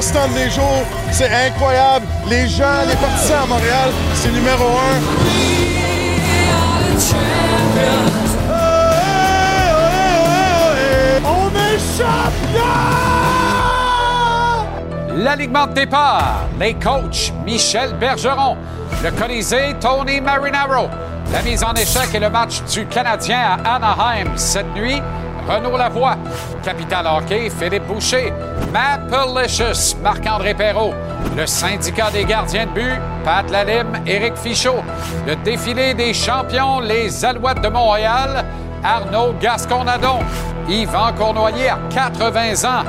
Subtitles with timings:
[0.00, 0.86] restant jours.
[1.12, 2.06] C'est incroyable.
[2.26, 4.98] Les gens, les partisans à Montréal, c'est numéro un.
[15.16, 18.56] L'alignement de départ, les coachs Michel Bergeron,
[19.04, 20.88] le Colisée Tony Marinaro,
[21.30, 25.02] la mise en échec et le match du Canadien à Anaheim cette nuit,
[25.50, 26.16] Renaud Lavoie,
[26.62, 28.32] Capital Hockey, Philippe Boucher,
[28.72, 30.94] Mapalicious, Marc-André Perrault,
[31.36, 34.84] le syndicat des gardiens de but, Pat Lalime, Éric Fichot,
[35.26, 38.44] le défilé des champions, les Alouettes de Montréal,
[38.84, 40.20] Arnaud Gasconadon,
[40.68, 42.84] Yvan Cournoyer à 80 ans,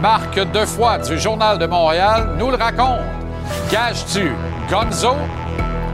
[0.00, 3.00] Marc Defoy du Journal de Montréal nous le raconte.
[3.72, 4.32] Gage-tu
[4.70, 5.16] Gonzo?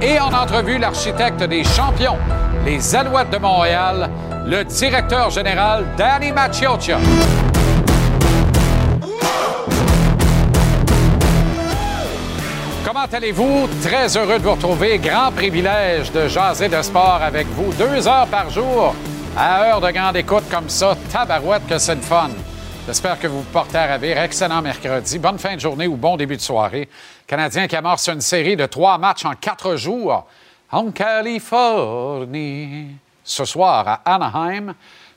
[0.03, 2.19] Et en entrevue, l'architecte des champions,
[2.67, 4.11] les Alouettes de Montréal,
[4.47, 6.99] le directeur général Danny Macchiocia.
[12.85, 13.69] Comment allez-vous?
[13.83, 14.99] Très heureux de vous retrouver.
[14.99, 17.73] Grand privilège de jaser de sport avec vous.
[17.75, 18.95] Deux heures par jour,
[19.37, 20.97] à heure de grande écoute comme ça.
[21.13, 22.31] Tabarouette que c'est le fun.
[22.87, 24.19] J'espère que vous vous portez à ravir.
[24.19, 25.19] Excellent mercredi.
[25.19, 26.89] Bonne fin de journée ou bon début de soirée.
[27.27, 30.27] Canadien qui amorce une série de trois matchs en quatre jours
[30.73, 32.87] en Californie.
[33.25, 34.75] Ce soir à Anaheim,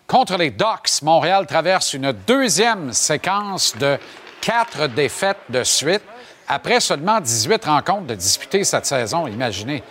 [0.07, 3.97] contre les Ducks, Montréal traverse une deuxième séquence de
[4.41, 6.03] quatre défaites de suite
[6.47, 9.27] après seulement 18 rencontres de disputées cette saison.
[9.27, 9.83] Imaginez.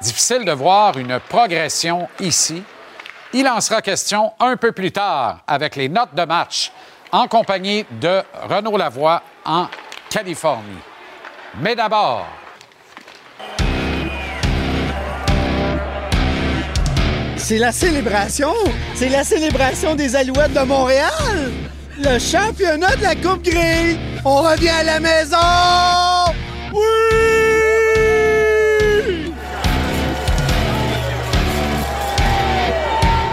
[0.00, 2.62] Difficile de voir une progression ici.
[3.32, 6.72] Il en sera question un peu plus tard avec les notes de match
[7.12, 9.66] en compagnie de Renaud Lavoie en
[10.08, 10.78] Californie.
[11.60, 12.26] Mais d'abord,
[17.38, 18.52] C'est la célébration!
[18.94, 21.50] C'est la célébration des Alouettes de Montréal!
[21.98, 23.96] Le championnat de la Coupe Grey!
[24.24, 25.36] On revient à la maison!
[26.74, 26.82] Oui!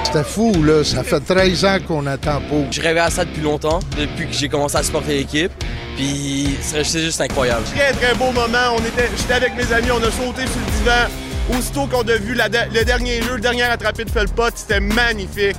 [0.06, 0.84] C'était fou, là.
[0.84, 2.72] Ça fait 13 ans qu'on attend pour.
[2.72, 5.52] Je rêvais à ça depuis longtemps, depuis que j'ai commencé à supporter l'équipe.
[5.98, 7.64] Puis c'est c'est juste incroyable.
[7.76, 8.76] Très, très beau moment.
[8.78, 11.25] On était, j'étais avec mes amis, on a sauté sur le divan.
[11.50, 15.58] Aussitôt qu'on a vu le dernier jeu, le dernier attrapé de Felpot, c'était magnifique.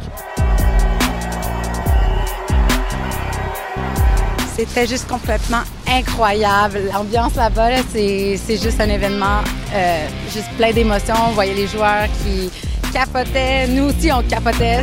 [4.56, 6.80] C'était juste complètement incroyable.
[6.92, 9.42] L'ambiance là-bas, là, c'est c'est juste un événement,
[9.74, 11.14] euh, juste plein d'émotions.
[11.28, 12.50] On voyait les joueurs qui
[12.92, 13.68] capotaient.
[13.68, 14.82] Nous aussi, on capotait.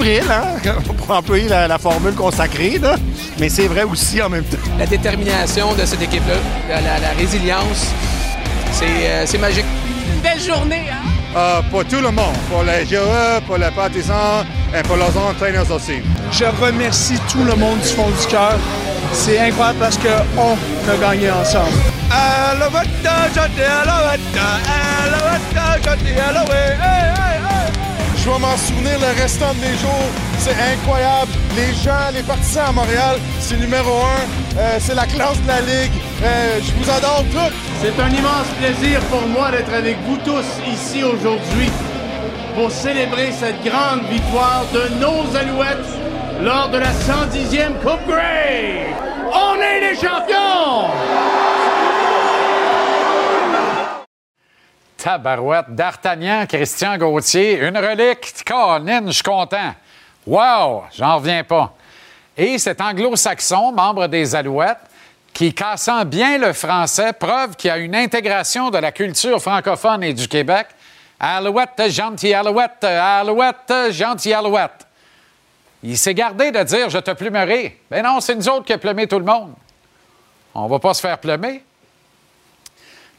[0.00, 0.72] Fébrile, hein,
[1.06, 2.96] pour employer la, la formule consacrée, là.
[3.38, 4.56] mais c'est vrai aussi en même temps.
[4.78, 6.34] La détermination de cette équipe-là,
[6.68, 7.86] la, la- la résilience,
[8.72, 9.64] c'est euh, c'est magique.
[10.14, 10.96] Une belle journée, hein?
[11.36, 14.44] Ah, pour tout le monde, pour les joueurs, pour les partisans
[14.76, 15.98] et pour leurs entraîneurs aussi.
[16.32, 18.58] Je remercie tout le monde du fond du cœur.
[19.12, 20.56] C'est incroyable parce qu'on
[20.92, 21.76] a gagné ensemble.
[28.22, 30.10] Je vais m'en souvenir le restant de mes jours.
[30.38, 31.32] C'est incroyable.
[31.56, 34.58] Les gens, les partisans à Montréal, c'est numéro un.
[34.58, 35.92] Euh, c'est la classe de la Ligue.
[36.22, 37.54] Euh, je vous adore tous.
[37.80, 41.70] C'est un immense plaisir pour moi d'être avec vous tous ici aujourd'hui
[42.54, 45.90] pour célébrer cette grande victoire de nos Alouettes
[46.42, 48.86] lors de la 110e Coupe Grey.
[49.32, 51.39] On est les champions!
[55.00, 58.44] Tabarouette, D'Artagnan, Christian Gauthier, une relique.
[58.44, 59.74] Colin, je suis content.
[60.26, 61.74] Wow, j'en reviens pas.
[62.36, 64.78] Et cet anglo-saxon, membre des Alouettes,
[65.32, 70.04] qui, cassant bien le français, preuve qu'il y a une intégration de la culture francophone
[70.04, 70.66] et du Québec.
[71.18, 74.86] Alouette, gentil Alouette, Alouette, gentil Alouette.
[75.82, 77.80] Il s'est gardé de dire je te plumerai.
[77.90, 79.54] Mais non, c'est nous autres qui a plumé tout le monde.
[80.54, 81.62] On va pas se faire plumer.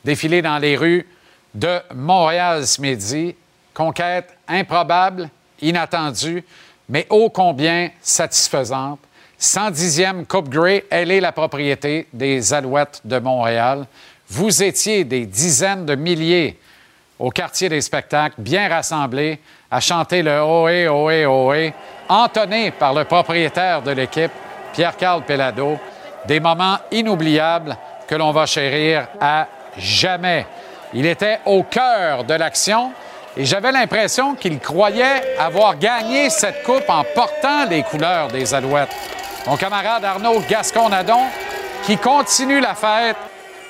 [0.03, 1.07] Défilé dans les rues
[1.53, 3.35] de Montréal ce midi.
[3.73, 5.29] Conquête improbable,
[5.61, 6.43] inattendue,
[6.89, 8.99] mais ô combien satisfaisante.
[9.39, 13.85] 110e Coupe Grey, elle est la propriété des Alouettes de Montréal.
[14.29, 16.59] Vous étiez des dizaines de milliers
[17.17, 19.39] au quartier des spectacles, bien rassemblés,
[19.69, 21.73] à chanter le Ohé, Ohé, Ohé,
[22.09, 24.31] entonné par le propriétaire de l'équipe,
[24.73, 25.79] Pierre-Carl Pellado.
[26.27, 27.77] Des moments inoubliables
[28.07, 29.47] que l'on va chérir à
[29.77, 30.45] jamais.
[30.93, 32.91] Il était au cœur de l'action
[33.37, 38.93] et j'avais l'impression qu'il croyait avoir gagné cette coupe en portant les couleurs des Alouettes.
[39.47, 41.23] Mon camarade Arnaud Gascon-Nadon
[41.83, 43.15] qui continue la fête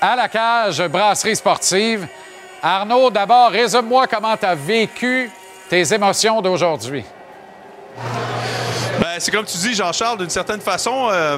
[0.02, 2.08] à la cage Brasserie Sportive.
[2.64, 5.30] Arnaud, d'abord, résume-moi comment tu as vécu
[5.70, 7.06] tes émotions d'aujourd'hui?
[9.00, 11.38] Ben, c'est comme tu dis, Jean-Charles, d'une certaine façon, euh,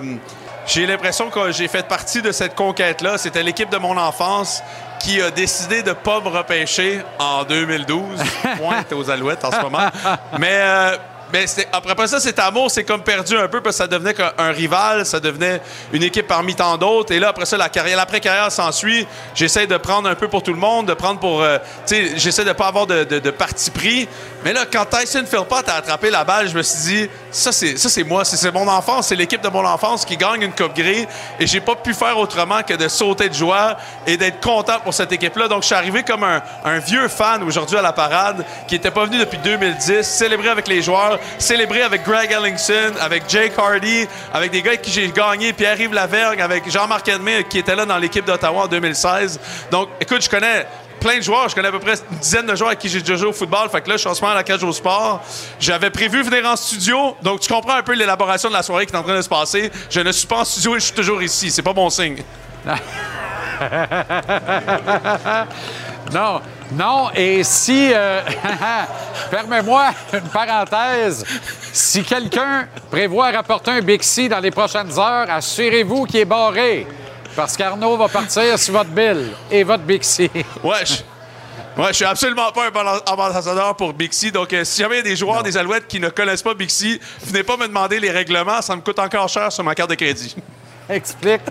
[0.65, 3.17] j'ai l'impression que j'ai fait partie de cette conquête-là.
[3.17, 4.63] C'était l'équipe de mon enfance
[5.03, 8.23] qui a décidé de ne pas me repêcher en 2012.
[8.57, 9.89] Pointe aux Alouettes en ce moment.
[10.39, 10.97] Mais, euh,
[11.33, 14.13] mais c'était- après ça, cet amour s'est comme perdu un peu parce que ça devenait
[14.37, 15.59] un rival, ça devenait
[15.91, 17.11] une équipe parmi tant d'autres.
[17.11, 19.07] Et là, après ça, la carrière, l'après-carrière s'ensuit.
[19.33, 21.41] J'essaie de prendre un peu pour tout le monde, de prendre pour.
[21.41, 21.57] euh,
[21.87, 24.07] tu sais, j'essaie de pas avoir de, parti pris.
[24.45, 27.77] Mais là, quand Tyson Philpott a attrapé la balle, je me suis dit, ça, c'est,
[27.77, 30.53] ça, c'est moi, c'est, c'est mon enfance, c'est l'équipe de mon enfance qui gagne une
[30.53, 31.07] Coupe Grey.
[31.39, 33.75] Et j'ai pas pu faire autrement que de sauter de joie
[34.05, 35.47] et d'être content pour cette équipe-là.
[35.47, 38.91] Donc, je suis arrivé comme un, un vieux fan aujourd'hui à la parade qui était
[38.91, 44.07] pas venu depuis 2010, célébrer avec les joueurs, célébrer avec Greg Ellingson, avec Jake Hardy,
[44.33, 47.85] avec des gars avec qui j'ai gagné, Pierre-Yves Lavergne, avec Jean-Marc Edmé qui était là
[47.85, 49.39] dans l'équipe d'Ottawa en 2016.
[49.71, 50.65] Donc, écoute, je connais
[51.03, 51.49] plein de joueurs.
[51.49, 53.33] Je connais à peu près une dizaine de joueurs avec qui j'ai déjà joué au
[53.33, 53.69] football.
[53.69, 55.21] Fait que là, je suis en ce moment à la cage au sport.
[55.59, 57.15] J'avais prévu venir en studio.
[57.21, 59.29] Donc, tu comprends un peu l'élaboration de la soirée qui est en train de se
[59.29, 59.71] passer.
[59.89, 61.51] Je ne suis pas en studio et je suis toujours ici.
[61.51, 62.23] C'est pas bon signe.
[66.11, 66.41] Non,
[66.73, 67.09] non.
[67.15, 68.21] Et si, euh,
[69.31, 71.25] permets-moi une parenthèse,
[71.71, 76.87] si quelqu'un prévoit rapporter un Bixi dans les prochaines heures, assurez-vous qu'il est barré.
[77.35, 80.29] Parce qu'Arnaud va partir sur votre bill et votre Bixi.
[80.63, 80.95] Ouais, je...
[81.75, 84.31] Ouais, je suis absolument pas un bon ambassadeur pour Bixi.
[84.31, 86.53] Donc, euh, si jamais il y a des joueurs des Alouettes qui ne connaissent pas
[86.53, 88.61] Bixi, venez pas me demander les règlements.
[88.61, 90.35] Ça me coûte encore cher sur ma carte de crédit.
[90.87, 91.41] Explique,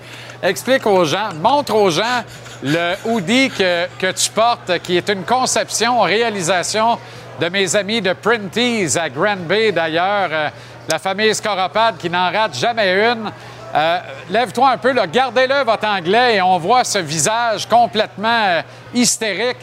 [0.43, 2.23] explique aux gens, montre aux gens
[2.63, 6.99] le hoodie que, tu portes, qui est une conception, réalisation
[7.41, 10.49] de mes amis de Printies à Grand Bay, d'ailleurs, euh,
[10.89, 13.33] la famille Scoropade qui n'en rate jamais une.
[13.75, 13.99] Euh,
[14.31, 18.63] Lève-toi un peu, gardez-le votre anglais et on voit ce visage complètement euh,
[18.95, 19.59] hystérique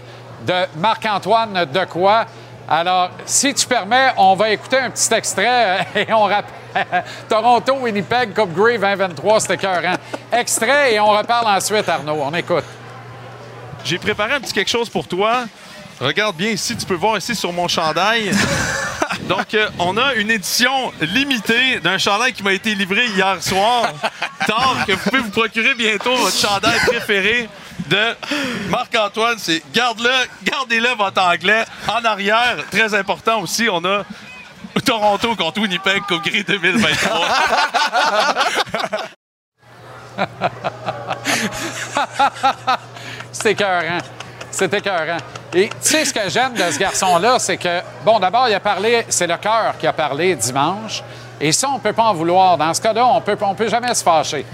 [0.46, 2.26] de Marc-Antoine Decoy.
[2.68, 6.54] Alors, si tu permets, on va écouter un petit extrait et on rappelle
[7.30, 9.96] Toronto, Winnipeg, Coupe Grey 2023, c'était écœurant.
[10.32, 12.22] Extrait et on reparle ensuite, Arnaud.
[12.22, 12.66] On écoute.
[13.84, 15.46] J'ai préparé un petit quelque chose pour toi.
[16.00, 18.32] Regarde bien ici, tu peux voir ici sur mon chandail.
[19.28, 23.92] Donc, euh, on a une édition limitée d'un chandail qui m'a été livré hier soir.
[24.48, 27.50] Tard que vous pouvez vous procurer bientôt votre chandail préféré
[27.88, 28.16] de
[28.70, 29.38] Marc-Antoine.
[29.38, 30.10] C'est garde-le,
[30.44, 31.66] gardez-le votre anglais.
[31.88, 34.04] En arrière, très important aussi, on a
[34.86, 37.28] Toronto contre Winnipeg Coupe Grey 2023.
[43.42, 44.00] C'est écœurant.
[44.52, 45.18] C'est écœurant.
[45.54, 48.60] Et tu sais ce que j'aime de ce garçon-là, c'est que, bon, d'abord, il a
[48.60, 51.02] parlé, c'est le cœur qui a parlé dimanche.
[51.40, 52.58] Et ça, on ne peut pas en vouloir.
[52.58, 54.46] Dans ce cas-là, on on peut jamais se fâcher.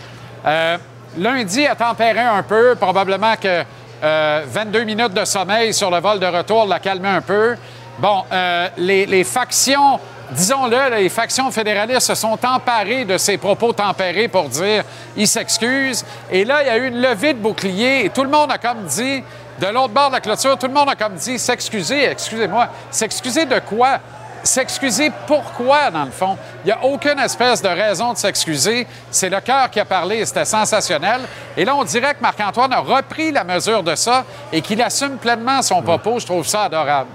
[0.45, 0.77] Euh,
[1.17, 2.75] lundi a tempéré un peu.
[2.79, 3.63] Probablement que
[4.03, 7.55] euh, 22 minutes de sommeil sur le vol de retour l'a calmé un peu.
[7.97, 9.99] Bon, euh, les factions,
[10.31, 14.83] disons-le, les factions fédéralistes se sont emparées de ces propos tempérés pour dire
[15.16, 16.06] ils s'excusent.
[16.31, 18.57] Et là, il y a eu une levée de bouclier et tout le monde a
[18.57, 19.23] comme dit,
[19.59, 23.45] de l'autre bord de la clôture, tout le monde a comme dit s'excuser, excusez-moi, s'excuser
[23.45, 23.99] de quoi?
[24.44, 26.38] S'excuser pourquoi, dans le fond?
[26.64, 28.85] Il n'y a aucune espèce de raison de s'excuser.
[29.09, 31.21] C'est le cœur qui a parlé et c'était sensationnel.
[31.57, 34.23] Et là, on dirait que Marc-Antoine a repris la mesure de ça
[34.54, 36.19] et qu'il assume pleinement son propos.
[36.19, 37.09] Je trouve ça adorable.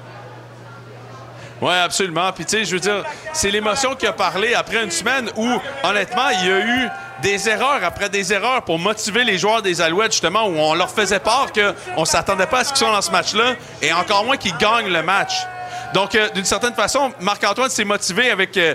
[1.60, 2.32] Oui, absolument.
[2.32, 5.48] Puis, tu sais, je veux dire, c'est l'émotion qui a parlé après une semaine où,
[5.82, 6.88] honnêtement, il y a eu
[7.22, 10.90] des erreurs après des erreurs pour motiver les joueurs des Alouettes, justement, où on leur
[10.90, 14.24] faisait part qu'on ne s'attendait pas à ce qu'ils soient dans ce match-là et encore
[14.24, 15.32] moins qu'ils gagnent le match.
[15.92, 18.74] Donc, euh, d'une certaine façon, Marc-Antoine s'est motivé avec euh,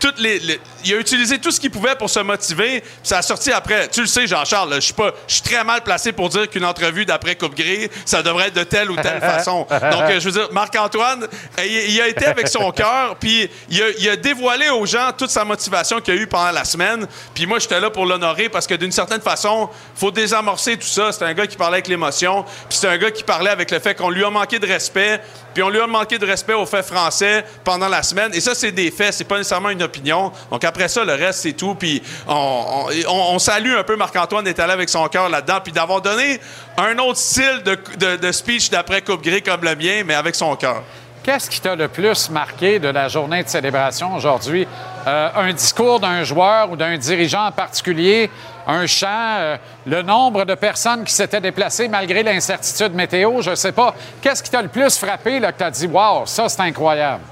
[0.00, 0.40] toutes les-
[0.86, 2.82] Il a utilisé tout ce qu'il pouvait pour se motiver.
[3.02, 3.88] Ça a sorti après.
[3.88, 6.64] Tu le sais, Jean-Charles, je suis pas, je suis très mal placé pour dire qu'une
[6.64, 9.66] entrevue d'après Coupe Grey, ça devrait être de telle ou telle façon.
[9.68, 13.50] Donc, euh, je veux dire, Marc-Antoine, euh, il, il a été avec son cœur, puis
[13.68, 16.64] il a, il a dévoilé aux gens toute sa motivation qu'il a eue pendant la
[16.64, 17.06] semaine.
[17.34, 21.10] Puis moi, j'étais là pour l'honorer parce que d'une certaine façon, faut désamorcer tout ça.
[21.10, 23.80] C'est un gars qui parlait avec l'émotion, puis c'est un gars qui parlait avec le
[23.80, 25.20] fait qu'on lui a manqué de respect,
[25.52, 28.30] puis on lui a manqué de respect aux faits français pendant la semaine.
[28.34, 30.30] Et ça, c'est des faits, c'est pas nécessairement une opinion.
[30.50, 31.74] Donc après ça, le reste, c'est tout.
[31.74, 36.00] Puis on, on- salue un peu Marc-Antoine d'être allé avec son cœur là-dedans, puis d'avoir
[36.02, 36.38] donné
[36.76, 40.54] un autre style de, de- speech d'après Coupe Grey comme le mien, mais avec son
[40.56, 40.82] cœur.
[41.22, 44.66] Qu'est-ce qui t'a le plus marqué de la journée de célébration aujourd'hui?
[45.06, 48.30] Euh, un discours d'un joueur ou d'un dirigeant en particulier,
[48.66, 49.06] un chant,
[49.38, 49.56] euh,
[49.86, 53.94] le nombre de personnes qui s'étaient déplacées malgré l'incertitude météo, je ne sais pas.
[54.20, 57.22] Qu'est-ce qui t'a le plus frappé là, que tu as dit, wow, ça c'est incroyable?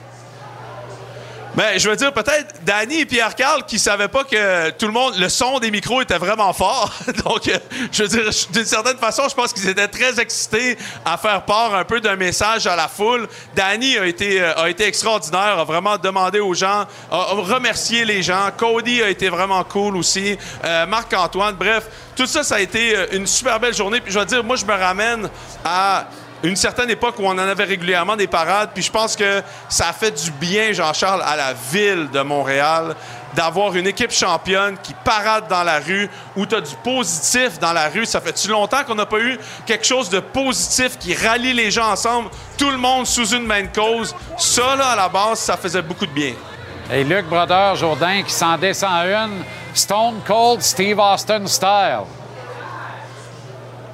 [1.57, 5.15] Ben, je veux dire, peut-être Danny et Pierre-Carl qui savaient pas que tout le monde,
[5.17, 6.93] le son des micros était vraiment fort.
[7.25, 7.57] Donc, euh,
[7.93, 11.73] je veux dire, d'une certaine façon, je pense qu'ils étaient très excités à faire part
[11.77, 13.29] un peu d'un message à la foule.
[13.55, 18.21] Danny a été, euh, a été extraordinaire, a vraiment demandé aux gens, a, remercié les
[18.21, 18.49] gens.
[18.57, 20.37] Cody a été vraiment cool aussi.
[20.65, 21.85] Euh, Marc-Antoine, bref,
[22.17, 24.01] tout ça, ça a été une super belle journée.
[24.01, 25.31] Puis je veux dire, moi, je me ramène
[25.65, 26.09] à
[26.45, 29.89] une certaine époque où on en avait régulièrement des parades, puis je pense que ça
[29.89, 32.95] a fait du bien, Jean-Charles, à la ville de Montréal
[33.33, 37.73] d'avoir une équipe championne qui parade dans la rue, où tu as du positif dans
[37.73, 38.07] la rue.
[38.07, 41.91] Ça fait-tu longtemps qu'on n'a pas eu quelque chose de positif qui rallie les gens
[41.91, 44.15] ensemble, tout le monde sous une même cause?
[44.39, 46.35] Ça, là, à la base, ça faisait beaucoup de bien.
[46.93, 52.05] Et Luc Brodeur Jourdain qui s'en descend une, Stone Cold Steve Austin style.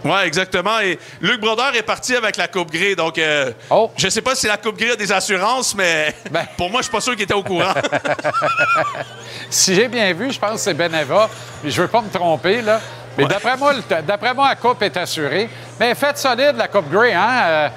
[0.05, 0.81] Oui, exactement.
[0.81, 2.95] Et Luc Brodeur est parti avec la Coupe Grey.
[2.95, 3.91] Donc, euh, Oh.
[3.97, 6.47] je sais pas si la Coupe Grey a des assurances, mais Ben.
[6.57, 7.75] pour moi, je suis pas sûr qu'il était au courant.
[9.51, 11.29] Si j'ai bien vu, je pense que c'est Beneva.
[11.65, 12.81] Mais je veux pas me tromper, là.
[13.19, 13.73] Mais d'après moi,
[14.07, 15.49] d'après moi, la Coupe est assurée.
[15.79, 17.43] Mais faites solide, la Coupe Grey, hein?
[17.47, 17.69] Euh,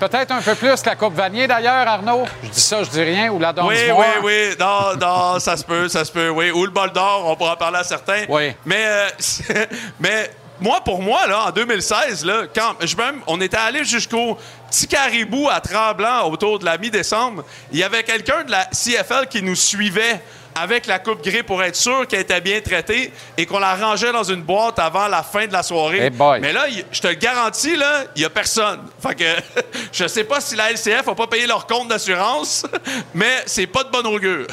[0.00, 2.24] Peut-être un peu plus que la Coupe Vanier, d'ailleurs, Arnaud.
[2.42, 3.30] Je dis ça, je dis rien.
[3.30, 4.54] Ou la Danse Oui, oui, oui.
[4.58, 6.50] Non, non, ça se peut, ça se peut, oui.
[6.50, 8.24] Ou le bol d'or, on pourra en parler à certains.
[8.28, 8.52] Oui.
[8.66, 9.08] Mais, euh,
[10.00, 10.28] mais
[10.62, 14.38] moi, pour moi, là, en 2016, là, quand je même, on était allé jusqu'au
[14.70, 19.26] petit caribou à Tremblant autour de la mi-décembre, il y avait quelqu'un de la CFL
[19.28, 20.20] qui nous suivait
[20.54, 24.12] avec la coupe gris pour être sûr qu'elle était bien traitée et qu'on la rangeait
[24.12, 26.06] dans une boîte avant la fin de la soirée.
[26.06, 26.12] Hey.
[26.40, 28.80] Mais là, je te le garantis, là, il n'y a personne.
[29.00, 29.24] Fait que
[29.92, 32.64] je sais pas si la LCF n'a pas payé leur compte d'assurance,
[33.14, 34.46] mais c'est pas de bon augure.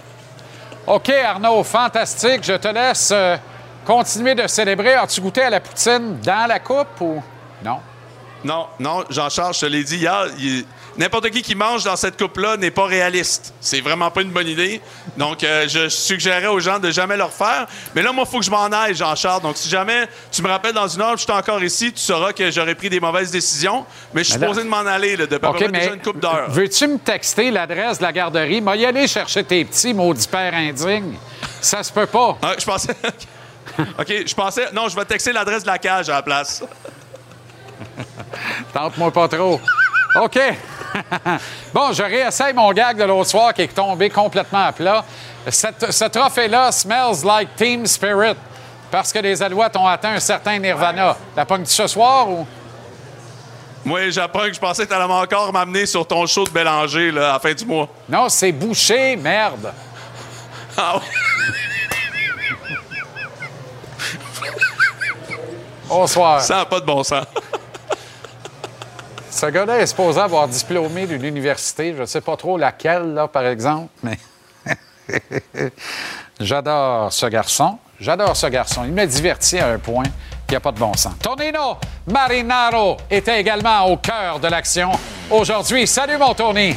[0.86, 2.42] OK, Arnaud, fantastique.
[2.42, 3.36] Je te laisse euh,
[3.84, 4.94] continuer de célébrer.
[4.94, 7.22] As-tu goûté à la poutine dans la coupe ou
[7.64, 7.78] non?
[8.42, 10.64] Non, non, Jean-Charles, je te l'ai dit hier, il-
[10.96, 13.52] n'importe qui qui mange dans cette coupe-là n'est pas réaliste.
[13.60, 14.80] C'est vraiment pas une bonne idée.
[15.18, 17.66] Donc, euh, je suggérerais aux gens de jamais le refaire.
[17.94, 19.42] Mais là, moi, il faut que je m'en aille, Jean-Charles.
[19.42, 22.32] Donc, si jamais tu me rappelles dans une heure je suis encore ici, tu sauras
[22.32, 23.84] que j'aurais pris des mauvaises décisions.
[24.14, 26.00] Mais je suis supposé de m'en aller, là, depuis à peu OK, près déjà une
[26.00, 26.46] coupe d'heure.
[26.48, 28.62] veux-tu me texter l'adresse de la garderie?
[28.62, 31.16] Moi, y aller chercher tes petits maudits pères indignes.
[31.60, 32.38] Ça se peut pas.
[32.40, 32.94] Ah, je pensais.
[33.98, 34.70] OK, je pensais.
[34.72, 36.62] Non, je vais texter l'adresse de la cage à la place.
[38.72, 39.60] Tente-moi pas trop.
[40.20, 40.38] OK.
[41.72, 45.04] bon, je réessaye mon gag de l'autre soir qui est tombé complètement à plat.
[45.48, 48.36] Cette- ce trophée-là smells like team spirit
[48.90, 51.16] parce que les Alouettes ont atteint un certain nirvana.
[51.36, 52.46] La pognes-tu ce soir ou...
[53.84, 57.10] Moi, j'apprends que je pensais que tu allais encore m'amener sur ton show de Bélanger
[57.12, 57.88] là, à la fin du mois.
[58.08, 59.72] Non, c'est bouché, merde.
[60.76, 61.06] Ah oui.
[65.90, 66.40] Bonsoir.
[66.40, 67.24] Ça n'a pas de bon sens.
[69.28, 73.26] Ce gars-là est supposé avoir diplômé d'une université, je ne sais pas trop laquelle, là,
[73.26, 74.16] par exemple, mais
[76.40, 77.76] j'adore ce garçon.
[77.98, 78.82] J'adore ce garçon.
[78.84, 80.04] Il me divertit à un point
[80.46, 81.14] qui n'a pas de bon sens.
[81.20, 84.92] Tonino Marinaro était également au cœur de l'action
[85.28, 85.88] aujourd'hui.
[85.88, 86.76] Salut, mon Tony.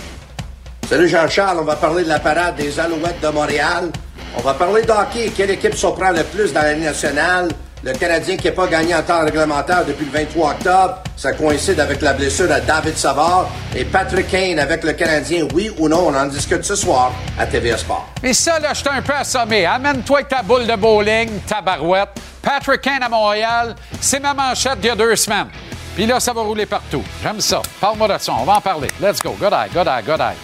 [0.89, 3.91] Salut Jean-Charles, on va parler de la parade des Alouettes de Montréal.
[4.35, 5.31] On va parler d'hockey.
[5.37, 7.49] Quelle équipe surprend le plus dans la Ligue nationale?
[7.85, 11.03] Le Canadien qui n'a pas gagné en temps réglementaire depuis le 23 octobre.
[11.17, 13.49] Ça coïncide avec la blessure à David Savard.
[13.75, 17.45] Et Patrick Kane avec le Canadien, oui ou non, on en discute ce soir à
[17.45, 18.07] TVA Sport.
[18.23, 19.65] Mais ça, là, je suis un peu assommé.
[19.65, 22.11] Amène-toi avec ta boule de bowling, ta barouette.
[22.41, 25.47] Patrick Kane à Montréal, c'est ma manchette d'il y a deux semaines.
[25.93, 27.03] Puis là, ça va rouler partout.
[27.21, 27.61] J'aime ça.
[27.81, 28.31] Parle-moi de ça.
[28.39, 28.87] On va en parler.
[29.01, 29.35] Let's go.
[29.37, 30.37] Good eye, good eye, good eye.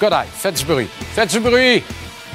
[0.00, 0.28] Good eye.
[0.34, 0.88] Faites du bruit.
[1.14, 1.84] Faites du bruit.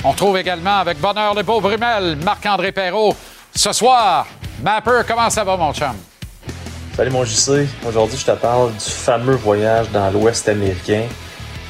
[0.05, 3.15] On trouve également avec bonheur le beau Brumel, Marc-André Perrault.
[3.53, 4.25] Ce soir,
[4.61, 5.95] Mapper, comment ça va, mon chum?
[6.95, 11.03] Salut mon JC, aujourd'hui je te parle du fameux voyage dans l'Ouest américain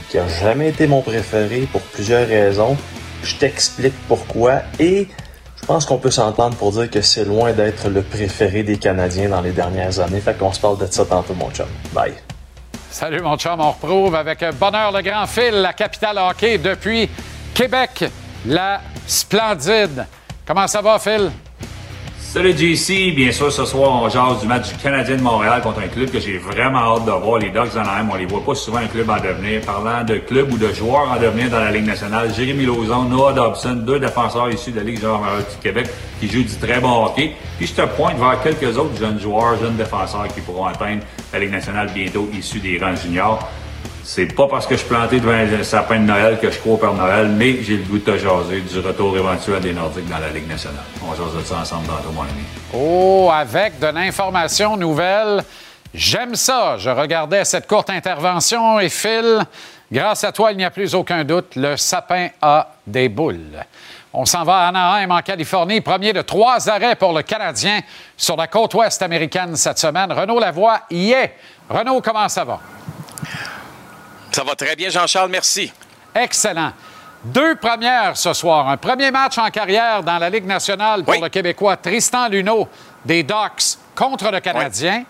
[0.10, 2.78] qui a jamais été mon préféré pour plusieurs raisons.
[3.24, 5.08] Je t'explique pourquoi et
[5.60, 9.30] je pense qu'on peut s'entendre pour dire que c'est loin d'être le préféré des Canadiens
[9.30, 10.22] dans les dernières années.
[10.22, 11.66] Fait qu'on se parle de ça tantôt mon chum.
[11.92, 12.14] Bye.
[12.92, 13.60] Salut, mon chum.
[13.60, 17.10] On reprouve avec bonheur le grand fil, la capitale hockey depuis
[17.56, 18.06] Québec,
[18.46, 20.06] la splendide.
[20.46, 21.32] Comment ça va, Phil?
[22.36, 25.80] Salut JC, bien sûr ce soir on jase du match du Canadien de Montréal contre
[25.80, 28.10] un club que j'ai vraiment hâte de voir, les Ducks d'Anaheim.
[28.12, 29.62] On les voit pas souvent un club en devenir.
[29.62, 33.32] Parlant de club ou de joueurs en devenir dans la Ligue nationale, Jérémy Lauzon, Noah
[33.32, 35.88] Dobson, deux défenseurs issus de la Ligue junior du Québec
[36.20, 37.36] qui jouent du très bon hockey.
[37.58, 41.40] Puis je te pointe vers quelques autres jeunes joueurs, jeunes défenseurs qui pourront atteindre la
[41.40, 43.50] Ligue nationale bientôt issus des rangs juniors.
[44.08, 46.74] C'est pas parce que je suis planté devant un sapin de Noël que je crois
[46.74, 50.08] au Père Noël, mais j'ai le goût de te jaser du retour éventuel des Nordiques
[50.08, 50.84] dans la Ligue nationale.
[51.04, 52.44] On jase de ça ensemble tantôt, mon ami.
[52.72, 55.44] Oh, avec de l'information nouvelle.
[55.92, 56.78] J'aime ça.
[56.78, 59.44] Je regardais cette courte intervention et Phil,
[59.92, 63.64] Grâce à toi, il n'y a plus aucun doute, le sapin a des boules.
[64.12, 65.82] On s'en va à Anaheim, en Californie.
[65.82, 67.82] Premier de trois arrêts pour le Canadien
[68.18, 70.12] sur la côte ouest américaine cette semaine.
[70.12, 71.36] Renaud Lavoie y est.
[71.70, 72.60] Renaud, comment ça va?
[74.36, 75.72] Ça va très bien, Jean-Charles, merci.
[76.14, 76.74] Excellent.
[77.24, 78.68] Deux premières ce soir.
[78.68, 82.68] Un premier match en carrière dans la Ligue nationale pour le Québécois Tristan Luneau
[83.06, 85.06] des Ducks contre le Canadien.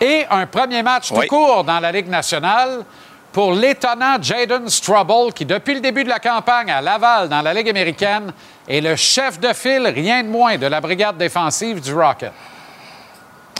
[0.00, 2.82] Et un premier match tout court dans la Ligue nationale
[3.30, 7.52] pour l'étonnant Jaden Strubble, qui, depuis le début de la campagne à Laval dans la
[7.52, 8.32] Ligue américaine,
[8.66, 12.32] est le chef de file, rien de moins, de la brigade défensive du Rocket.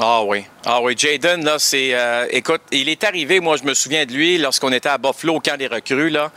[0.01, 0.45] Ah oui.
[0.65, 1.91] Ah oui, Jaden, là, c'est.
[1.93, 5.35] Euh, écoute, il est arrivé, moi, je me souviens de lui, lorsqu'on était à Buffalo,
[5.35, 6.31] au camp des recrues, là,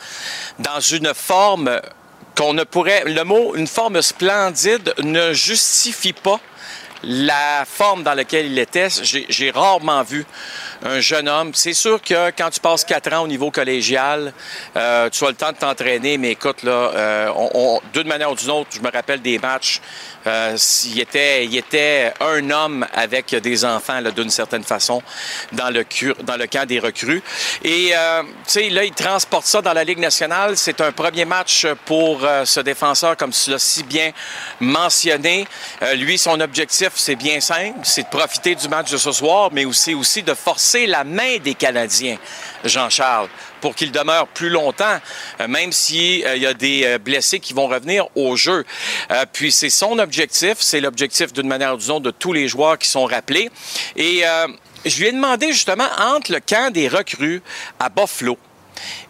[0.59, 1.79] dans une forme
[2.35, 3.03] qu'on ne pourrait.
[3.05, 6.39] Le mot, une forme splendide, ne justifie pas
[7.03, 8.87] la forme dans laquelle il était.
[8.89, 10.25] J'ai rarement vu
[10.83, 11.51] un jeune homme.
[11.53, 14.33] C'est sûr que quand tu passes quatre ans au niveau collégial,
[14.75, 18.51] euh, tu as le temps de t'entraîner, mais écoute, là, euh, d'une manière ou d'une
[18.51, 19.81] autre, je me rappelle des matchs
[20.27, 25.01] euh, il, était, il était un homme avec des enfants, d'une certaine façon,
[25.51, 25.85] dans le,
[26.23, 27.21] dans le camp des recrues.
[27.63, 30.57] Et, euh, tu sais, là, il transporte ça dans la Ligue nationale.
[30.57, 34.11] C'est un premier match pour euh, ce défenseur, comme tu l'as si bien
[34.59, 35.47] mentionné.
[35.95, 39.65] lui, son objectif, c'est bien simple, c'est de profiter du match de ce soir, mais
[39.65, 42.17] aussi de forcer la main des Canadiens,
[42.63, 43.29] Jean-Charles
[43.65, 44.99] pour qu'il demeure plus longtemps,
[45.41, 48.63] euh, même s'il euh, y a des euh, blessés qui vont revenir au jeu.
[49.33, 53.05] puis c'est son objectif, c'est l'objectif d'une manière disons de tous les joueurs qui sont
[53.05, 53.49] rappelés.
[53.95, 54.21] Et
[54.85, 57.41] je lui ai demandé justement entre le camp des recrues
[57.79, 58.37] à Buffalo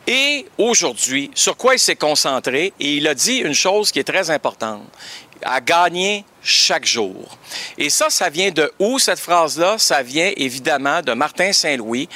[0.07, 4.03] et aujourd'hui, sur quoi il s'est concentré, et il a dit une chose qui est
[4.03, 4.83] très importante
[5.43, 7.37] à gagner chaque jour.
[7.77, 9.77] Et ça, ça vient de où cette phrase-là?
[9.77, 12.07] Ça vient évidemment de Martin Saint-Louis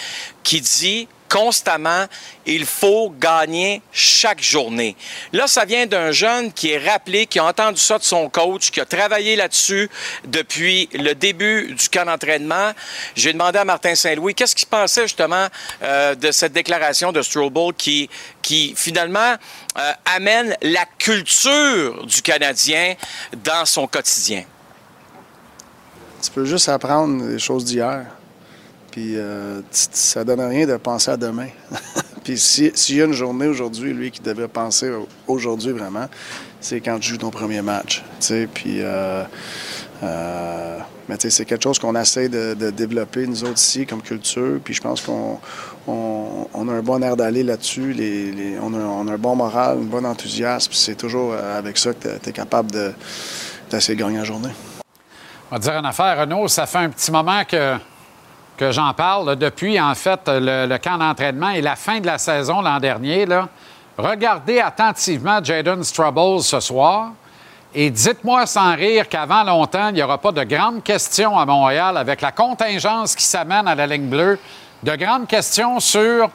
[0.43, 2.05] qui dit constamment,
[2.45, 4.95] il faut gagner chaque journée.
[5.31, 8.71] Là, ça vient d'un jeune qui est rappelé, qui a entendu ça de son coach,
[8.71, 9.89] qui a travaillé là-dessus
[10.25, 12.71] depuis le début du camp d'entraînement.
[13.15, 15.47] J'ai demandé à Martin Saint-Louis qu'est-ce qu'il pensait justement
[15.83, 18.09] euh, de cette déclaration de Strobel qui,
[18.41, 19.35] qui finalement
[19.77, 22.95] euh, amène la culture du Canadien
[23.43, 24.43] dans son quotidien?
[26.21, 28.05] Tu peux juste apprendre les choses d'hier.
[28.91, 31.49] Puis euh, ça donne rien de penser à demain.
[32.23, 34.91] Puis s'il y a une journée aujourd'hui, lui, qui devrait penser
[35.27, 36.07] aujourd'hui vraiment,
[36.59, 38.03] c'est quand tu joues ton premier match.
[38.53, 39.23] Puis, euh,
[40.03, 44.59] euh, mais c'est quelque chose qu'on essaie de, développer, nous autres ici, comme culture.
[44.63, 45.39] Puis je pense qu'on
[45.87, 47.95] a un bon air d'aller là-dessus.
[48.61, 48.73] on,
[49.07, 50.73] a, un bon moral, un bon enthousiasme.
[50.73, 52.71] C'est toujours avec ça que tu es, capable
[53.71, 54.51] d'essayer de, gagner la journée.
[55.51, 57.77] On va dire une affaire, Renaud, ça fait un petit moment que
[58.59, 62.59] que j'en parle depuis, en fait, le, camp d'entraînement et la fin de la saison
[62.59, 63.25] l'an dernier.
[63.25, 63.47] Là.
[63.97, 67.11] Regardez attentivement Jaden Strubble ce soir
[67.73, 71.95] et dites-moi sans rire qu'avant longtemps, il n'y aura pas de grandes questions à Montréal
[71.95, 74.37] avec la contingence qui s'amène à la ligne bleue.
[74.83, 76.29] De grandes questions sur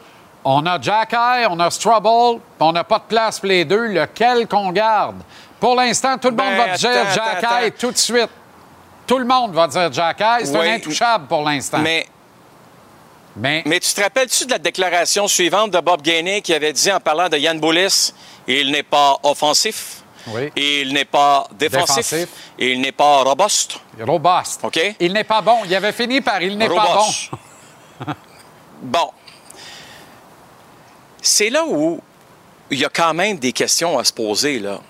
[0.45, 1.15] on a Jack
[1.51, 5.17] on a Strubble, on n'a pas de place pour les deux, lequel qu'on garde?
[5.61, 8.31] Pour l'instant, tout le monde ben, va dire Jack tout de suite.
[9.07, 11.79] Tout le monde va dire Jack C'est un intouchable pour l'instant.
[11.79, 12.07] Mais
[13.37, 17.01] mais, tu te rappelles-tu de la déclaration suivante de Bob Gainey qui avait dit en
[17.01, 18.13] parlant de Yann Boulis,
[18.47, 20.53] il n'est pas offensif, oui.
[20.57, 23.81] il n'est pas défensif, il n'est pas robuste.
[24.01, 24.61] Robuste.
[24.63, 24.81] OK?
[25.01, 25.59] Il n'est pas bon.
[25.65, 28.07] Il avait fini par il n'est pas bon.
[28.83, 29.11] bon.
[31.21, 32.01] C'est là où
[32.71, 34.59] il y a quand même des questions à se poser.
[34.59, 34.81] Là.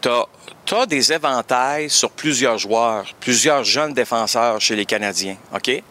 [0.00, 5.36] Tu as, des éventails sur plusieurs joueurs, plusieurs jeunes défenseurs chez les Canadiens.
[5.54, 5.82] OK?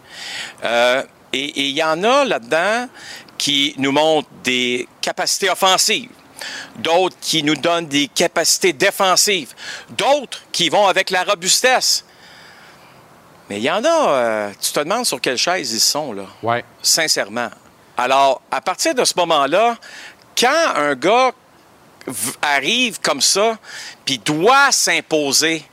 [0.64, 2.88] Euh, et il y en a là-dedans
[3.38, 6.12] qui nous montrent des capacités offensives,
[6.78, 9.54] d'autres qui nous donnent des capacités défensives,
[9.90, 12.06] d'autres qui vont avec la robustesse.
[13.50, 16.26] Mais il y en a, euh, tu te demandes sur quelle chaise ils sont, là.
[16.44, 16.58] Oui.
[16.82, 17.50] Sincèrement.
[17.98, 19.78] Alors, à partir de ce moment-là,
[20.38, 21.32] quand un gars
[22.42, 23.58] arrive comme ça,
[24.06, 25.64] puis doit s'imposer,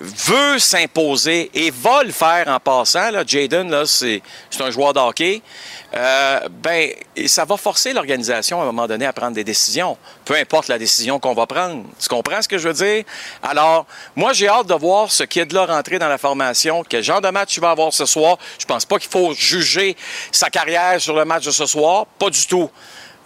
[0.00, 3.10] veut s'imposer et va le faire en passant.
[3.10, 4.22] Là, Jaden, là, c'est,
[4.60, 5.42] un joueur de hockey.
[5.94, 6.90] Euh, ben,
[7.26, 10.78] ça va forcer l'organisation à un moment donné à prendre des décisions, peu importe la
[10.78, 11.84] décision qu'on va prendre.
[12.00, 13.04] Tu comprends ce que je veux dire?
[13.42, 17.30] Alors, moi, j'ai hâte de voir ce kid-là rentrer dans la formation, quel genre de
[17.30, 18.36] match il va avoir ce soir?
[18.58, 19.96] Je pense pas qu'il faut juger
[20.32, 22.70] sa carrière sur le match de ce soir, pas du tout.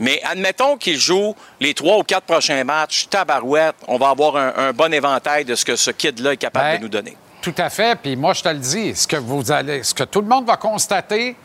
[0.01, 4.73] Mais admettons qu'il joue les trois ou quatre prochains matchs, tabarouette, on va avoir un,
[4.73, 7.17] bon éventail de ce que ce kid-là est capable de ben, nous donner.
[7.43, 7.99] Tout à fait.
[8.03, 10.47] Puis moi, je te le dis, ce que vous allez, ce que tout le monde
[10.47, 11.37] va constater,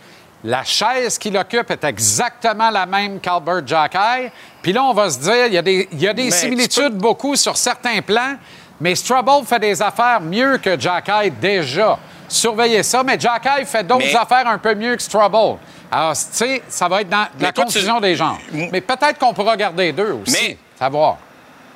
[0.44, 4.32] La chaise qu'il occupe est exactement la même qu'Albert Jackay.
[4.62, 6.30] Puis là, on va se dire, il y a des, il y a des Mais
[6.30, 8.36] tu similitudes beaucoup sur certains plans,
[8.80, 11.98] mais Strubble fait des affaires mieux que Jackay déjà.
[12.28, 15.58] Surveillez ça, mais Jackay fait d'autres Mais- affaires un peu mieux que Strubble.
[15.92, 18.40] Alors, tu sais, ça va être dans la toi, tu- confusion des genres.
[18.52, 20.34] Mais peut-être qu'on pourra garder deux aussi.
[20.34, 21.18] Mais- Savoir.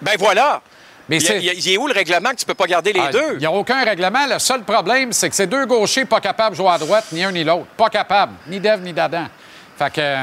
[0.02, 0.62] Ben voilà.
[1.08, 2.46] Mais il, y a- c'est- il y a- il est où le règlement que tu
[2.46, 3.34] peux pas garder les Ah, deux?
[3.34, 4.26] Il n'y a aucun règlement.
[4.30, 7.24] Le seul problème, c'est que ces deux gauchers pas capables de jouer à droite, ni
[7.24, 7.66] un ni l'autre.
[7.78, 8.34] Pas capables.
[8.48, 9.26] Ni Dev, ni d'Adam.
[9.78, 10.16] Fait que,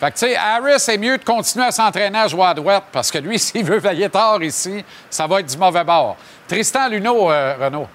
[0.00, 2.84] fait que tu sais, Harris, c'est mieux de continuer à s'entraîner à jouer à droite
[2.90, 6.16] parce que lui, s'il veut veiller tard ici, ça va être du mauvais bord.
[6.48, 7.86] Tristan Luneau, euh, Renaud.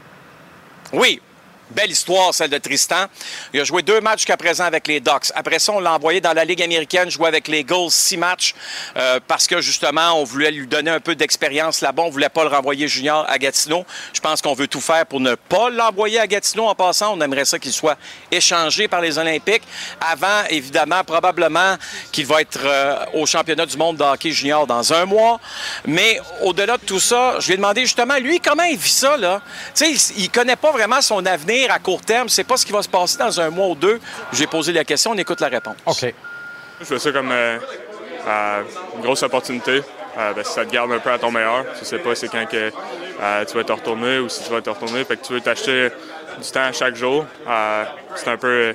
[0.93, 1.21] Oui.
[1.69, 3.07] Belle histoire, celle de Tristan.
[3.53, 5.31] Il a joué deux matchs jusqu'à présent avec les Ducks.
[5.35, 8.55] Après ça, on l'a envoyé dans la Ligue américaine jouer avec les Gulls six matchs
[8.95, 12.03] euh, parce que, justement, on voulait lui donner un peu d'expérience là-bas.
[12.03, 13.85] On voulait pas le renvoyer junior à Gatineau.
[14.13, 17.17] Je pense qu'on veut tout faire pour ne pas l'envoyer à Gatineau en passant.
[17.17, 17.97] On aimerait ça qu'il soit
[18.31, 19.63] échangé par les Olympiques.
[19.99, 21.75] Avant, évidemment, probablement
[22.13, 25.37] qu'il va être euh, au championnat du monde de hockey junior dans un mois.
[25.85, 29.17] Mais au-delà de tout ça, je lui ai demandé justement, lui, comment il vit ça,
[29.17, 29.41] là?
[29.75, 32.29] Tu sais, il, il connaît pas vraiment son avenir à court terme.
[32.29, 33.99] C'est pas ce qui va se passer dans un mois ou deux.
[34.33, 35.75] J'ai posé la question, on écoute la réponse.
[35.85, 36.13] OK.
[36.79, 37.57] Je fais ça comme euh,
[38.27, 38.61] euh,
[38.95, 39.81] une grosse opportunité.
[40.19, 41.63] Euh, que ça te garde un peu à ton meilleur.
[41.77, 42.71] Tu sais pas c'est quand que,
[43.21, 45.03] euh, tu vas te retourner ou si tu vas te retourner.
[45.03, 45.89] Fait que tu veux t'acheter
[46.41, 47.23] du temps à chaque jour.
[47.47, 47.83] Euh,
[48.15, 48.73] c'est un peu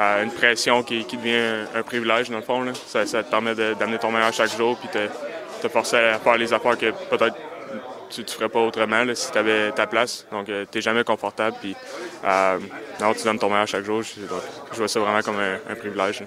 [0.00, 2.62] euh, une pression qui, qui devient un, un privilège dans le fond.
[2.62, 2.72] là.
[2.88, 5.06] Ça, ça te permet d'amener ton meilleur chaque jour puis te,
[5.62, 7.36] te forcer à faire les affaires que peut-être
[8.14, 10.26] tu ne ferais pas autrement là, si tu avais ta place.
[10.30, 11.56] Donc, tu n'es jamais confortable.
[11.60, 11.74] Puis,
[12.24, 12.58] euh,
[13.00, 14.02] non, tu donnes ton meilleur chaque jour.
[14.02, 14.40] Je, donc,
[14.72, 16.20] je vois ça vraiment comme un, un privilège.
[16.20, 16.26] là.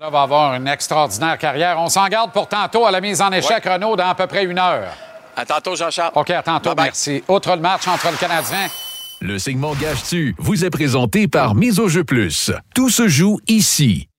[0.00, 1.76] Là, va avoir une extraordinaire carrière.
[1.78, 4.44] On s'en garde pour tantôt à la mise en échec, Renaud, dans à peu près
[4.44, 4.88] une heure.
[5.36, 6.12] À tantôt, Jean-Charles.
[6.14, 7.22] OK, à tantôt, merci.
[7.28, 8.66] Outre le match entre le Canadien
[9.20, 12.50] Le segment Gage-tu vous est présenté par Mise au jeu plus.
[12.74, 14.09] Tout se joue ici.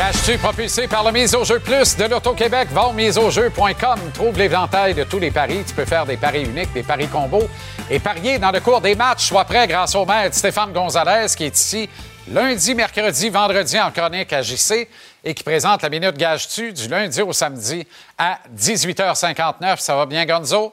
[0.00, 2.68] Gage-tu propulsé par le Mise au jeu plus de l'Auto-Québec?
[2.72, 3.98] Va au miseaujeu.com.
[4.14, 5.62] Trouve l'éventail de tous les paris.
[5.68, 7.46] Tu peux faire des paris uniques, des paris combos
[7.90, 9.26] et parier dans le cours des matchs.
[9.26, 11.86] Sois prêt grâce au maître Stéphane Gonzalez qui est ici
[12.32, 14.88] lundi, mercredi, vendredi en chronique à JC
[15.22, 17.86] et qui présente la Minute Gage-tu du lundi au samedi
[18.16, 19.80] à 18h59.
[19.80, 20.72] Ça va bien, Gonzo?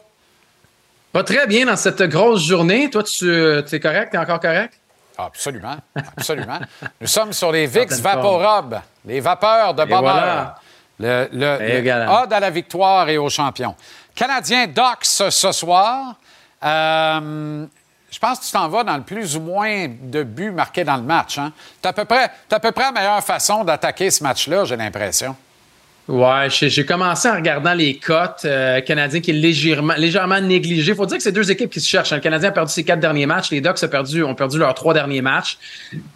[1.12, 2.90] Pas très bien dans cette grosse journée.
[2.90, 4.12] Toi, tu es correct?
[4.12, 4.80] Tu es encore correct?
[5.18, 5.78] Absolument,
[6.16, 6.60] absolument.
[7.02, 10.02] Nous sommes sur les VIX Vaporob, les vapeurs de bonheur.
[10.02, 10.56] voilà.
[11.00, 13.76] Le, le, ode à la victoire et aux champions.
[14.16, 16.16] Canadien Docs ce soir.
[16.64, 17.66] Euh,
[18.10, 20.96] je pense que tu t'en vas dans le plus ou moins de buts marqués dans
[20.96, 21.38] le match.
[21.38, 21.52] Hein?
[21.82, 24.76] Tu à, peu près- t'as à peu près la meilleure façon d'attaquer ce match-là, j'ai
[24.78, 25.36] l'impression.
[26.08, 28.46] Ouais, j'ai commencé en regardant les cotes.
[28.46, 30.96] Euh, Canadien qui est légèrement, négligé.
[30.96, 32.14] faut dire que c'est deux équipes qui se cherchent.
[32.14, 32.18] hein.
[32.18, 33.52] Le Canadien a perdu ses quatre derniers matchs.
[33.52, 35.58] Les Ducks ont perdu, ont perdu leurs trois derniers matchs.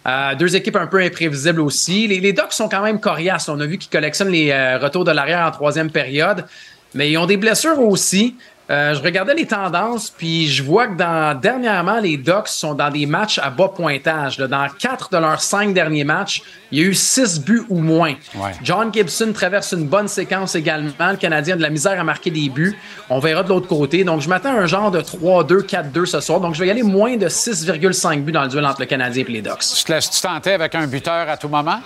[0.06, 2.08] Euh, deux équipes un peu imprévisibles aussi.
[2.08, 3.50] Les, les Ducks sont quand même coriaces.
[3.50, 6.46] On a vu qu'ils collectionnent les euh, retours de l'arrière en troisième période.
[6.94, 8.34] Mais ils ont des blessures aussi.
[8.72, 12.88] Euh, je regardais les tendances, puis je vois que dans, dernièrement, les Ducks sont dans
[12.88, 14.38] des matchs à bas pointage.
[14.38, 14.46] là.
[14.46, 18.14] Dans quatre de leurs cinq derniers matchs, il y a eu six buts ou moins.
[18.62, 21.10] John Gibson traverse une bonne séquence également.
[21.10, 22.74] Le Canadien a de la misère à marquer des buts.
[23.10, 24.04] On verra de l'autre côté.
[24.04, 26.40] Donc, je m'attends à un genre de 3-2, 4-2 ce soir.
[26.40, 29.24] Donc, je vais y aller moins de 6,5 buts dans le duel entre le Canadien
[29.28, 29.58] et les Ducks.
[29.76, 31.80] Tu te laisses-tu tenter avec un buteur à tout moment?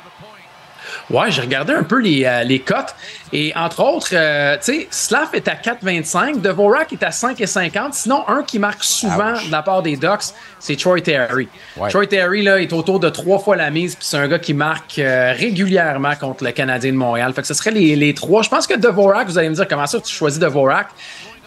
[1.11, 2.94] Ouais, j'ai regardé un peu les, euh, les cotes.
[3.33, 7.92] Et entre autres, euh, tu sais, Slav est à 4,25, Devorak est à 5,50.
[7.92, 11.49] Sinon, un qui marque souvent de la part des Ducks, c'est Troy Terry.
[11.77, 11.90] Ouais.
[11.90, 14.55] Troy Terry là, est autour de trois fois la mise, puis c'est un gars qui
[14.55, 17.33] marque euh, régulièrement contre le Canadien de Montréal.
[17.35, 18.42] Fait que ce serait les, les trois.
[18.42, 20.88] Je pense que Devorak, vous allez me dire comment ça tu choisis Devorak.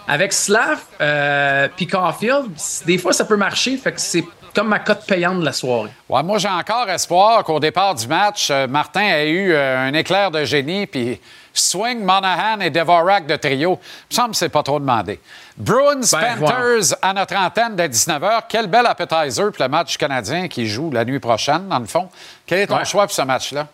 [0.08, 2.48] Avec Slav euh, puis Caulfield,
[2.86, 3.78] des fois ça peut marcher.
[3.78, 4.24] Fait que c'est
[4.54, 5.90] comme ma cote payante de la soirée.
[6.08, 9.94] Ouais, moi, j'ai encore espoir qu'au départ du match, euh, Martin a eu euh, un
[9.94, 11.20] éclair de génie, puis
[11.54, 13.80] swing Monahan et Devorak de trio.
[13.82, 15.20] Il me semble que c'est pas trop demandé.
[15.58, 18.44] Bruins Ben, Panthers à notre antenne dès 19h.
[18.48, 22.10] Quel bel appetizer pour le match canadien qui joue la nuit prochaine, dans le fond.
[22.46, 22.86] Quel est ton Ouais.
[22.86, 23.68] choix pour ce match-là?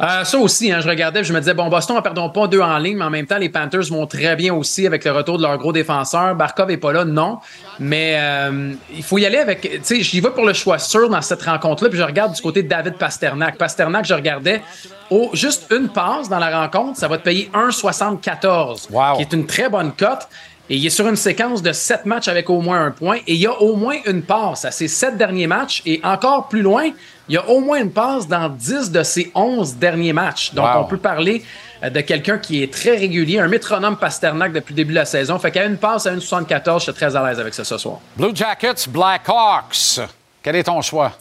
[0.00, 2.60] Euh, ça aussi, hein, je regardais, je me disais, bon, Boston, ne perdons pas deux
[2.60, 5.38] en ligne, mais en même temps, les Panthers vont très bien aussi avec le retour
[5.38, 6.36] de leur gros défenseur.
[6.36, 7.38] Barkov n'est pas là, non.
[7.80, 9.60] Mais euh, il faut y aller avec.
[9.60, 12.40] Tu sais, j'y vais pour le choix sûr dans cette rencontre-là, puis je regarde du
[12.40, 13.58] côté de David Pasternak.
[13.58, 14.62] Pasternak, je regardais,
[15.10, 19.46] oh, juste une passe dans la rencontre, ça va te payer 1,74, qui est une
[19.46, 20.28] très bonne cote.
[20.70, 23.16] Et il est sur une séquence de sept matchs avec au moins un point.
[23.26, 25.82] Et il y a au moins une passe à ses sept derniers matchs.
[25.86, 26.90] Et encore plus loin,
[27.28, 30.52] il y a au moins une passe dans 10 de ses 11 derniers matchs.
[30.54, 30.80] Donc, Wow.
[30.82, 31.44] on peut parler
[31.84, 35.04] euh, de quelqu'un qui est très régulier, un métronome Pasternak depuis le début de la
[35.04, 35.38] saison.
[35.38, 37.98] Fait qu'à une passe à 1,74, je suis très à l'aise avec ça ce soir.
[38.16, 40.00] Blue Jackets, Blackhawks.
[40.42, 41.12] Quel est ton choix?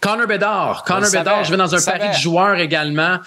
[0.00, 0.82] Connor Bedard.
[0.84, 3.18] Connor Je Bedard, savais, je vais dans un pari de joueurs également.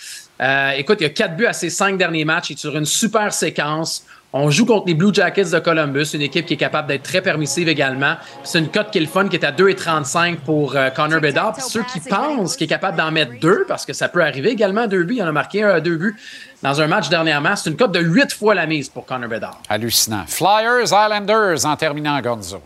[0.41, 2.49] Euh, écoute, il y a quatre buts à ses cinq derniers matchs.
[2.49, 4.03] Il est sur une super séquence.
[4.37, 7.21] On joue contre les Blue Jackets de Columbus, une équipe qui est capable d'être très
[7.21, 8.15] permissive également.
[8.43, 11.53] C'est une cote qui est le fun, qui est à 2,35 pour euh, Connor Bedard.
[11.53, 14.49] Puis ceux qui pensent qu'il est capable d'en mettre deux, parce que ça peut arriver
[14.49, 15.15] également, deux buts.
[15.15, 16.17] Il en a marqué un à deux buts
[16.61, 17.55] dans un match dernièrement.
[17.55, 19.57] C'est une cote de huit fois la mise pour Connor Bedard.
[19.69, 20.25] Hallucinant.
[20.27, 22.61] Flyers, Islanders en terminant, Gonzo.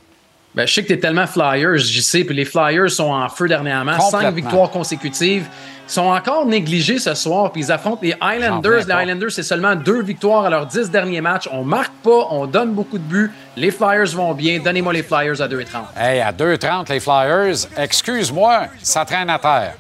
[0.55, 3.29] Ben, je sais que tu es tellement Flyers, j'y sais, puis les Flyers sont en
[3.29, 3.99] feu dernièrement.
[4.09, 5.45] Cinq victoires consécutives.
[5.89, 8.85] Sont encore négligés ce soir, puis ils affrontent les Islanders.
[8.87, 8.93] Les.
[8.93, 11.49] Islanders, c'est seulement deux victoires à leurs dix derniers matchs.
[11.51, 13.31] On marque pas, on donne beaucoup de buts.
[13.57, 14.59] Les Flyers vont bien.
[14.59, 15.99] Donnez-moi les Flyers à 2,30.
[15.99, 17.67] Hey, à 2,30 les Flyers.
[17.75, 19.73] Excuse-moi, ça traîne à terre.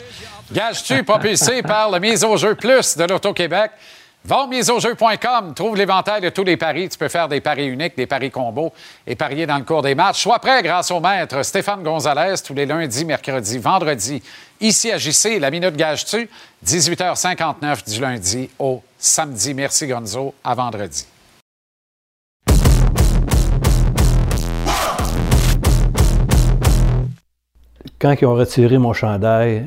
[0.51, 3.69] Gage-tu propulsé par le mise au jeu plus de l'Auto-Québec?
[4.25, 6.89] Va au miseaujeu.com, trouve l'éventail de tous les paris.
[6.89, 8.73] Tu peux faire des paris uniques, des paris combos
[9.07, 10.21] et parier dans le cours des matchs.
[10.21, 14.21] Sois prêt grâce au maître Stéphane Gonzalez tous les lundis, mercredis, vendredis.
[14.61, 16.29] Ici à JC, la Minute Gage-tu,
[16.65, 19.53] 18h59 du lundi au samedi.
[19.53, 21.05] Merci Gonzo, à vendredi.
[27.99, 29.65] Quand ils ont retiré mon chandail,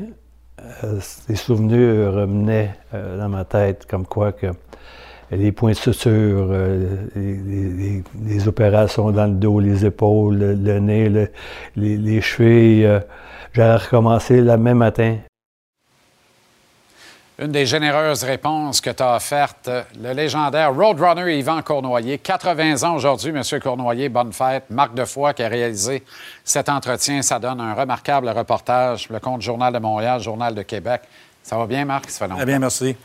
[0.83, 4.47] euh, des souvenirs revenaient euh, dans ma tête, comme quoi que
[5.31, 11.29] les points de suture, euh, les, opérations dans le dos, les épaules, le, nez, le-
[11.75, 12.99] les, les chevilles,
[13.53, 15.17] j'allais recommencer le même matin.
[17.39, 22.95] Une des généreuses réponses que tu as offertes, le légendaire Roadrunner Yvan Cournoyer, 80 ans
[22.95, 24.65] aujourd'hui, Monsieur Cournoyer, bonne fête.
[24.69, 26.03] Marc Defoy qui a réalisé
[26.43, 31.01] cet entretien, ça donne un remarquable reportage, le compte Journal de Montréal, Journal de Québec.
[31.41, 32.09] Ça va bien, Marc?
[32.09, 32.37] Ça fait longtemps.
[32.37, 32.95] Très bien, merci.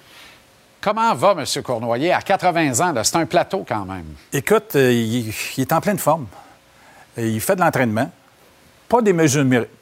[0.81, 2.95] Comment va Monsieur Cournoyer à 80 ans?
[3.03, 4.15] C'est un plateau quand même.
[4.33, 6.27] Écoute, euh, il, il est en pleine forme.
[7.17, 8.11] Euh, Il fait de l'entraînement.
[8.88, 9.12] Pas des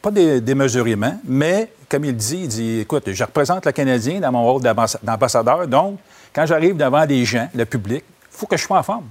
[0.03, 4.43] pas démesurément, mais comme il dit, il dit écoute, je représente le Canadien dans mon
[4.45, 5.99] rôle d'ambassa- d'ambassadeur, donc
[6.35, 9.07] quand j'arrive devant des gens, le public, il faut que je sois en forme.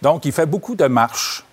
[0.00, 1.44] Donc, il fait beaucoup de marches.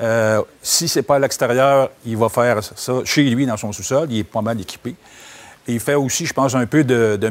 [0.00, 4.08] Euh, si c'est pas à l'extérieur, il va faire ça chez lui, dans son sous-sol.
[4.10, 4.94] Il est pas mal équipé.
[5.68, 7.30] Il fait aussi, je pense, un peu de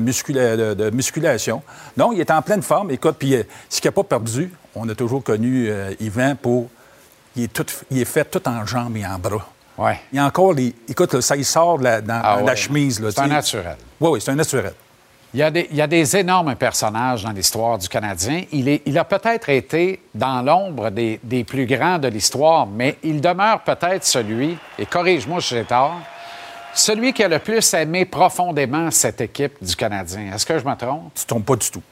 [0.89, 1.61] musculation.
[1.95, 2.91] Donc, il est en pleine forme.
[2.91, 6.69] Écoute, puis euh, ce qu'il n'a pas perdu, on a toujours connu euh, Yvan pour.
[7.35, 9.47] Il est, tout, il est fait tout en jambes et en bras.
[9.77, 9.99] Ouais.
[10.11, 10.73] Il y a encore les.
[10.87, 12.55] Écoute, ça, il sort de la, dans Ah la ouais.
[12.55, 13.01] chemise.
[13.09, 13.75] C'est un naturel.
[13.99, 14.73] Oui, oui, c'est un naturel.
[15.33, 18.43] Il y, a des, il y a des énormes personnages dans l'histoire du Canadien.
[18.53, 22.97] Il, est- il a peut-être été dans l'ombre des, des plus grands de l'histoire, mais
[23.03, 25.99] il demeure peut-être celui, et corrige-moi si j'ai tort,
[26.73, 30.31] celui qui a le plus aimé profondément cette équipe du Canadien.
[30.33, 31.11] Est-ce que je me trompe?
[31.15, 31.83] Tu ne tombes pas du tout.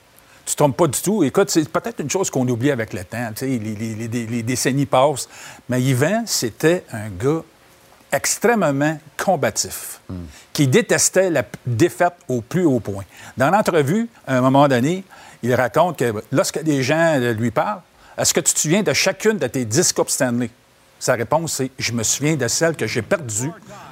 [0.45, 1.23] Tu ne tombes pas du tout.
[1.25, 3.27] Écoute, c'est peut-être une chose qu'on oublie avec le temps.
[3.35, 5.27] tu sais, Les, les- les- les décennies passent.
[5.67, 7.41] Mais Yvan, c'était un gars
[8.13, 9.99] extrêmement combatif,
[10.53, 13.03] qui détestait la défaite au plus haut point.
[13.37, 15.03] Dans l'entrevue, à un moment donné,
[15.41, 17.81] il raconte que lorsque des gens euh, lui parlent,
[18.17, 20.49] est-ce que tu te souviens de chacune de tes 10 Coupes Stanley?
[20.99, 23.51] Sa réponse, c'est Je me souviens de celle que j'ai perdue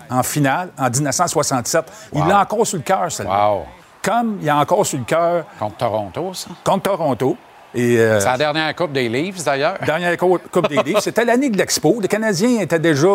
[0.10, 1.84] en finale en 1967.
[2.14, 3.54] Il l'a encore sur le cœur, celle-là.
[4.02, 5.46] Comme il a encore sur le cœur.
[5.60, 6.50] Contre Toronto, ça?
[6.64, 7.36] Contre Toronto.
[7.76, 9.78] Euh, C'est la dernière Coupe des Leafs, d'ailleurs.
[9.86, 11.00] Dernière cou- Coupe des Livres.
[11.02, 12.00] C'était l'année de l'Expo.
[12.02, 13.08] Les Canadiens étaient déjà,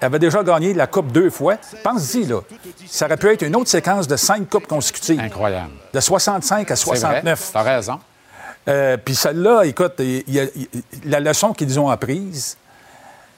[0.00, 1.56] avaient déjà gagné la Coupe deux fois.
[1.82, 2.40] Pense-y, là.
[2.86, 5.20] Ça aurait pu être une autre séquence de cinq Coupes consécutives.
[5.20, 5.70] Incroyable.
[5.92, 7.50] De 65 à C'est vrai, 69.
[7.52, 8.00] t'as raison.
[8.68, 10.46] Euh, Puis celle-là, écoute, y a-
[11.04, 12.56] la leçon qu'ils ont apprise,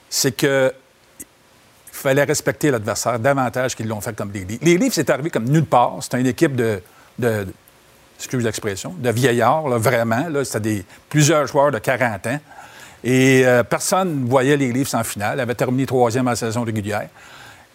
[0.09, 0.73] c'est que
[1.91, 4.59] fallait respecter l'adversaire davantage qu'ils l'ont fait comme les Leafs.
[4.61, 5.97] Les Leafs, c'est arrivé comme nulle part.
[6.01, 6.81] C'était une équipe de,
[7.19, 7.53] de, de-
[8.17, 10.27] excuse l'expression, de vieillards, là, vraiment.
[10.29, 12.39] Là, c'était des, plusieurs joueurs de 40 ans.
[13.03, 15.37] Et euh, personne ne voyait les Leafs en finale.
[15.37, 17.07] Ils avaient terminé troisième à la saison régulière.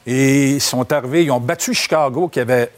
[0.07, 2.71] Et ils sont arrivés, ils ont battu Chicago qui avait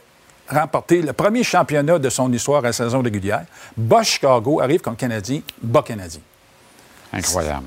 [0.49, 3.45] remporté le premier championnat de son histoire à saison régulière.
[3.77, 6.21] Bas Chicago arrive comme Canadien, bas Canadien.
[7.13, 7.67] Incroyable.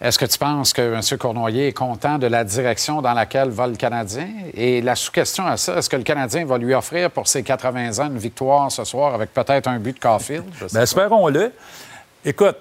[0.00, 1.18] Est-ce que tu penses que M.
[1.18, 4.28] Cournoyer est content de la direction dans laquelle va le Canadien?
[4.54, 7.98] Et la sous-question à ça, est-ce que le Canadien va lui offrir pour ses 80
[7.98, 10.44] ans une victoire ce soir avec peut-être un but de Caulfield?
[10.72, 11.52] Bien, espérons-le.
[12.24, 12.56] Écoute,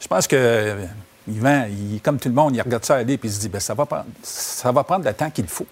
[0.00, 0.84] je pense que euh,
[1.28, 3.60] Yvan, il- comme tout le monde, il regarde ça aller et il se dit, bien,
[3.60, 5.66] ça va prendre, ça va prendre le temps qu'il faut.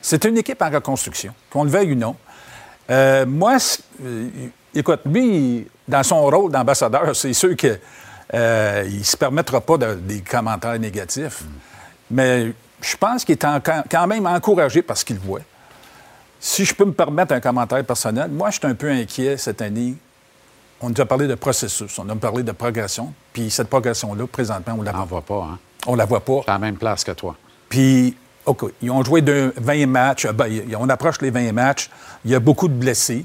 [0.00, 2.14] C'est une équipe en reconstruction, qu'on le veuille ou non.
[2.90, 3.56] Euh, moi,
[4.04, 4.28] euh,
[4.74, 7.80] écoute, lui, dans son rôle d'ambassadeur, c'est sûr qu'il
[8.34, 11.42] ne se permettra pas de- des commentaires négatifs.
[12.10, 13.46] Mais je pense qu'il est
[13.90, 15.40] quand même encouragé par ce qu'il voit.
[16.38, 19.62] Si je peux me permettre un commentaire personnel, moi, je suis un peu inquiet cette
[19.62, 19.94] année.
[20.84, 23.14] On nous a parlé de processus, on a parlé de progression.
[23.32, 25.48] Puis cette progression-là, présentement, on la voit pas.
[25.50, 25.58] Hein?
[25.86, 26.40] On la voit pas.
[26.46, 27.36] à la même place que toi.
[27.70, 30.26] Puis OK, ils ont joué de 20 matchs.
[30.26, 30.46] Ben,
[30.78, 31.88] on approche les 20 matchs.
[32.26, 33.24] Il y a beaucoup de blessés.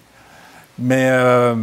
[0.78, 1.56] Mais euh,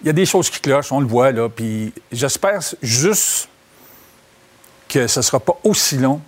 [0.00, 1.50] il y a des choses qui clochent, on le voit, là.
[1.50, 3.50] Puis j'espère juste
[4.88, 6.22] que ce ne sera pas aussi long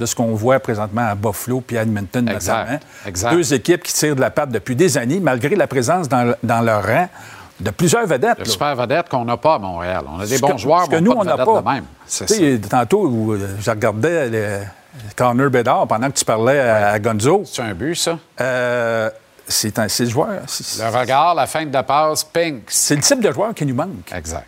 [0.00, 2.80] de ce qu'on voit présentement à Buffalo puis à Edmonton, Exact, notamment.
[3.06, 3.30] exact.
[3.34, 6.60] Deux équipes qui tirent de la patte depuis des années, malgré la présence dans, dans
[6.62, 7.08] leur rang
[7.60, 8.38] de plusieurs vedettes.
[8.38, 8.44] Là.
[8.44, 10.04] super vedette qu'on n'a pas à Montréal.
[10.08, 11.68] On a des bons que- joueurs, que mais nous, on on n'a pas de de
[11.68, 11.84] même.
[12.06, 14.60] C'est Tu sais, tantôt, où, euh, je regardais le
[15.16, 17.42] Connor Bedard pendant que tu parlais à, à Gonzo.
[17.44, 18.18] C'est un but, ça?
[19.46, 20.28] c'est un c'est le joueur.
[20.78, 22.60] Le regard, la feinte de passe, ping.
[22.68, 24.12] C'est le type de joueur qui nous manque.
[24.14, 24.46] Exact.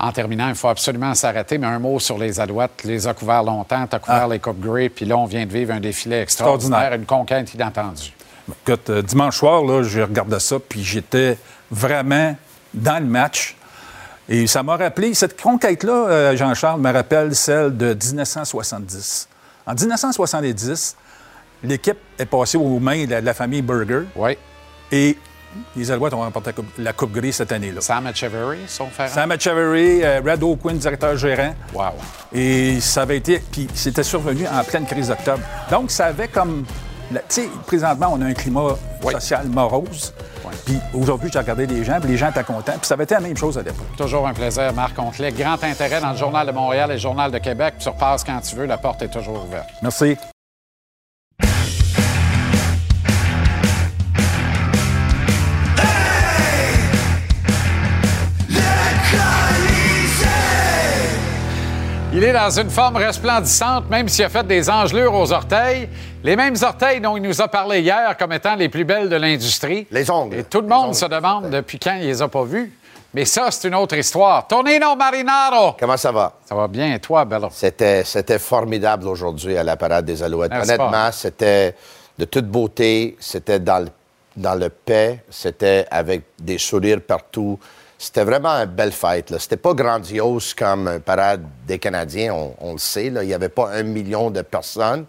[0.00, 2.70] En terminant, il faut absolument s'arrêter, mais un mot sur les Alouettes.
[2.76, 4.28] Tu les a couverts longtemps, tu as couvert Ah.
[4.32, 7.00] les Coupes Grey, puis là, on vient de vivre un défilé extraordinaire, Extraordinaire.
[7.00, 8.12] une conquête inattendue.
[8.66, 11.36] Écoute, euh, dimanche soir, là, je regardais ça, puis j'étais
[11.70, 12.34] vraiment
[12.74, 13.56] dans le match.
[14.28, 19.28] Et ça m'a rappelé, cette conquête-là, euh, Jean-Charles, me rappelle celle de 1970.
[19.66, 20.96] En 1970,
[21.62, 24.02] l'équipe est passée aux mains de la, famille Burger.
[24.16, 24.36] Oui.
[24.92, 25.16] Et
[25.76, 27.80] les Alouettes ont remporté la Coupe, Grey cette année-là.
[27.80, 29.08] Sam Echeverry, son frère.
[29.08, 31.54] Sam Echeverry, euh, Red O'Quinn, directeur gérant.
[31.74, 31.92] Wow.
[32.32, 33.42] Et ça avait été.
[33.50, 35.42] Puis c'était survenu en pleine crise d'octobre.
[35.70, 36.64] Donc, ça avait comme.
[37.12, 38.76] La- Tu sais, présentement, on a un climat
[39.12, 40.12] social morose.
[40.64, 42.72] Puis aujourd'hui, j'ai regardé les gens, puis les gens étaient contents.
[42.72, 43.86] Puis ça avait été la même chose à l'époque.
[43.96, 45.32] Toujours un plaisir, Marc Ontelet.
[45.32, 47.74] Grand intérêt dans le Journal de Montréal et le Journal de Québec.
[47.78, 49.68] Tu repasses quand tu veux, la porte est toujours ouverte.
[49.82, 50.16] Merci.
[62.14, 65.88] Il est dans une forme resplendissante, même s'il a fait des engelures aux orteils.
[66.24, 69.16] Les mêmes orteils dont il nous a parlé hier comme étant les plus belles de
[69.16, 69.86] l'industrie.
[69.90, 70.38] Les ongles.
[70.38, 72.72] Et tout le monde se demande depuis quand il les a pas vus.
[73.14, 74.46] Mais ça, c'est une autre histoire.
[74.46, 75.76] Tonino Marinaro!
[75.78, 76.34] Comment ça va?
[76.44, 77.48] Ça va bien, et toi, Bello?
[77.52, 80.52] C'était, c'était formidable aujourd'hui à la parade des Alouettes.
[80.52, 81.74] N'est-ce Honnêtement, c'était
[82.18, 83.88] de toute beauté, c'était dans le,
[84.36, 87.58] dans le paix, c'était avec des sourires partout.
[87.96, 89.30] C'était vraiment une belle fête.
[89.30, 89.38] Là.
[89.38, 93.08] C'était pas grandiose comme une parade des Canadiens, on, on le sait.
[93.08, 93.22] Là.
[93.22, 95.06] Il n'y avait pas un million de personnes,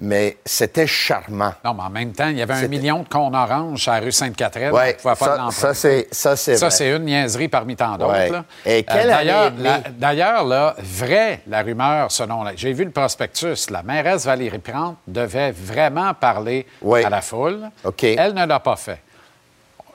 [0.00, 1.52] mais c'était charmant.
[1.64, 4.06] Non, mais en même temps, il y avait un million de cônes oranges à la
[4.06, 4.72] rue Sainte-Catherine.
[4.72, 5.52] Ouais, on pouvait pas ça- l'emprunter.
[5.60, 6.76] ça, c'est- ça, c'est Ça, vrai.
[6.76, 8.12] c'est une niaiserie parmi tant d'autres.
[8.12, 8.30] Ouais.
[8.66, 9.62] Et quelle et demie?
[9.62, 12.42] la- D'ailleurs, là, vrai, la rumeur, selon...
[12.42, 13.70] la- J'ai vu le prospectus.
[13.70, 16.66] La mairesse Valérie Plante devait vraiment parler
[17.04, 17.60] à la foule.
[18.02, 19.00] Elle ne l'a pas fait.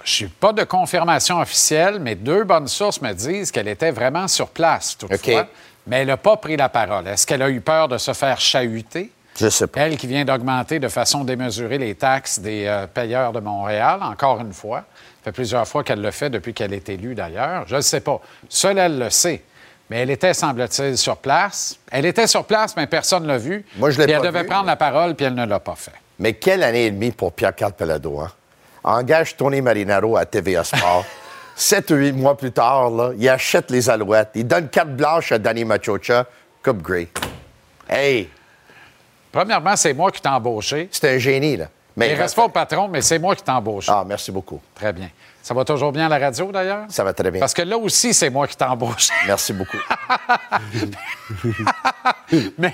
[0.04, 4.30] Je n'ai pas de confirmation officielle, mais deux bonnes sources me disent qu'elle était vraiment
[4.30, 5.42] sur place, toutefois.
[5.42, 5.48] OK.
[5.88, 7.08] Mais elle n'a pas pris la parole.
[7.08, 9.12] Est-ce qu'elle a eu peur de se faire chahuter?
[9.40, 9.82] Je sais pas.
[9.82, 14.42] Elle qui vient d'augmenter de façon démesurée les taxes des euh, payeurs de Montréal, encore
[14.42, 14.80] une fois.
[14.80, 17.64] Ça fait plusieurs fois qu'elle le fait depuis qu'elle est élue, d'ailleurs.
[17.68, 18.20] Je ne sais pas.
[18.50, 19.44] Seule elle le sait.
[19.90, 21.78] Mais elle était, semble-t-il, sur place.
[21.92, 23.66] Elle était sur place, mais personne ne l'a vue.
[23.78, 25.76] Moi, je l'ai Puis elle pas devait prendre la parole, puis elle ne l'a pas
[25.76, 25.94] fait.
[26.20, 28.32] Mais quelle année et demie pour Pierre-Carl Pelado, hein?
[28.84, 31.06] Engage Tony Marinaro à TVA Sport.
[31.56, 34.30] Sept ou huit mois plus tard, là, il achète les Alouettes.
[34.36, 36.26] Il donne carte blanche à Danny Machocha,
[36.64, 37.08] Coupe Grey.
[37.90, 38.30] Hey!
[39.32, 40.90] Premièrement, c'est moi qui t'ai embauché.
[40.92, 41.66] C'est un génie, là.
[41.96, 43.92] Mais il reste pas au patron, mais c'est moi qui t'ai embauché.
[43.94, 44.62] Ah, merci beaucoup.
[44.74, 45.10] Très bien.
[45.42, 46.86] Ça va toujours bien à la radio, d'ailleurs?
[46.90, 47.40] Ça va très bien.
[47.40, 49.12] Parce que là aussi, c'est moi qui t'ai embauché.
[49.26, 49.78] Merci beaucoup.
[52.58, 52.74] mais,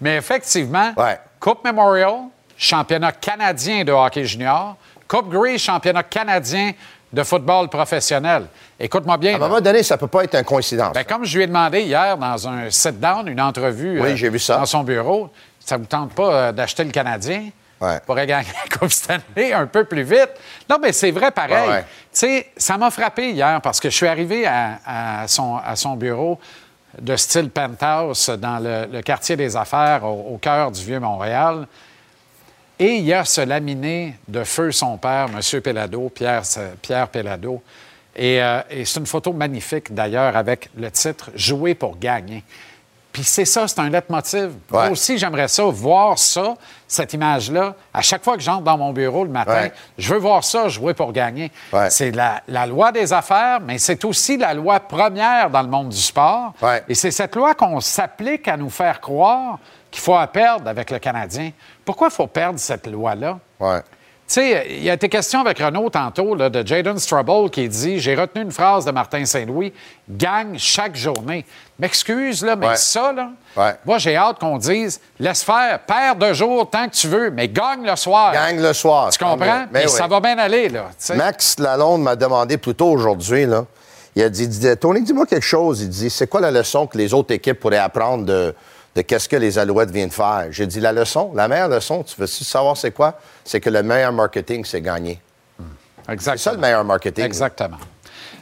[0.00, 0.92] mais effectivement,
[1.40, 2.24] Coupe Memorial,
[2.56, 4.76] championnat canadien de hockey junior,
[5.08, 6.72] Coupe Grey, championnat canadien
[7.12, 8.46] de football professionnel.
[8.78, 9.32] Écoute-moi bien.
[9.34, 10.92] À un moment donné, ça peut pas être une coïncidence.
[10.92, 14.38] Ben, comme je lui ai demandé hier dans un sit-down, une entrevue Oui, euh, vu
[14.38, 14.58] ça.
[14.58, 17.48] dans son bureau, ça vous tente pas euh, d'acheter le Canadien?
[17.80, 18.00] Ouais.
[18.04, 20.30] Pourrait gagner la Coupe Stanley un peu plus vite.
[20.68, 21.68] Non, mais c'est vrai pareil.
[21.68, 21.82] Ouais, ouais.
[21.82, 24.78] Tu sais, ça m'a frappé hier parce que je suis arrivé à,
[25.22, 26.38] à son, à son bureau
[27.00, 31.66] de style penthouse dans le, le quartier des affaires au, au cœur du Vieux-Montréal.
[32.78, 35.60] Et il y a ce laminé de feu son père, M.
[35.62, 36.42] Pellado, Pierre,
[36.82, 37.62] Pierre Pellado.
[38.16, 42.42] Et, euh, et c'est une photo magnifique d'ailleurs avec le titre Jouer pour gagner.
[43.12, 44.52] Puis c'est ça, c'est un leitmotiv.
[44.70, 46.54] Moi aussi, j'aimerais ça, voir ça,
[46.86, 47.74] cette image-là.
[47.94, 49.72] À chaque fois que j'entre dans mon bureau le matin, Ouais.
[49.96, 51.50] je veux voir ça, jouer pour gagner.
[51.90, 55.88] C'est la, la loi des affaires, mais c'est aussi la loi première dans le monde
[55.88, 56.52] du sport.
[56.88, 59.58] Et c'est cette loi qu'on s'applique à nous faire croire
[59.90, 61.52] qu'il faut à perdre avec le Canadien.
[61.86, 63.38] Pourquoi il faut perdre cette loi-là?
[64.28, 67.68] Tu sais, il y a été question avec Renaud tantôt là, de Jaden Strubble qui
[67.68, 69.72] dit J'ai retenu une phrase de Martin Saint-Louis
[70.08, 71.44] gagne chaque journée.
[71.78, 72.76] M'excuse, là, mais Ouais.
[72.76, 73.74] ça, là, Ouais.
[73.84, 77.46] moi, j'ai hâte qu'on dise Laisse faire, perds de jour tant que tu veux, mais
[77.48, 78.32] gagne le soir.
[78.32, 79.10] Gagne le soir.
[79.10, 79.66] Tu comprends?
[79.70, 79.90] Mais Et oui.
[79.90, 80.86] ça va bien aller, là.
[81.14, 83.64] Max Lalonde m'a demandé plus tôt aujourd'hui, là,
[84.16, 85.82] il a dit, dit, Tony, dis-moi quelque chose.
[85.82, 88.54] Il dit, c'est quoi la leçon que les autres équipes pourraient apprendre de,
[88.96, 90.46] de qu'est-ce que les Alouettes viennent faire.
[90.50, 93.18] J'ai dit la leçon, la meilleure leçon, tu veux savoir c'est quoi?
[93.44, 95.20] C'est que le meilleur marketing, c'est gagner.
[96.18, 97.24] C'est ça le meilleur marketing.
[97.24, 97.76] Exactement.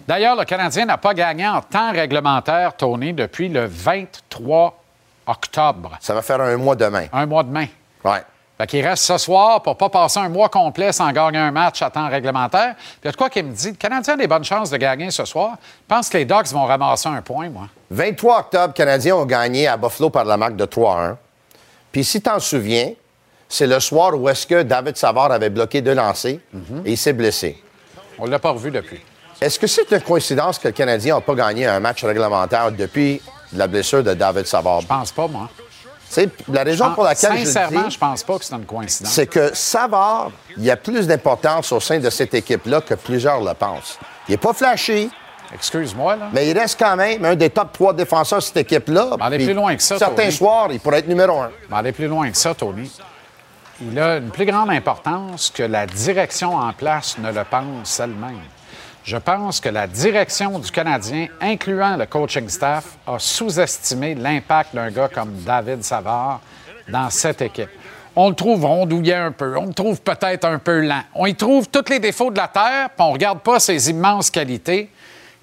[0.06, 4.80] D'ailleurs, le Canadien n'a pas gagné en temps réglementaire, Tony, depuis le 23
[5.26, 5.98] octobre.
[6.00, 7.06] Ça va faire un mois demain.
[7.12, 7.66] Un mois demain.
[8.04, 8.22] Ouais.
[8.56, 11.82] Fait qu'il reste ce soir pour pas passer un mois complet sans gagner un match
[11.82, 12.76] à temps réglementaire.
[12.76, 14.70] Puis il y a de quoi qui me dit, le Canadien a des bonnes chances
[14.70, 15.56] de gagner ce soir.
[15.60, 17.68] Je pense que les Ducks vont ramasser un point, moi.
[17.90, 21.16] 23 octobre, les Canadiens ont gagné à Buffalo par la marque de 3-1.
[21.90, 22.92] Puis si tu t'en souviens,
[23.48, 26.38] c'est le soir où est-ce que David Savard avait bloqué deux lancers
[26.84, 27.60] et il s'est blessé.
[28.18, 29.00] On l'a pas revu depuis.
[29.40, 33.20] Est-ce que c'est une coïncidence que le Canadien n'a pas gagné un match réglementaire depuis
[33.52, 34.80] la blessure de David Savard?
[34.80, 35.48] Je pense pas, moi.
[36.14, 38.64] C'est la raison pour laquelle je le Sincèrement, dis, je pense pas que c'est une
[38.64, 39.12] coïncidence.
[39.12, 43.40] c'est que Savard, il y a plus d'importance au sein de cette équipe-là que plusieurs
[43.40, 43.98] le pensent.
[44.28, 45.10] Il n'est pas flashy,
[45.52, 46.28] Excuse-moi, là.
[46.32, 49.10] mais il reste quand même un des top trois défenseurs de cette équipe-là.
[49.20, 50.32] aller plus loin que ça, Certains Tony.
[50.32, 51.50] soirs, il pourrait être numéro un.
[51.70, 52.90] Mais aller plus loin que ça, Tony.
[53.82, 58.38] Il a une plus grande importance que la direction en place ne le pense elle-même.
[59.04, 64.90] Je pense que la direction du Canadien, incluant le coaching staff, a sous-estimé l'impact d'un
[64.90, 66.40] gars comme David Savard
[66.88, 67.68] dans cette équipe.
[68.16, 71.02] On le trouve rondouillet un peu, on le trouve peut-être un peu lent.
[71.14, 73.90] On y trouve tous les défauts de la terre, puis on ne regarde pas ses
[73.90, 74.88] immenses qualités.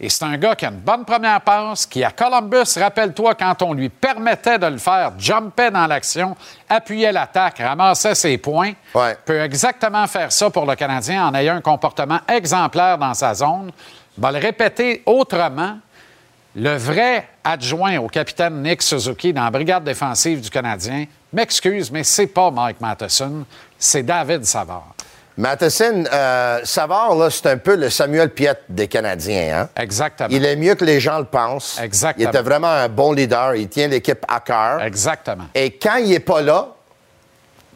[0.04, 3.62] Et c'est un gars qui a une bonne première passe, qui à Columbus, rappelle-toi, quand
[3.62, 6.36] on lui permettait de le faire, jumpait dans l'action,
[6.68, 8.74] appuyait l'attaque, ramassait ses points,
[9.24, 13.72] peut exactement faire ça pour le Canadien en ayant un comportement exemplaire dans sa zone.
[14.18, 15.78] Va le répéter autrement.
[16.56, 22.04] Le vrai adjoint au capitaine Nick Suzuki dans la brigade défensive du Canadien, m'excuse, mais
[22.04, 23.46] c'est pas Mike Matheson,
[23.78, 24.96] c'est David Savard.
[25.38, 29.62] Matheson, euh, Savard, là, c'est un peu le Samuel Piette des Canadiens.
[29.62, 29.70] Hein?
[29.82, 30.30] Exactement.
[30.32, 31.80] Il est mieux que les gens le pensent.
[31.82, 32.26] Exactement.
[32.26, 33.56] Il était vraiment un bon leader.
[33.56, 34.82] Il tient l'équipe à cœur.
[34.82, 35.46] Exactement.
[35.56, 36.68] Et quand il n'est pas là,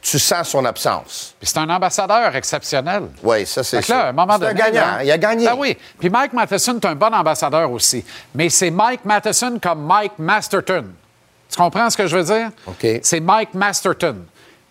[0.01, 1.33] tu sens son absence.
[1.39, 3.03] Puis c'est un ambassadeur exceptionnel.
[3.23, 3.95] Oui, ça, c'est sûr.
[3.95, 4.97] à un moment un donné, gagnant.
[4.97, 5.47] là- Il a gagné.
[5.49, 5.75] Ah oui.
[5.99, 8.05] Puis Mike Matheson est un bon ambassadeur aussi.
[8.35, 10.85] Mais c'est Mike Matheson comme Mike Masterton.
[11.49, 12.49] Tu comprends ce que je veux dire?
[12.67, 12.85] OK.
[13.01, 14.17] C'est Mike Masterton.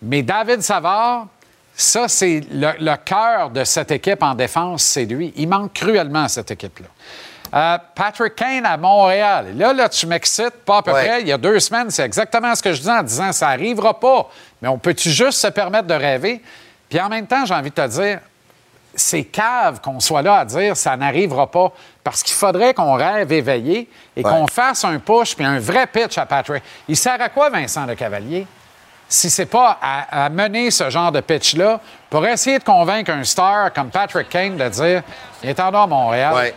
[0.01, 1.27] Mais David Savard,
[1.75, 5.33] ça, c'est le, le cœur de cette équipe en défense, c'est lui.
[5.35, 6.87] Il manque cruellement à cette équipe-là.
[7.53, 9.47] Euh, Patrick Kane à Montréal.
[9.55, 11.05] Là, là, tu m'excites pas à peu Ouais.
[11.07, 11.21] près.
[11.21, 13.97] Il y a deux semaines, c'est exactement ce que je disais en disant ça arrivera
[13.99, 14.29] pas.
[14.61, 16.41] Mais on peut-tu juste se permettre de rêver?
[16.89, 18.19] Puis en même temps, j'ai envie de te dire,
[18.93, 21.71] c'est cave qu'on soit là à dire ça n'arrivera pas.
[22.03, 24.29] Parce qu'il faudrait qu'on rêve éveillé et Ouais.
[24.31, 26.63] qu'on fasse un push puis un vrai pitch à Patrick.
[26.87, 28.47] Il sert à quoi, Vincent Le Cavalier?
[29.07, 31.79] Si c'est pas à, à mener ce genre de pitch-là
[32.09, 35.03] pour essayer de convaincre un star comme Patrick Kane de dire
[35.43, 36.33] il est en à Montréal.
[36.33, 36.55] Ouais.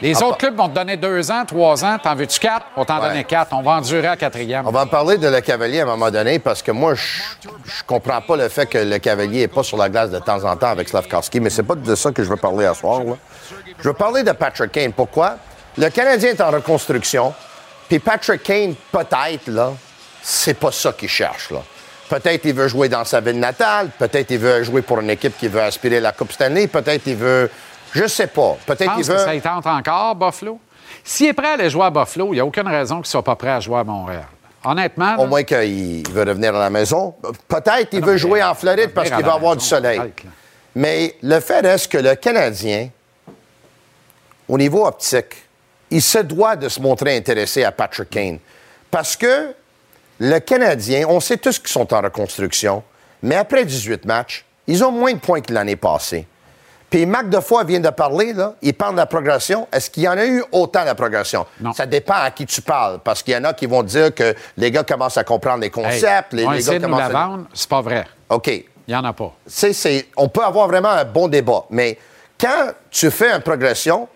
[0.00, 1.98] Les Ah, autres clubs vont te donner deux ans, trois ans.
[2.00, 2.64] T'en veux-tu quatre?
[2.76, 3.08] On va t'en Ouais.
[3.08, 3.52] donner quatre.
[3.52, 4.64] On va endurer à quatrième.
[4.66, 7.22] On va en parler de Le Cavalier à un moment donné parce que moi, je
[7.64, 10.44] je comprends pas le fait que Le Cavalier n'est pas sur la glace de temps
[10.44, 13.00] en temps avec Slavkowski, mais c'est pas de ça que je veux parler à soir.
[13.02, 13.14] là.
[13.80, 14.92] Je veux parler de Patrick Kane.
[14.92, 15.36] Pourquoi?
[15.76, 17.34] Le Canadien est en reconstruction,
[17.88, 19.72] puis Patrick Kane, peut-être, là,
[20.22, 21.62] c'est pas ça qu'il cherche, là.
[22.08, 25.36] Peut-être il veut jouer dans sa ville natale, peut-être il veut jouer pour une équipe
[25.38, 27.50] qui veut aspirer la Coupe Stanley, peut-être il veut...
[27.92, 28.56] Je sais pas.
[28.64, 29.18] Peut-être il pense que veut...
[29.18, 30.58] ça y tente encore, Buffalo.
[31.04, 33.06] S'il est prêt à aller jouer à Buffalo, il n'y a aucune raison qu'il ne
[33.06, 34.26] soit pas prêt à jouer à Montréal.
[34.64, 37.14] Honnêtement, Au là, moins qu'il veut revenir à la maison.
[37.46, 40.00] Peut-être il Non, veut mais jouer en Floride parce qu'il va avoir du soleil.
[40.74, 42.88] Mais le fait reste que le Canadien,
[44.48, 45.36] au niveau optique,
[45.90, 48.38] il se doit de se montrer intéressé à Patrick Kane.
[48.90, 49.54] Parce que
[50.18, 52.82] le Canadien, on sait tous qu'ils sont en reconstruction,
[53.22, 56.26] mais après 18 matchs, ils ont moins de points que l'année passée.
[56.90, 59.68] Puis Marc Defoy vient de parler, là, il parle de la progression.
[59.72, 61.44] Est-ce qu'il y en a eu autant de progression?
[61.74, 64.34] Ça dépend à qui tu parles, parce qu'il y en a qui vont dire que
[64.56, 66.32] les gars commencent à comprendre les hey, concepts.
[66.32, 68.06] les, on les essaie gars de nous la à- vendre, c'est pas vrai.
[68.30, 68.46] OK.
[68.48, 69.34] Il n'y en a pas.
[70.16, 71.98] On peut avoir vraiment un bon débat, mais
[72.40, 74.08] quand tu fais une progression,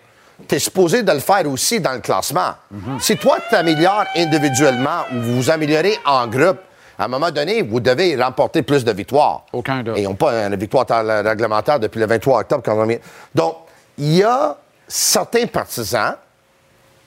[0.47, 2.53] tu es supposé de le faire aussi dans le classement.
[2.99, 6.57] Si toi, tu t'améliores individuellement ou vous vous améliorez en groupe,
[6.97, 9.45] à un moment donné, vous devez remporter plus de victoires.
[9.51, 9.97] Aucun doute.
[9.97, 10.85] Et ils n'ont pas une victoire
[11.25, 12.63] réglementaire depuis le 23 octobre.
[12.63, 12.99] Quand on...
[13.33, 13.55] Donc,
[13.97, 14.57] il y a
[14.87, 16.15] certains partisans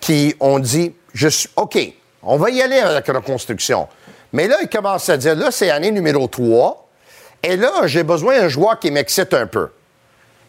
[0.00, 1.78] qui ont dit je suis, OK,
[2.22, 3.88] on va y aller avec la reconstruction.
[4.32, 6.88] Mais là, ils commencent à dire là, c'est année numéro 3.
[7.42, 9.68] Et là, j'ai besoin d'un joueur qui m'excite un peu.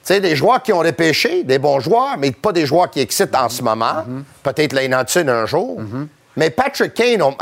[0.07, 3.35] Sais, des joueurs qui ont repêché, des bons joueurs, mais pas des joueurs qui excitent
[3.35, 4.05] en ce moment.
[4.41, 5.81] Peut-être Hudson un jour.
[6.37, 7.35] Mais Patrick Kane, on-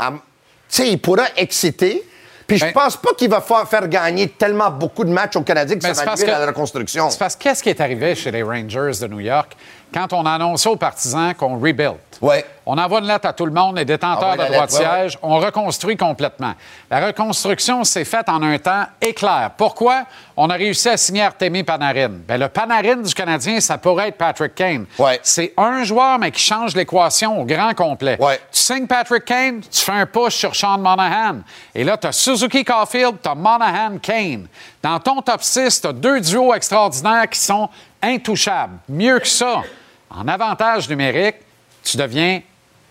[0.90, 2.02] il pourra exciter.
[2.46, 5.76] Puis je pense pas qu'il va fa- faire gagner tellement beaucoup de matchs au Canadien
[5.76, 7.08] que ça va que- à la reconstruction.
[7.10, 9.56] C'est parce que qu'est-ce qui est arrivé chez les Rangers de New York?
[9.92, 11.96] Quand on a annoncé aux partisans qu'on rebuild.
[12.20, 12.44] Ouais.
[12.64, 14.78] On envoie une lettre à tout le monde, les détenteurs de la droit de ouais,
[14.78, 15.18] siège.
[15.22, 16.54] On reconstruit complètement.
[16.90, 19.52] La reconstruction s'est faite en un temps éclair.
[19.56, 20.04] Pourquoi?
[20.36, 22.08] On a réussi à signer Artemi Panarin.
[22.08, 24.86] Bien, le Panarin du Canadien, ça pourrait être Patrick Kane.
[25.22, 28.18] C'est un joueur, mais qui change l'équation au grand complet.
[28.18, 31.36] Tu signes Patrick Kane, tu fais un push sur Sean Monahan.
[31.74, 34.48] Et là, tu as Suzuki Caulfield, tu as Monahan Kane.
[34.82, 37.68] Dans ton top 6, tu as deux duos extraordinaires qui sont
[38.02, 38.78] intouchables.
[38.88, 39.62] Mieux que ça,
[40.10, 41.36] en avantage numérique,
[41.82, 42.40] tu deviens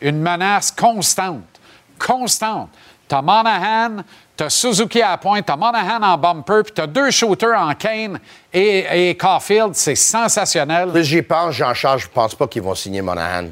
[0.02, 1.44] une menace constante.
[1.98, 2.70] Constante.
[3.08, 4.04] Tu as Monahan,
[4.36, 7.12] tu as Suzuki à la pointe, tu as Monahan en bumper, puis tu as deux
[7.12, 8.20] shooters en Kane
[8.52, 9.76] et, et Caulfield.
[9.76, 10.90] C'est sensationnel.
[10.90, 13.46] Plus j'y pense, Jean-Charles, je pense pas qu'ils vont signer Monahan.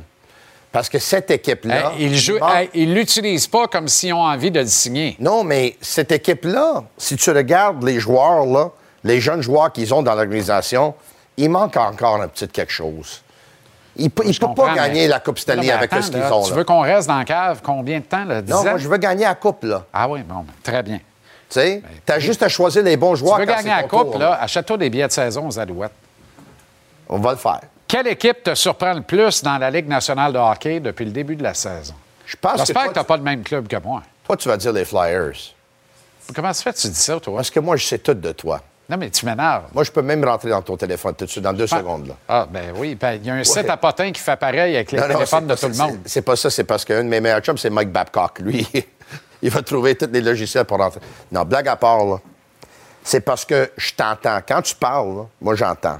[0.71, 1.91] Parce que cette équipe-là.
[1.99, 2.19] Ils
[2.73, 5.15] ils l'utilisent pas comme s'ils ont envie de le signer.
[5.19, 8.71] Non, mais cette équipe-là, si tu regardes les joueurs, là,
[9.03, 10.95] les jeunes joueurs qu'ils ont dans l'organisation,
[11.37, 13.21] il manque encore un petit quelque chose.
[13.95, 14.23] Il ne peut
[14.55, 16.43] pas gagner mais- la Coupe Stanley Là, ben, avec attends, ce qu'ils ont.
[16.43, 16.55] Tu là.
[16.57, 18.25] veux qu'on reste dans la cave combien de temps?
[18.25, 18.63] Là, 10 Non, ans?
[18.63, 19.85] moi, je veux gagner la Coupe, là.
[19.93, 20.97] Ah oui, bon, ben, très bien.
[20.97, 23.37] Tu sais, t'as juste à choisir les bons Tu joueurs.
[23.37, 25.91] veux quand gagner la coupe, tour, là, achète-toi des billets de saison aux Alouettes.
[27.07, 27.61] On va le faire.
[27.87, 31.35] Quelle équipe te surprend le plus dans la Ligue nationale de hockey depuis le début
[31.35, 31.93] de la saison?
[32.25, 34.01] Je pense J'espère que tu n'as pas le même club que moi.
[34.23, 35.33] Toi, tu vas dire les Flyers.
[36.33, 37.35] Comment ça fait que tu dis ça, toi?
[37.35, 38.59] Parce que moi, je sais tout de toi.
[38.93, 39.63] Non, mais tu m'énerves.
[39.73, 42.09] Moi, je peux même rentrer dans ton téléphone tout de suite, dans deux secondes.
[42.09, 42.13] Là.
[42.29, 42.93] Ah, ben oui.
[42.93, 45.13] ben, Il y a un site à potin qui fait pareil avec les Non, non,
[45.15, 45.97] téléphones de tout le monde.
[46.03, 48.37] c'est- C'est pas ça, c'est parce qu'un de mes meilleurs chums, c'est Mike Babcock.
[48.41, 48.67] Lui,
[49.41, 50.99] il va trouver tous les logiciels pour rentrer.
[51.31, 52.17] Non, blague à part, là.
[53.03, 54.39] C'est parce que je t'entends.
[54.47, 55.99] Quand tu parles, là, moi, j'entends.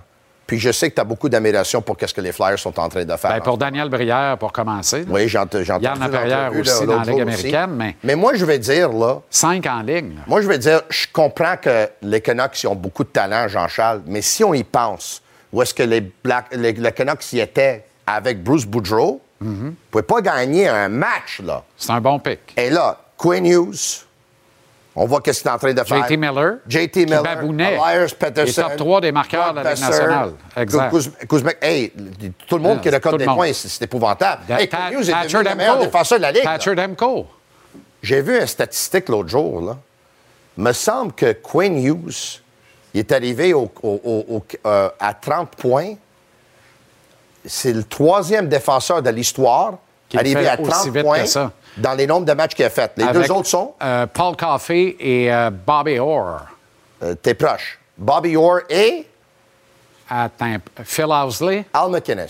[0.53, 2.87] Puis je sais que tu as beaucoup d'admiration pour ce que les Flyers sont en
[2.87, 3.31] train de faire.
[3.31, 4.99] Ben, pour Daniel Brière, pour commencer.
[4.99, 5.05] là.
[5.09, 5.61] Oui, j'entends.
[5.61, 9.19] Yann Laperrière aussi dans la Ligue américaine, mais Mais moi, je vais dire, là.
[9.31, 10.13] cinq en ligne.
[10.17, 10.21] là.
[10.27, 14.03] Moi, je vais dire, je comprends que les Canucks ils ont beaucoup de talent, Jean-Charles,
[14.05, 17.83] mais si on y pense, où est-ce que les, Black, les, les Canucks y étaient
[18.05, 21.63] avec Bruce Boudreau, ils ne pouvaient pas gagner un match, là.
[21.77, 22.39] C'est un bon pic.
[22.57, 24.05] Et là, Quinn Hughes,
[24.95, 26.05] on voit qu'est-ce qu'il est en train de faire.
[26.05, 26.55] JT Miller.
[26.67, 27.73] JT Miller, babounait.
[27.75, 28.61] Elias Pettersson.
[28.61, 30.31] Les top 3 des marqueurs de la Ligue nationale.
[30.57, 30.91] Exact.
[31.27, 31.55] Kuz-.
[31.61, 31.91] Hey,
[32.47, 34.43] tout le monde qui tout des points, c'est épouvantable.
[34.49, 36.43] Hey, Ta- Quinn Hughes est le meilleur défenseur de la Ligue.
[36.43, 37.25] Thatcher Demko.
[38.01, 39.61] J'ai vu une statistique l'autre jour.
[39.61, 39.77] Là.
[40.57, 42.41] me semble que Quinn Hughes
[42.93, 45.95] il est arrivé au- au- au- au- euh, à 30 points.
[47.45, 49.73] C'est le troisième défenseur de l'histoire
[50.07, 51.51] Qui le arrivé à 30 aussi vite points que ça.
[51.77, 52.91] Dans les nombres de matchs qu'il a fait.
[52.97, 56.41] Les Avec, deux autres sont, euh, Paul Coffey et euh, Bobby Orr.
[57.03, 59.07] euh, t'es proche, Bobby Orr et
[60.09, 61.65] Attends, Phil Housley.
[61.73, 62.27] Al McInnes.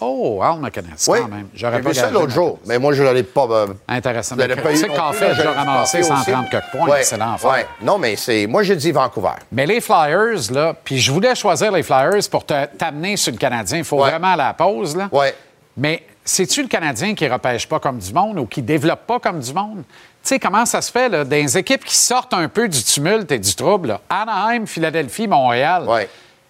[0.00, 1.46] Oh, Al McInnes, Oui, quand même.
[1.54, 3.66] J'aurais pas ça l'autre jour, mais moi, je l'aurais pas...
[3.86, 4.34] Intéressant.
[4.36, 6.50] je pas tu eu sais, je l'ai j'aurais dû ramassé passer 130 aussi.
[6.50, 6.88] quelques points.
[6.88, 7.50] Ouais, C'est l'enfer.
[7.52, 7.66] ouais.
[7.82, 8.48] Non, mais c'est...
[8.48, 9.34] Moi, j'ai dit Vancouver.
[9.52, 13.38] Mais les Flyers, là, puis je voulais choisir les Flyers pour te- t'amener sur le
[13.38, 13.78] Canadien.
[13.78, 15.08] Il faut vraiment aller à la pause, là.
[15.12, 15.32] Ouais.
[15.76, 19.40] Mais c'est-tu le Canadien qui repêche pas comme du monde ou qui développe pas comme
[19.40, 19.82] du monde?
[20.22, 23.32] Tu sais, comment ça se fait, là, des équipes qui sortent un peu du tumulte
[23.32, 24.00] et du trouble, là?
[24.08, 25.86] Anaheim, Philadelphie, Montréal.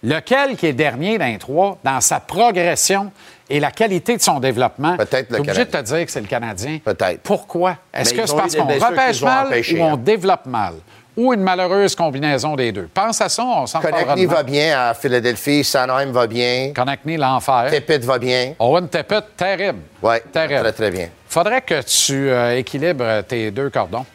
[0.03, 3.11] Lequel qui est dernier les trois, dans sa progression
[3.49, 4.97] et la qualité de son développement?
[4.97, 6.79] Peut-être le obligé de te dire que c'est le Canadien.
[6.83, 7.21] Peut-être.
[7.21, 7.77] Pourquoi?
[7.93, 9.97] Est-ce que c'est parce qu'on repêche mal ou on hein.
[9.97, 10.73] développe mal?
[11.15, 12.89] Ou une malheureuse combinaison des deux?
[12.91, 14.25] Pense à ça, on s'en demain.
[14.27, 16.71] va bien à Philadelphie, Sanheim va bien.
[16.75, 17.67] Konechny, l'enfer.
[17.71, 18.53] Tippett va bien.
[18.57, 19.79] Owen Tippett, terrible.
[20.01, 20.61] Oui, Terrible.
[20.61, 21.09] très, très bien.
[21.29, 24.05] Faudrait que tu euh, équilibres tes deux cordons.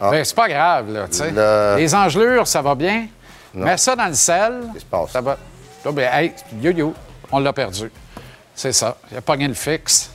[0.00, 1.30] Mais c'est pas grave, là, tu sais.
[1.30, 3.06] Le- Les engelures, ça va bien.
[3.54, 3.64] Non.
[3.64, 4.62] Mets ça dans le sel.
[4.78, 5.10] se passe?
[5.10, 5.36] Ça va.
[5.84, 6.92] Là, ben, hey, yo-yo,
[7.32, 7.90] on l'a perdu.
[8.54, 8.96] C'est ça.
[9.12, 10.10] Il a pogné le fixe.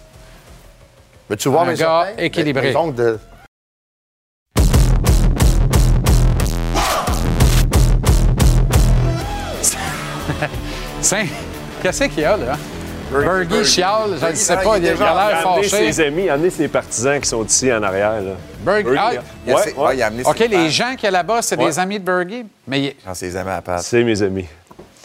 [1.29, 2.69] Veux-tu voir Un mes gars équilibré.
[2.69, 3.19] Les ongles de...
[11.03, 11.25] C'est-
[11.81, 12.57] Qu'est-ce qu'il y a, là?
[13.11, 15.69] Bergie chiale, je ne sais pas, il a il a Il a l'air fâché.
[15.69, 18.21] ses amis, il a amené ses partisans qui sont ici en arrière.
[18.21, 18.31] Là.
[18.61, 19.11] Bergie, ah,
[19.45, 20.23] ouais, ouais.
[20.25, 21.65] OK, les gens qui sont là-bas, c'est Ouais.
[21.65, 22.45] des amis de Bergie.
[22.67, 23.79] Mais il- Quand c'est les amis à Pat.
[23.81, 24.45] C'est mes amis.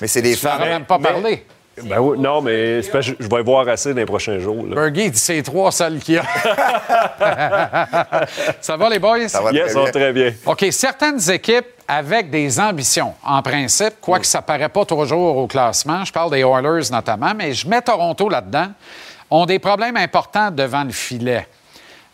[0.01, 0.51] Mais c'est des fans.
[0.61, 1.45] as même pas parlé.
[1.83, 2.89] Ben oui, non, mais je
[3.21, 4.65] je vais voir assez dans les prochains jours.
[4.69, 4.75] là.
[4.77, 6.23] Bergie, il dit c'est les trois seuls qu'il y a.
[8.61, 9.29] ça va, les boys?
[9.29, 9.91] Ça va Yes, très bien.
[9.93, 10.33] très bien.
[10.47, 15.47] OK, certaines équipes avec des ambitions, en principe, quoique ça ne paraît pas toujours au
[15.47, 18.69] classement, je parle des Oilers notamment, mais je mets Toronto là-dedans,
[19.31, 21.47] ont des problèmes importants devant le filet.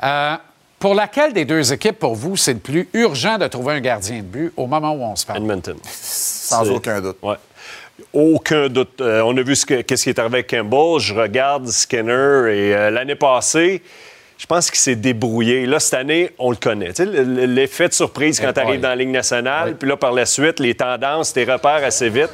[0.03, 0.37] Euh,
[0.79, 4.19] pour laquelle des deux équipes, pour vous, c'est le plus urgent de trouver un gardien
[4.19, 5.39] de but au moment où on se parle?
[5.39, 5.77] Edmonton.
[5.91, 7.17] Sans aucun doute.
[7.23, 7.37] Ouais.
[8.13, 9.01] Aucun doute.
[9.01, 10.99] Euh, on a vu ce que- qu'est-ce qui est arrivé avec Campbell.
[11.01, 12.13] Je regarde Skinner
[12.53, 13.83] et euh, l'année passée,
[14.37, 15.65] je pense qu'il s'est débrouillé.
[15.67, 16.93] Là, cette année, on le connaît.
[16.99, 20.61] L'effet de surprise quand tu arrives dans la Ligue nationale, puis là, par la suite,
[20.61, 22.31] les tendances, tes repères assez vite.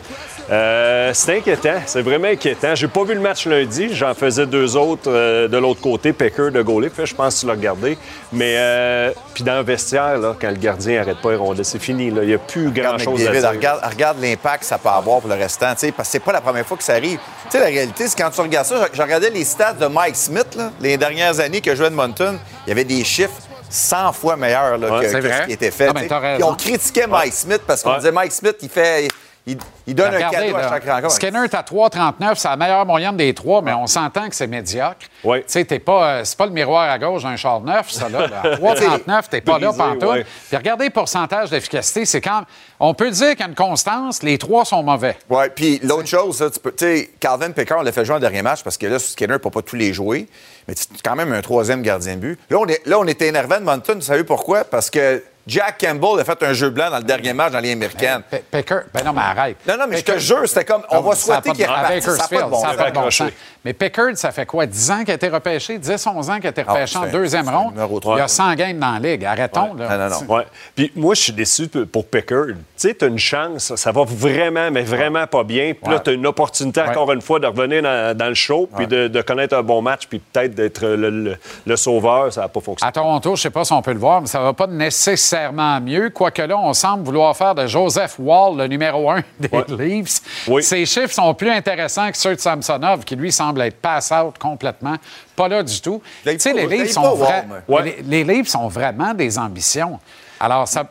[0.50, 2.74] Euh, c'est inquiétant, c'est vraiment inquiétant.
[2.74, 6.50] J'ai pas vu le match lundi, j'en faisais deux autres euh, de l'autre côté, Pecker
[6.50, 7.96] de Fait, je pense que tu l'as regardé.
[8.32, 12.10] Mais euh, puis dans le vestiaire, là, quand le gardien arrête pas rondelles, c'est fini.
[12.10, 12.22] là.
[12.22, 13.50] Il n'y a plus grand-chose à dire.
[13.50, 16.40] regarde, regarde l'impact que ça peut avoir pour le restant, parce que c'est pas la
[16.40, 17.18] première fois que ça arrive.
[17.44, 19.86] Tu sais, la réalité, c'est quand tu regardes ça, je, je regardais les stats de
[19.86, 23.32] Mike Smith, là, les dernières années que jouait Edmonton, il y avait des chiffres
[23.68, 25.88] 100 fois meilleurs là, Ouais, que, que ce qui était fait.
[25.88, 26.48] Ah, ben, Puis raison.
[26.50, 27.96] on critiquait Mike Smith parce qu'on Ouais.
[27.98, 29.08] disait Mike Smith, il fait.
[29.46, 31.12] Il, il donne un Regardez, cadeau à chaque rencontre.
[31.14, 34.46] Skinner est à 3,39, c'est la meilleure moyenne des trois, mais on s'entend que c'est
[34.46, 35.06] médiocre.
[35.22, 38.08] Tu sais, t'es pas, euh, c'est pas le miroir à gauche d'un char neuf, ça,
[38.10, 38.28] là.
[38.42, 40.02] À 3,39, t'es pas là, pantoute.
[40.08, 40.26] ouais.
[40.48, 42.42] Puis regardez le pourcentage d'efficacité, c'est quand...
[42.78, 45.16] On peut dire a une constance, les trois sont mauvais.
[45.28, 48.20] Oui, puis l'autre chose, tu peux- tu sais, Calvin Pickard, on l'a fait jouer en
[48.20, 50.28] dernier match parce que là, Skinner ne peut pas tous les jouer,
[50.68, 52.38] mais c'est quand même un troisième gardien de but.
[52.48, 54.64] Là, on, est, là, on était énervé de Moncton, vous savez pourquoi?
[54.64, 57.72] Parce que Jack Campbell a fait un jeu blanc dans le dernier match dans les
[57.72, 58.22] américaines.
[58.50, 59.56] Picker, ben non, mais arrête.
[59.66, 62.04] Non, non, mais je te jure, c'était comme, on va souhaiter qu'il repartisse.
[62.04, 63.30] Ça n'a pas de bon sens.
[63.64, 64.64] Mais Pickard, ça fait quoi?
[64.64, 65.76] 10 ans qu'il a été repêché?
[65.78, 67.72] 10, 11 ans qu'il a été repêché en deuxième ronde?
[67.74, 69.24] numéro Il y a 100 games dans la ligue.
[69.24, 70.08] Arrêtons, là.
[70.28, 70.46] Ouais.
[70.74, 72.46] Puis moi, je suis déçu pour Pickard.
[72.46, 75.74] Tu sais, tu as une chance, ça va vraiment, mais vraiment pas bien.
[75.74, 78.66] Puis là, tu as une opportunité encore une fois de revenir dans, dans le show,
[78.76, 81.36] puis de, de connaître un bon match, puis peut-être d'être le, le-
[81.66, 82.32] le sauveur.
[82.32, 82.88] Ça n'a pas fonctionné.
[82.88, 84.52] À Toronto, je ne sais pas si on peut le voir, mais ça ne va
[84.54, 86.10] pas nécessairement mieux.
[86.10, 90.20] Quoique là, on semble vouloir faire de Joseph Wall le numéro un des Leafs.
[90.62, 94.96] Ses chiffres sont plus intéressants que ceux de Samsonov, qui lui semble être pass-out complètement.
[95.36, 96.02] Pas là du tout.
[96.24, 97.44] Tu sais, les l'ai sont vra-
[97.82, 99.98] les, les Leafs ont vraiment des ambitions.
[100.38, 100.84] Alors, ça,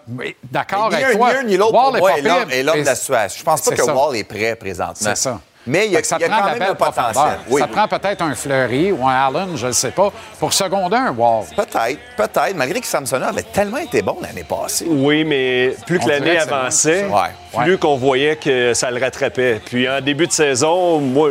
[0.51, 1.31] d'accord avec un, toi.
[1.33, 3.39] ni un ni l'autre, pour est moi, pas est l'homme de la situation.
[3.39, 3.95] Je pense pas que ça.
[3.95, 4.95] Wall est prêt présentement.
[4.99, 5.39] C'est ça.
[5.67, 7.39] Mais il y a, ça il y a prend quand la même belle un potentiel.
[7.49, 7.61] Oui.
[7.61, 11.11] Ça prend peut-être un Fleury ou un Allen, je ne sais pas, pour seconder un
[11.11, 11.45] Wall.
[11.55, 14.85] Peut-être, peut-être, malgré que Samsonov avait tellement été bon l'année passée.
[14.87, 17.05] Oui, mais plus On que l'année avançait.
[17.07, 17.63] Ouais.
[17.63, 19.61] plus qu'on voyait que ça le rattrapait.
[19.65, 21.29] Puis en début de saison, moi,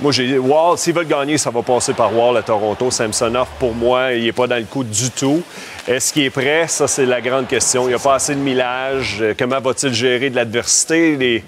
[0.00, 2.90] moi j'ai Wall, s'ils veulent gagner, ça va passer par Wall à Toronto.
[2.90, 5.42] Samsonov, pour moi, il n'est pas dans le coup du tout.
[5.88, 6.66] Est-ce qu'il est prêt?
[6.68, 7.84] Ça, c'est la grande question.
[7.84, 9.18] Il n'y a pas assez de millage.
[9.20, 11.16] Euh, Comment va-t-il gérer de l'adversité?
[11.16, 11.44] Des,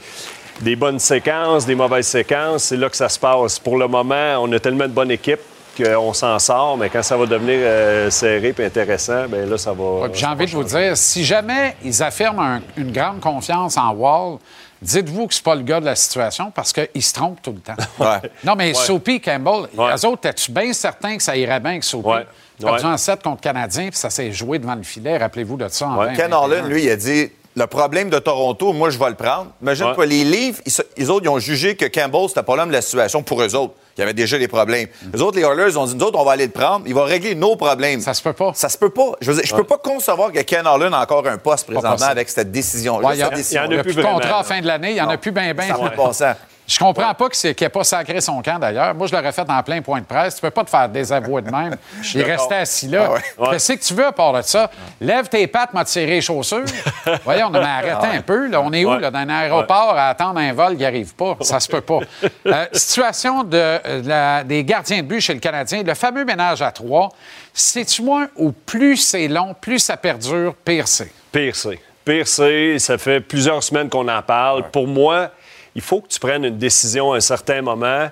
[0.60, 2.64] des bonnes séquences, des mauvaises séquences?
[2.64, 3.58] C'est là que ça se passe.
[3.58, 5.40] Pour le moment, on a tellement de bonnes équipes
[5.76, 9.72] qu'on s'en sort, mais quand ça va devenir euh, serré et intéressant, bien là, ça
[9.72, 9.84] va.
[9.84, 13.92] Ouais, J'ai envie de vous dire, si jamais ils affirment un- une grande confiance en
[13.92, 14.38] Wall,
[14.82, 17.60] dites-vous que c'est pas le gars de la situation parce qu'il se trompe tout le
[17.60, 17.76] temps.
[18.44, 18.74] Non, mais Ouais.
[18.74, 22.08] Soapy, Campbell, eux autres, es-tu bien certain que ça irait bien avec Soapy?
[22.08, 22.26] Ouais.
[22.60, 22.90] Perdu Ouais.
[22.92, 25.16] en 7 contre Canadien, puis ça s'est joué devant le filet.
[25.16, 26.32] Rappelez-vous de ça en 20, Ken 21.
[26.32, 29.48] Harlan, lui, il a dit le problème de Toronto, moi, je vais le prendre.
[29.60, 29.94] Imagine Ouais.
[29.94, 30.58] quoi, les livres,
[30.96, 33.54] ils, autres, ils ont jugé que Campbell, c'était pas l'homme de la situation pour eux
[33.54, 33.74] autres.
[33.96, 34.86] Il y avait déjà des problèmes.
[35.12, 36.84] Les autres, les Oilers, ont dit nous autres, on va aller le prendre.
[36.86, 38.00] Il va régler nos problèmes.
[38.00, 38.52] Ça se peut pas.
[38.54, 39.12] Ça se peut pas.
[39.20, 42.06] Je veux dire, je peux pas concevoir que Ken Harlan a encore un poste présentement
[42.06, 42.98] avec cette décision.
[42.98, 44.90] Ouais, il y a, il y a plus de contrat à la fin de l'année.
[44.90, 45.66] Il n'y en a plus bien, bien.
[45.66, 46.36] Ça n'a pas de bon sens.
[46.68, 48.94] Je comprends pas qu'il n'ait pas sacré son camp, d'ailleurs.
[48.94, 50.34] Moi, je l'aurais fait en plein point de presse.
[50.34, 51.76] Tu peux pas te faire désavouer de même.
[52.14, 53.04] Il restait assis là.
[53.06, 53.20] Ah ouais.
[53.38, 53.48] Ouais.
[53.52, 54.70] Qu'est-ce que tu veux à part de ça?
[55.00, 56.64] Lève tes pattes, m'a tiré les chaussures.
[57.24, 58.16] Voyons, on a arrêté Ah ouais.
[58.18, 58.48] un peu.
[58.48, 58.60] là.
[58.60, 59.00] On est où, Ouais.
[59.00, 61.38] là, dans un aéroport, à attendre un vol qui n'arrive pas?
[61.40, 62.00] Ça se peut pas.
[62.46, 65.82] Euh, situation de, euh, de la- des gardiens de but chez le Canadien.
[65.82, 67.08] Le fameux ménage à trois.
[67.52, 71.10] Sais-tu moi, au plus c'est long, plus ça perdure, pire c'est?
[71.32, 71.78] Pire c'est.
[72.04, 72.78] Pire c'est.
[72.78, 74.70] Ça fait plusieurs semaines qu'on en parle.
[74.70, 75.30] Pour moi,
[75.78, 78.08] il faut que tu prennes une décision à un certain moment.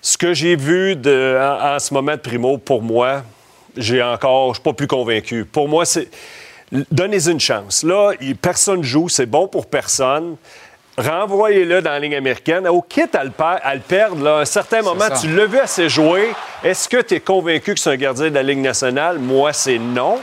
[0.00, 3.22] Ce que j'ai vu de, en, en ce moment de Primo, pour moi,
[3.76, 5.44] j'ai encore, je suis pas plus convaincu.
[5.44, 6.08] Pour moi, c'est
[6.92, 7.82] donnez une chance.
[7.82, 10.36] Là, personne joue, c'est bon pour personne.
[10.96, 12.68] Renvoyez-le dans la ligne américaine.
[12.68, 15.18] Au quitte à le, per- à le perdre, là, à un certain moment, ça.
[15.20, 16.28] tu l'as vu assez jouer.
[16.62, 19.18] Est-ce que tu es convaincu que c'est un gardien de la Ligue nationale?
[19.18, 20.18] Moi, c'est non.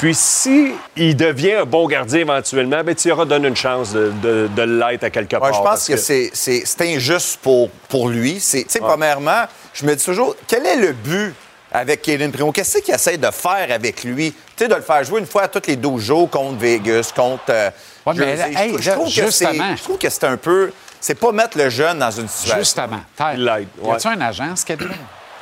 [0.00, 3.92] Puis si il devient un bon gardien éventuellement, ben, tu lui auras donné une chance
[3.92, 5.52] de, de, de l'être à quelque Ouais, part.
[5.54, 8.40] je pense que, c'est- injuste pour, pour lui.
[8.40, 9.44] C'est- tu sais, Premièrement,
[9.74, 11.34] je me dis toujours, quel est le but
[11.70, 12.50] avec Kaden Primo?
[12.50, 14.32] Qu'est-ce qu'il essaie de faire avec lui?
[14.32, 17.12] Tu sais, de le faire jouer une fois à tous les 12 jours contre Vegas,
[17.14, 17.42] contre.
[17.50, 17.70] euh,
[18.06, 18.54] Ouais, mais Jersey.
[18.56, 19.52] hey, je, trouve- que justement.
[19.52, 20.72] c'est- je trouve que c'est un peu.
[20.98, 22.58] C'est pas mettre le jeune dans une situation.
[22.58, 23.00] Justement.
[23.16, 24.78] Ty, Y a-tu un agent, ce qu'il?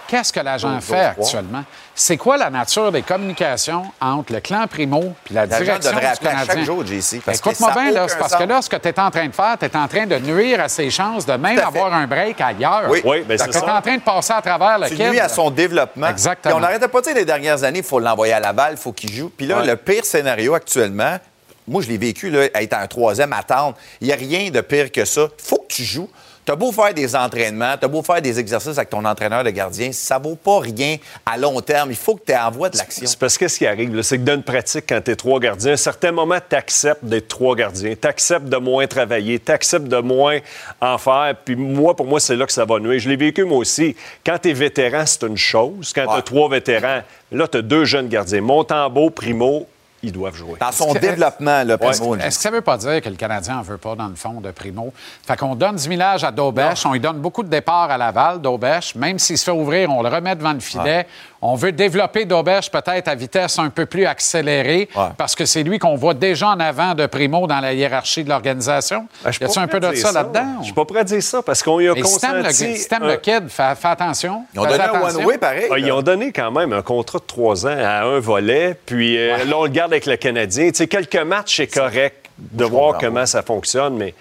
[0.08, 1.64] Qu'est-ce que l'agent fait actuellement?
[1.94, 6.12] C'est quoi la nature des communications entre le clan Primo et la L'agent direction devrait
[6.12, 6.54] du Canadien?
[6.54, 8.88] chaque jour, JC, parce que Écoute-moi ça bien, là, parce que là, ce que tu
[8.88, 11.34] es en train de faire, tu es en train de nuire à ses chances de
[11.34, 12.84] même avoir un break ailleurs.
[12.88, 13.76] Oui, Oui, ben, c'est Tu es ça.
[13.76, 16.08] en train de passer à travers le Tu nuis à son développement.
[16.08, 16.54] Exactement.
[16.54, 18.72] Puis on n'arrêtait pas de dire les dernières années, il faut l'envoyer à la balle,
[18.72, 19.30] il faut qu'il joue.
[19.36, 19.66] Puis là, Ouais.
[19.66, 21.18] le pire scénario actuellement,
[21.66, 23.76] moi, je l'ai vécu, là, être en troisième, attendre.
[24.00, 25.26] Il n'y a rien de pire que ça.
[25.38, 26.08] Il faut que tu joues.
[26.48, 29.92] T'as beau faire des entraînements, t'as beau faire des exercices avec ton entraîneur de gardien,
[29.92, 30.96] ça vaut pas rien
[31.26, 31.90] à long terme.
[31.90, 33.06] Il faut que tu envoies de l'action.
[33.06, 35.40] C'est parce que ce qui arrive, c'est que dans une pratique, quand tu es trois
[35.40, 37.92] gardiens, à un certain moment, tu acceptes d'être trois gardiens.
[38.00, 39.38] Tu acceptes de moins travailler.
[39.38, 40.38] Tu acceptes de moins
[40.80, 41.34] en faire.
[41.44, 42.98] Puis moi, pour moi, c'est là que ça va nuire.
[42.98, 43.94] Je l'ai vécu moi aussi.
[44.24, 45.92] Quand tu es vétéran, c'est une chose.
[45.94, 48.40] Quand tu as trois vétérans, là, tu as deux jeunes gardiens.
[48.40, 49.66] Montembeau, Primo,
[50.02, 50.54] ils doivent jouer.
[50.60, 52.16] Dans son développement, le Primo.
[52.16, 54.14] Est-ce que ça ne veut pas dire que le Canadien n'en veut pas, dans le
[54.14, 54.92] fond, de Primo?
[55.26, 58.40] Fait qu'on donne 10 000 à Daubèche, on lui donne beaucoup de départs à Laval,
[58.40, 58.94] Daubèche.
[58.94, 61.06] Même s'il se fait ouvrir, on le remet devant le filet.
[61.40, 65.78] On veut développer Daubèche peut-être à vitesse un peu plus accélérée parce que c'est lui
[65.78, 69.06] qu'on voit déjà en avant de Primo dans la hiérarchie de l'organisation.
[69.22, 70.56] Ben, y a-t-il un peu de ça, là-dedans?
[70.60, 72.42] Je suis pas prêt à dire ça parce qu'on y a Mais consenti...
[72.42, 74.44] le, système le kid, fais, fais attention.
[74.54, 75.68] Ils ont donné un one-way pareil.
[75.70, 79.16] Ah, ils ont donné quand même un contrat de trois ans à un volet, puis
[79.16, 80.68] euh, là, on le garde avec le Canadien.
[80.70, 84.14] Tu sais, quelques matchs, c'est correct de voir comment ça fonctionne, mais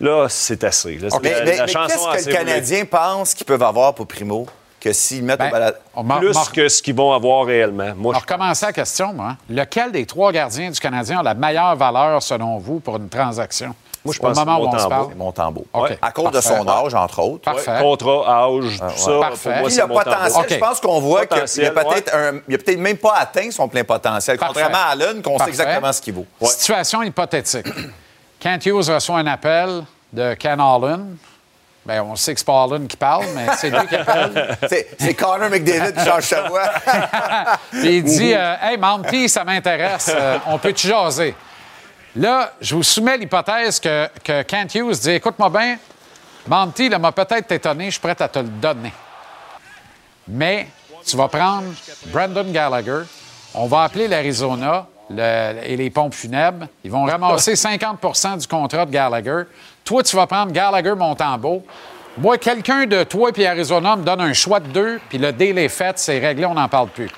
[0.00, 0.96] là, c'est assez.
[0.96, 1.08] là.
[1.10, 2.36] La- mais- la mais chanson qu'est-ce que le.
[2.36, 4.46] Canadien pense qu'ils peuvent avoir pour Primo
[4.80, 5.48] que s'ils mettent Ben,
[5.96, 6.20] au balade?
[6.20, 7.92] Plus que ce qu'ils vont avoir réellement.
[7.96, 9.36] Moi, On va recommencer la question, moi.
[9.50, 13.74] Lequel des trois gardiens du Canadien a la meilleure valeur, selon vous, pour une transaction?
[14.08, 14.88] Moi, je Au pense moment où on se Montembeau.
[14.88, 15.14] parle.
[15.16, 15.66] Montembeau.
[15.74, 15.98] OK.
[16.00, 17.44] À cause de son âge, entre autres.
[17.44, 17.70] Parfait.
[17.72, 19.50] Ouais, contrat, âge, tout ça, Parfait.
[19.50, 22.58] pour moi, le potentiel, je pense qu'on voit qu'il Potentiel, a peut-être un- il a
[22.58, 24.54] peut-être même pas atteint son plein potentiel, Parfait.
[24.62, 26.26] contrairement à Allen, qu'on sait exactement ce qu'il vaut.
[26.42, 27.66] Situation hypothétique.
[28.40, 29.82] Kent Hughes reçoit un appel
[30.12, 31.16] de Ken Holland.
[31.84, 34.56] Bien, on sait que c'est pas Holland qui parle, mais c'est lui qui appelle.
[34.68, 36.68] C'est c'est Connor McDavid qui change sa voix.
[37.70, 41.34] Puis il dit euh, Hey, Monty, ça m'intéresse, euh, on peut-tu jaser?
[42.18, 45.76] Là, je vous soumets l'hypothèse que, que Kent Hughes dit Écoute-moi bien,
[46.48, 48.92] Monty là, m'a peut-être étonné, je suis prêt à te le donner.
[50.26, 50.66] Mais
[51.06, 51.68] tu vas prendre
[52.06, 53.02] Brandon Gallagher,
[53.54, 56.66] on va appeler l'Arizona le- et les pompes funèbres.
[56.82, 59.42] Ils vont ramasser 50% du contrat de Gallagher.
[59.84, 61.64] Toi, tu vas prendre Gallagher Montembeau.
[62.18, 65.56] Moi, quelqu'un de toi et Arizona me donne un choix de deux, puis le deal
[65.56, 67.08] est fait, c'est réglé, on n'en parle plus.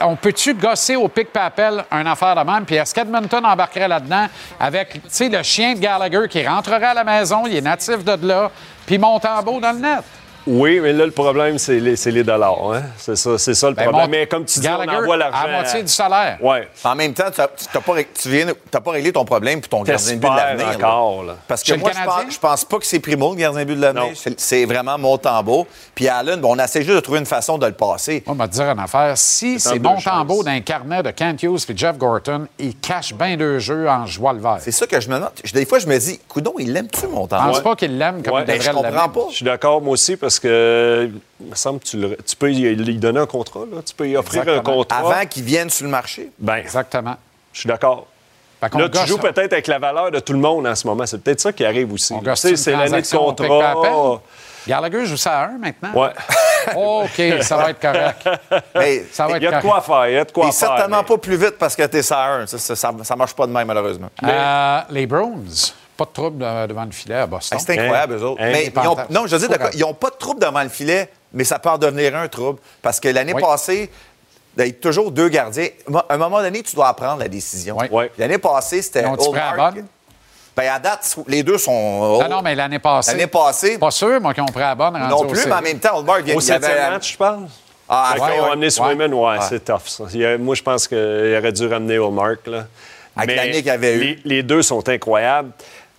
[0.00, 2.64] On peut-tu gosser au pic papel un affaire de même?
[2.64, 4.26] Puis est-ce qu'Edmonton embarquerait là-dedans
[4.58, 8.50] avec, le chien de Gallagher qui rentrerait à la maison, il est natif de là,
[8.86, 10.04] puis Montembeau dans le net?
[10.50, 12.72] Oui, mais là, le problème, c'est les, dollars.
[12.72, 12.82] Hein?
[12.96, 14.02] C'est ça, le Ben, problème.
[14.06, 15.38] mon- Mais comme tu dis, on envoie l'argent.
[15.44, 16.38] à moitié du salaire.
[16.40, 16.56] Oui.
[16.84, 18.46] En même temps, tu n'as pas, tu viens
[18.86, 20.66] réglé ton problème pour ton gardien de but de l'avenir.
[20.78, 20.88] là.
[20.88, 21.36] encore, là.
[21.46, 23.66] Parce que Chez moi, je pense, je pense pas que c'est Primo, le gardien de
[23.66, 24.12] but de l'avenir.
[24.38, 25.66] C'est- vraiment Montembeau.
[25.94, 28.24] Puis Allen, bon, on essaie juste de trouver une façon de le passer.
[28.26, 29.12] Je vais te dire une affaire.
[29.18, 33.58] Si C'est Montembeau d'un carnet de Kent Hughes et Jeff Gorton, il cache bien deux
[33.58, 34.56] jeux en joie le vert.
[34.60, 35.20] C'est ça que je me.
[35.44, 37.50] Je- Des fois, je me dis, Coudon, il l'aime-tu, Je Montembeau?
[37.52, 38.42] pense pas qu'il l'aime comme Ouais.
[38.46, 39.26] il devrait je comprends pas.
[39.30, 41.10] Je suis d'accord, moi aussi, parce que
[41.40, 43.60] il me semble que tu, le- tu peux lui donner un contrat.
[43.72, 43.80] Là.
[43.84, 44.98] Tu peux y offrir un contrat.
[44.98, 46.30] Avant qu'il vienne sur le marché.
[46.38, 47.16] Ben, Exactement.
[47.52, 48.06] je suis d'accord.
[48.60, 51.06] Là, tu gosse- joues peut-être avec la valeur de tout le monde en ce moment.
[51.06, 52.12] C'est peut-être ça qui arrive aussi.
[52.34, 54.20] C'est l'année de contrat.
[54.66, 55.92] Gallagher joue ça à un maintenant?
[55.94, 56.10] Ouais.
[56.76, 58.28] OK, ça va être correct.
[58.74, 60.08] Mais Ça va Il y a de quoi faire.
[60.08, 60.68] Il y a de quoi t'es faire.
[60.68, 62.46] certainement mais- pas plus vite parce que t'es ça à un.
[62.46, 64.10] Ça, ça marche pas de même, malheureusement.
[64.24, 65.46] Euh, les Browns,
[65.98, 67.58] pas de trouble de- devant le filet à Boston.
[67.60, 68.16] C'est incroyable, Hein?
[68.18, 68.40] eux autres.
[68.42, 68.50] Hein?
[68.52, 70.62] Mais ils ont- non, je veux dire, Pas d'accord, ils n'ont pas de trouble devant
[70.62, 72.60] le filet, mais ça peut en devenir un trouble.
[72.80, 73.42] Parce que l'année Oui.
[73.42, 73.90] passée,
[74.56, 75.68] d'être toujours deux gardiens,
[76.08, 77.76] à un moment donné, tu dois prendre la décision.
[77.78, 77.86] Oui.
[77.90, 78.10] Ouais.
[78.16, 79.02] L'année passée, c'était.
[80.56, 82.18] Ben, à date, les deux sont.
[82.20, 83.12] Non, non, mais l'année passée.
[83.12, 84.98] L'année passée, Pas sûr, moi, qu'ils ont pris la bonne.
[85.08, 87.12] non au plus, mais en même temps, Hallmark vient Au il y avait- septième match,
[87.12, 87.46] je parle.
[87.88, 88.50] Ah, ont ouais.
[88.52, 89.36] amené Swayman, ouais, Ouais.
[89.48, 89.86] c'est tough.
[89.86, 90.04] ça.
[90.12, 92.46] Il y a- moi, je pense qu'il aurait dû ramener Hallmark.
[92.46, 92.66] Là.
[93.16, 93.96] Avec l'année qu'il avait.
[93.96, 95.50] Les, les deux sont incroyables.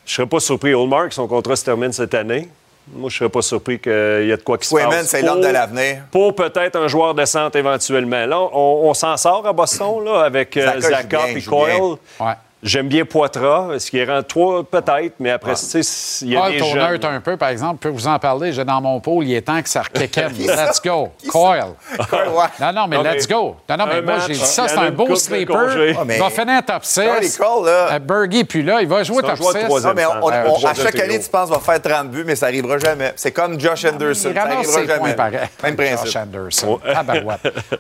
[0.10, 0.74] Je serais pas surpris.
[0.74, 2.50] Hallmark, son contrat se termine cette année.
[2.92, 4.84] Moi, je serais pas surpris qu'il y ait de quoi qui se passe.
[4.84, 5.98] Swayman, c'est l'homme pour- de l'avenir.
[6.10, 8.26] Pour peut-être un joueur de centre éventuellement.
[8.26, 11.44] Là, on, on s'en sort à Boston là, avec euh, Zaka et.
[11.44, 11.80] Coyle.
[12.20, 12.34] Ouais.
[12.62, 13.74] J'aime bien Poitras.
[13.76, 16.82] Est-ce qu'il rend toi, peut-être, mais après, tu sais, il y a Paul des Tourner
[17.02, 17.06] jeunes.
[17.06, 18.52] un peu, par exemple, je peux vous en parler.
[18.52, 20.34] J'ai dans mon pôle, il est temps que ça requéquenne.
[20.38, 21.10] Let's go.
[21.30, 21.64] Coil.
[21.98, 22.46] Ouais.
[22.60, 23.56] Non, non, mais Non, let's mais go.
[23.70, 25.56] Non, non, mais un moi, j'ai dit il ça, c'est un beau sleeper.
[25.98, 27.02] Ah, mais- Il va finir top 6.
[27.02, 27.94] Charlie Cole, là.
[27.94, 29.66] Euh, Bergie, puis là, il va jouer un top joueur de 6.
[29.66, 29.90] troisième.
[29.92, 32.24] Non, mais on- on- Euh, on- à chaque année, tu penses va faire 30 buts,
[32.26, 33.14] mais ça n'arrivera jamais.
[33.16, 34.30] C'est comme Josh Anderson.
[34.32, 35.14] Il Ça n'arrivera jamais.
[35.14, 35.40] pareil.
[35.64, 36.06] Même principe.
[36.08, 36.80] Josh Anderson.
[36.94, 37.36] Ah, ben ouais.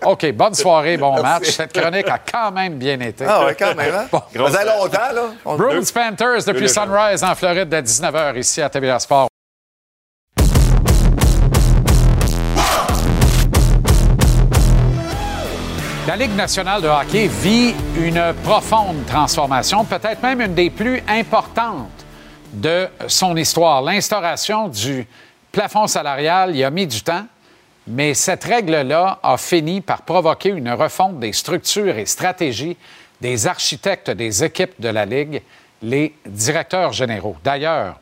[0.05, 1.49] OK, bonne soirée, bon match.
[1.49, 3.25] Cette chronique a quand même bien été.
[3.27, 4.07] Ah ouais, quand même,
[4.77, 5.21] longtemps, là.
[5.45, 9.27] On- Bruins Panthers depuis Sunrise en Floride de 19h ici à TVA Sport.
[16.07, 21.87] La Ligue nationale de hockey vit une profonde transformation, peut-être même une des plus importantes
[22.53, 23.83] de son histoire.
[23.83, 25.05] L'instauration du
[25.51, 27.25] plafond salarial y a mis du temps,
[27.85, 32.75] mais cette règle-là a fini par provoquer une refonte des structures et stratégies
[33.21, 35.41] des architectes des équipes de la Ligue,
[35.81, 37.35] les directeurs généraux.
[37.43, 37.99] D'ailleurs,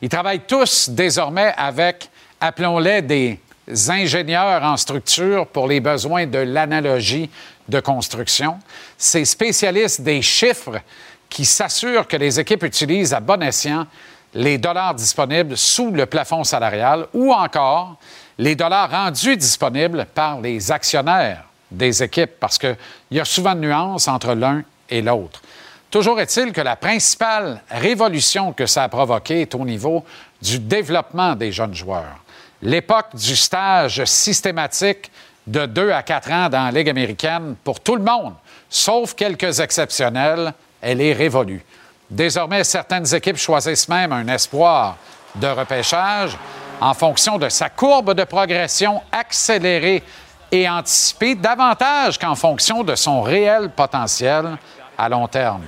[0.00, 2.08] Ils travaillent tous désormais avec,
[2.40, 3.40] appelons-les, des
[3.88, 7.28] ingénieurs en structure pour les besoins de l'analogie
[7.68, 8.58] de construction.
[8.96, 10.80] Ces spécialistes des chiffres
[11.28, 13.86] qui s'assurent que les équipes utilisent à bon escient
[14.34, 17.96] les dollars disponibles sous le plafond salarial ou encore
[18.38, 22.76] les dollars rendus disponibles par les actionnaires des équipes, parce qu'il
[23.10, 25.42] y a souvent de nuances entre l'un et l'autre.
[25.90, 30.04] Toujours est-il que la principale révolution que ça a provoquée est au niveau
[30.40, 32.18] du développement des jeunes joueurs.
[32.60, 35.10] L'époque du stage systématique
[35.46, 38.34] de 2 à 4 ans dans la Ligue américaine pour tout le monde,
[38.68, 40.52] sauf quelques exceptionnels,
[40.82, 41.64] elle est révolue.
[42.10, 44.96] Désormais, certaines équipes choisissent même un espoir
[45.34, 46.36] de repêchage
[46.80, 50.02] en fonction de sa courbe de progression accélérée
[50.50, 54.56] et anticipée davantage qu'en fonction de son réel potentiel
[54.96, 55.62] à long terme.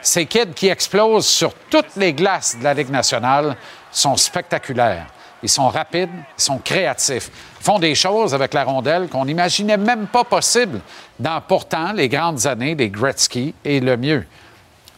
[0.00, 3.56] Ces kids qui explosent sur toutes les glaces de la Ligue nationale
[3.90, 5.06] sont spectaculaires.
[5.42, 7.30] Ils sont rapides, ils sont créatifs,
[7.60, 10.80] font des choses avec la rondelle qu'on n'imaginait même pas possible
[11.18, 14.26] dans pourtant les grandes années des Gretzky et le mieux.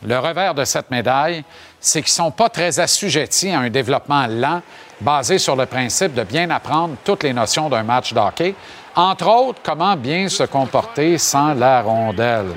[0.06, 1.44] Le revers de cette médaille,
[1.80, 4.60] c'est qu'ils ne sont pas très assujettis à un développement lent
[5.00, 8.54] basé sur le principe de bien apprendre toutes les notions d'un match de hockey,
[8.96, 12.52] entre autres comment bien se comporter sans la rondelle.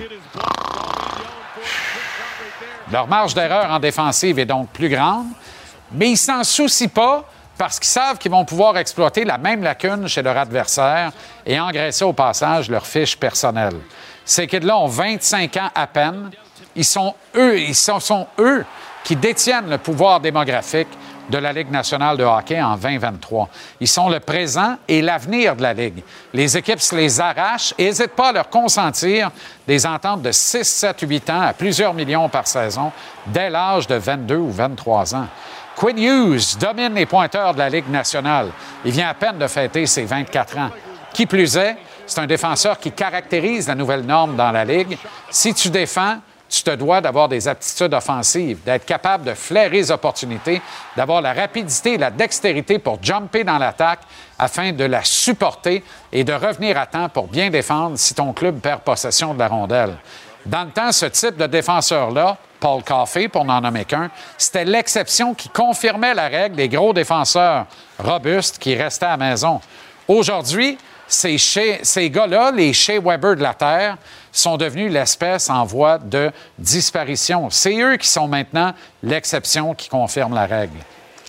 [2.92, 5.28] Leur marge d'erreur en défensive est donc plus grande,
[5.92, 7.26] mais ils s'en soucient pas
[7.58, 11.12] parce qu'ils savent qu'ils vont pouvoir exploiter la même lacune chez leur adversaire
[11.46, 13.76] et engraisser au passage leur fiche personnelle.
[14.24, 16.32] Ces kids-là ont 25 ans à peine.
[16.76, 18.64] Ils sont eux, ils sont eux
[19.04, 20.90] qui détiennent le pouvoir démographique
[21.30, 23.50] de la Ligue nationale de hockey en 2023.
[23.80, 26.04] Ils sont le présent et l'avenir de la Ligue.
[26.34, 29.32] Les équipes se les arrachent et n'hésitent pas à leur consentir
[29.68, 32.92] des ententes de 6, 7, 8 ans à plusieurs millions par saison
[33.26, 35.28] dès l'âge de 22 ou 23 ans.
[35.76, 38.50] Quinn Hughes domine les pointeurs de la Ligue nationale.
[38.84, 40.70] Il vient à peine de fêter ses 24 ans.
[41.14, 44.98] Qui plus est, c'est un défenseur qui caractérise la nouvelle norme dans la Ligue.
[45.30, 46.18] Si tu défends,
[46.50, 50.62] tu te dois d'avoir des aptitudes offensives, d'être capable de flairer les opportunités,
[50.96, 54.00] d'avoir la rapidité et la dextérité pour jumper dans l'attaque
[54.40, 58.60] afin de la supporter et de revenir à temps pour bien défendre si ton club
[58.60, 59.98] perd possession de la rondelle.
[60.46, 65.34] Dans le temps, ce type de défenseur-là, Paul Coffey, pour n'en nommer qu'un, c'était l'exception
[65.34, 67.66] qui confirmait la règle des gros défenseurs
[68.00, 69.60] robustes qui restaient à la maison.
[70.08, 70.78] Aujourd'hui,
[71.08, 73.98] ces, gars-là, les Shea Weber de la Terre,
[74.32, 77.50] sont devenus l'espèce en voie de disparition.
[77.50, 80.78] C'est eux qui sont maintenant l'exception qui confirme la règle.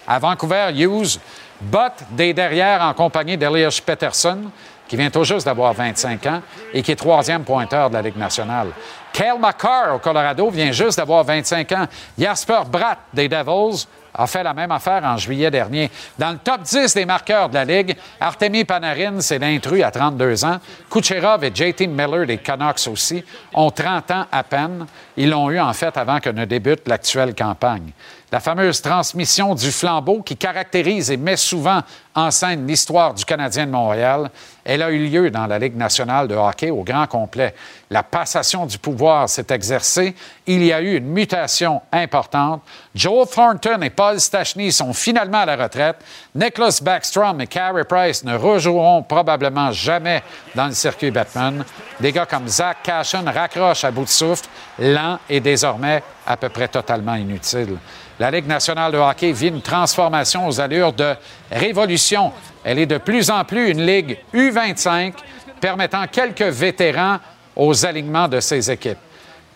[0.06, 1.18] À Vancouver, Hughes
[1.60, 4.42] botte des derrière en compagnie d'Elias Peterson,
[4.86, 8.16] qui vient tout juste d'avoir 25 ans et qui est troisième pointeur de la Ligue
[8.16, 8.68] nationale.
[9.12, 11.86] Kale McCarr au Colorado vient juste d'avoir 25 ans.
[12.18, 15.90] Jasper Bratt des Devils a fait la même affaire en juillet dernier.
[16.18, 20.44] Dans le top 10 des marqueurs de la Ligue, Artemi Panarin, c'est l'intrus à 32
[20.44, 20.58] ans.
[20.90, 24.86] Kucherov et JT Miller des Canucks aussi ont 30 ans à peine.
[25.16, 27.92] Ils l'ont eu en fait avant que ne débute l'actuelle campagne.
[28.30, 31.80] La fameuse transmission du flambeau qui caractérise et met souvent
[32.14, 34.30] en scène l'histoire du Canadien de Montréal,
[34.64, 37.54] elle a eu lieu dans la Ligue nationale de hockey au grand complet.
[37.88, 40.14] La passation du pouvoir s'est exercée.
[40.46, 42.60] Il y a eu une mutation importante.
[42.94, 45.96] Joe Thornton et Paul Stachny sont finalement à la retraite.
[46.34, 50.22] Nicholas Backstrom et Carey Price ne rejoueront probablement jamais
[50.54, 51.64] dans le circuit Batman.
[51.98, 54.48] Des gars comme Zach Cashin raccrochent à bout de souffle,
[54.78, 57.78] lent et désormais à peu près totalement inutile.
[58.18, 61.14] La Ligue nationale de hockey vit une transformation aux allures de
[61.52, 62.32] révolution.
[62.64, 65.12] Elle est de plus en plus une ligue U25
[65.60, 67.18] permettant quelques vétérans
[67.54, 68.98] aux alignements de ses équipes.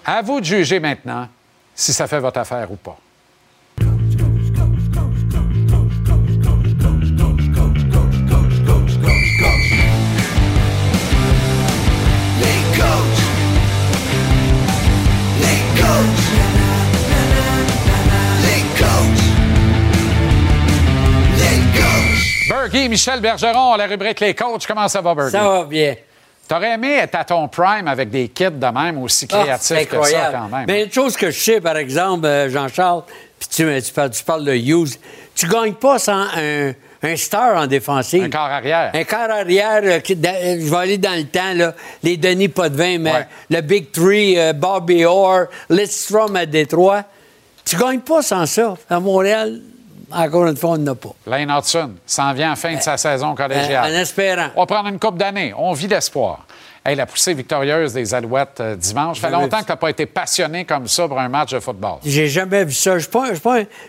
[0.05, 1.29] À vous de juger maintenant
[1.75, 2.97] si ça fait votre affaire ou pas.
[22.73, 24.67] Michel Bergeron, la rubrique Les coachs.
[24.67, 25.33] Comment ça va, Bergie?
[25.33, 25.95] Ça va bien.
[26.49, 29.87] T'aurais aimé être à ton prime avec des kids de même aussi Ah, créatifs c'est
[29.87, 30.65] que ça, quand même.
[30.67, 33.05] Mais une chose que je sais, par exemple, euh, Jean-Charles,
[33.39, 34.97] puis tu, tu parles, tu parles de Hughes,
[35.35, 36.73] tu gagnes pas sans un,
[37.05, 38.25] un star en défensive.
[38.25, 38.91] Un quart arrière.
[38.93, 42.49] Un quart arrière, euh, qui- euh, je vais aller dans le temps, là, les Denis
[42.49, 43.27] Potvin, mais Ouais.
[43.51, 47.05] le Big Three, euh, Bobby Orr, Lidstrom à Détroit.
[47.65, 48.75] Tu gagnes pas sans ça.
[48.91, 49.61] À Montréal,
[50.15, 51.15] encore une fois, on n'en a pas.
[51.27, 53.91] Lane Hudson s'en vient en fin de sa saison collégiale.
[53.91, 54.49] Euh, en espérant.
[54.57, 55.53] On va prendre une coupe d'années.
[55.57, 56.47] On vit d'espoir.
[56.85, 59.21] Hey, la poussée victorieuse des Alouettes euh, dimanche.
[59.21, 61.61] Ça fait longtemps que tu n'as pas été passionné comme ça pour un match de
[61.61, 61.99] football.
[62.05, 62.97] J'ai jamais vu ça.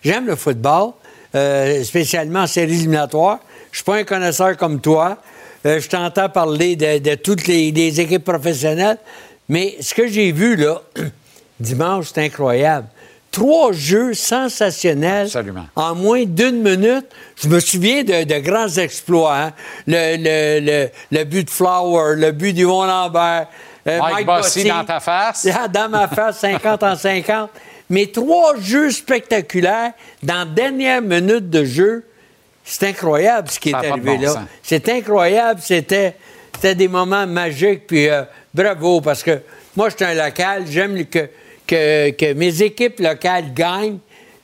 [0.03, 0.91] J'aime le football,
[1.33, 3.39] euh, spécialement en séries éliminatoires.
[3.71, 5.17] Je suis pas un connaisseur comme toi.
[5.65, 8.99] Euh, je t'entends parler de, de toutes les, les équipes professionnelles.
[9.49, 10.81] Mais ce que j'ai vu, là,
[11.59, 12.87] dimanche, c'est incroyable.
[13.33, 15.27] Trois jeux sensationnels
[15.75, 17.07] en moins d'une minute.
[17.41, 19.35] Je me souviens de, de grands exploits.
[19.35, 19.51] hein.
[19.87, 23.47] Le, le- le- le but de Flower, le but d'Yvon Lambert.
[23.87, 25.47] euh, Mike Bossy dans ta face.
[25.53, 27.49] Ah, Dans ma face, 50 en 50.
[27.89, 32.05] Mais trois jeux spectaculaires dans la dernière minute de jeu.
[32.63, 34.45] C'est incroyable ce qui Ça est arrivé bon là.
[34.61, 35.59] C'est incroyable.
[35.61, 36.15] C'était,
[36.55, 37.87] c'était des moments magiques.
[37.87, 38.23] Puis euh,
[38.53, 39.41] bravo, parce que
[39.75, 40.63] moi, je suis un local.
[40.69, 41.27] J'aime que,
[41.67, 43.99] que, mes équipes locales gagnent.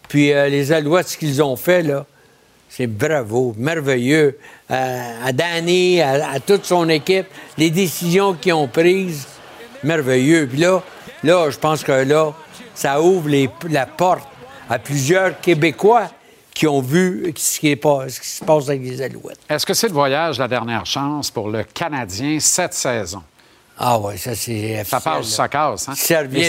[0.08, 2.06] Puis euh, les Alouettes, ce qu'ils ont fait, là,
[2.70, 4.38] c'est bravo, merveilleux.
[4.72, 9.28] Euh, à Danny, à, toute son équipe, les décisions qu'ils ont prises,
[9.84, 10.48] merveilleux.
[10.48, 10.82] Puis là,
[11.24, 12.34] je pense que là,
[12.74, 13.30] ça ouvre
[13.70, 14.28] la porte
[14.70, 16.10] à plusieurs Québécois
[16.54, 19.40] qui ont vu ce qui, ce qui se passe avec les Alouettes.
[19.50, 23.24] Est-ce que c'est le voyage la dernière chance pour le Canadien cette saison?
[23.82, 25.88] Ah oui, ça c'est Ça passe, ça casse.
[25.88, 25.94] Hein?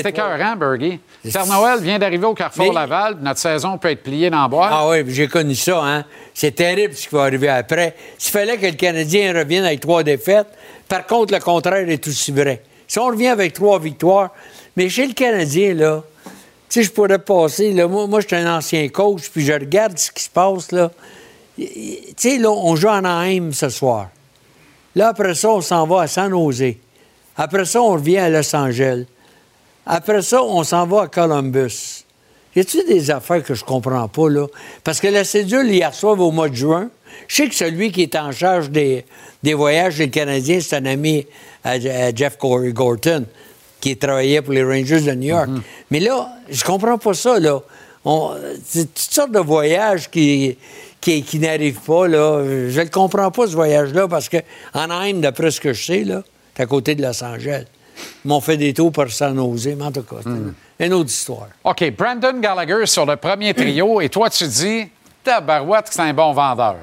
[0.03, 0.09] Pas.
[0.09, 0.99] écœurant, Bergie.
[1.33, 3.19] Père Noël vient d'arriver au Carrefour Mais- Laval.
[3.21, 4.69] Notre saison peut être pliée dans le bois.
[4.69, 6.05] Ah oui, j'ai connu ça, hein.
[6.35, 7.95] C'est terrible ce qui va arriver après.
[8.19, 10.49] S'il fallait que le Canadien revienne avec trois défaites,
[10.89, 12.65] par contre, le contraire est aussi vrai.
[12.89, 14.31] Si on revient avec trois victoires,
[14.77, 16.31] mais chez le Canadien, là, tu
[16.69, 19.97] sais, je pourrais passer, là, moi, moi je suis un ancien coach, puis je regarde
[19.97, 20.91] ce qui se passe, là.
[21.57, 21.69] Tu
[22.17, 24.09] sais, là, on joue en Anaheim ce soir.
[24.97, 26.75] Là, après ça, on s'en va à San Jose.
[27.37, 29.07] Après ça, on revient à Los Angeles.
[29.87, 32.05] Après ça, on s'en va à Columbus.
[32.55, 34.47] Y a-t-il des affaires que je comprends pas, là?
[34.83, 36.91] Parce que la cédule, ils reçoivent au mois de juin.
[37.29, 39.05] Je sais que celui qui est en charge des,
[39.43, 41.27] des voyages des Canadiens, c'est un ami
[41.65, 43.25] à, à Jeff Corey Gorton,
[43.81, 45.49] qui travaillait pour les Rangers de New York.
[45.91, 47.61] Mais là, je comprends pas ça, là.
[48.65, 50.59] C'est toutes sortes de voyages qui,
[51.01, 52.43] qui, qui n'arrivent pas, là.
[52.69, 54.39] Je ne comprends pas, ce voyage-là, parce que
[54.75, 56.23] Anaheim, d'après ce que je sais, là,
[56.61, 57.65] à côté de Los Angeles.
[58.25, 60.17] Ils m'ont fait des tours par San Jose, mais en tout cas,
[60.79, 61.49] c'est une autre histoire.
[61.65, 64.01] OK, Brandon Gallagher sur le premier trio.
[64.01, 64.89] et toi, tu dis,
[65.23, 66.77] tabarouette, que c'est un bon vendeur.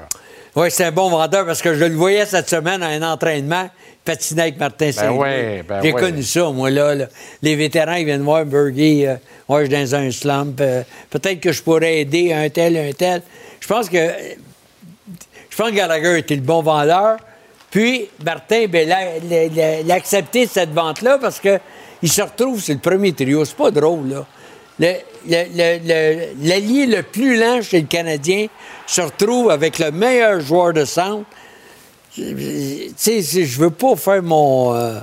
[0.54, 3.68] Oui, c'est un bon vendeur parce que je le voyais cette semaine à un entraînement
[4.04, 5.18] patiner avec Martin Saint-Louis.
[5.18, 7.06] oui, ben J'ai connu ça, moi, là, là.
[7.42, 9.06] Les vétérans, ils viennent voir Bergie.
[9.06, 9.16] euh,
[9.48, 10.60] ouais, je suis dans un slump.
[10.60, 13.22] euh, Peut-être que je pourrais aider un tel, un tel.
[13.60, 13.98] Je pense que.
[15.50, 17.16] Je pense que Gallagher était le bon vendeur.
[17.70, 21.58] Puis, Martin, ben, l'a- l'a accepté cette vente-là parce que
[22.02, 23.44] il se retrouve sur le premier trio.
[23.44, 24.26] C'est pas drôle, là.
[24.80, 24.94] Le-
[25.28, 28.46] le- le- le- L'allié le, plus lent chez le Canadien
[28.86, 31.24] se retrouve avec le meilleur joueur de centre.
[32.14, 34.98] Tu sais, je veux pas faire mon, euh,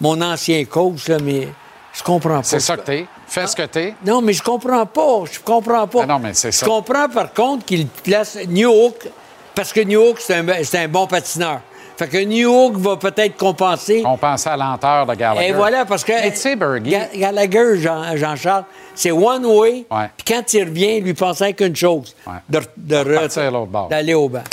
[0.00, 1.48] mon ancien coach, là, mais
[1.92, 2.42] je comprends pas.
[2.42, 3.06] C'est ça que t'es.
[3.26, 3.94] Fais ce que t'es.
[4.06, 5.24] Non, mais je comprends pas.
[5.30, 6.00] Je comprends pas.
[6.04, 6.64] Ah non, mais c'est ça.
[6.64, 9.06] Je comprends par contre qu'il place New Hook,
[9.54, 11.60] parce que New c'est un, c'est un bon patineur.
[11.98, 14.02] Fait que New Hook va peut-être compenser.
[14.06, 15.48] On pensait à lenteur de Gallagher.
[15.48, 19.84] Et voilà, parce que Mais tu sais, Bergie, Ga- Gallagher, Jean- Jean-Charles, c'est one way.
[20.16, 22.14] Puis quand il revient, il lui pensait qu'une chose,
[22.48, 23.88] de, de bord.
[23.88, 24.44] d'aller au banc.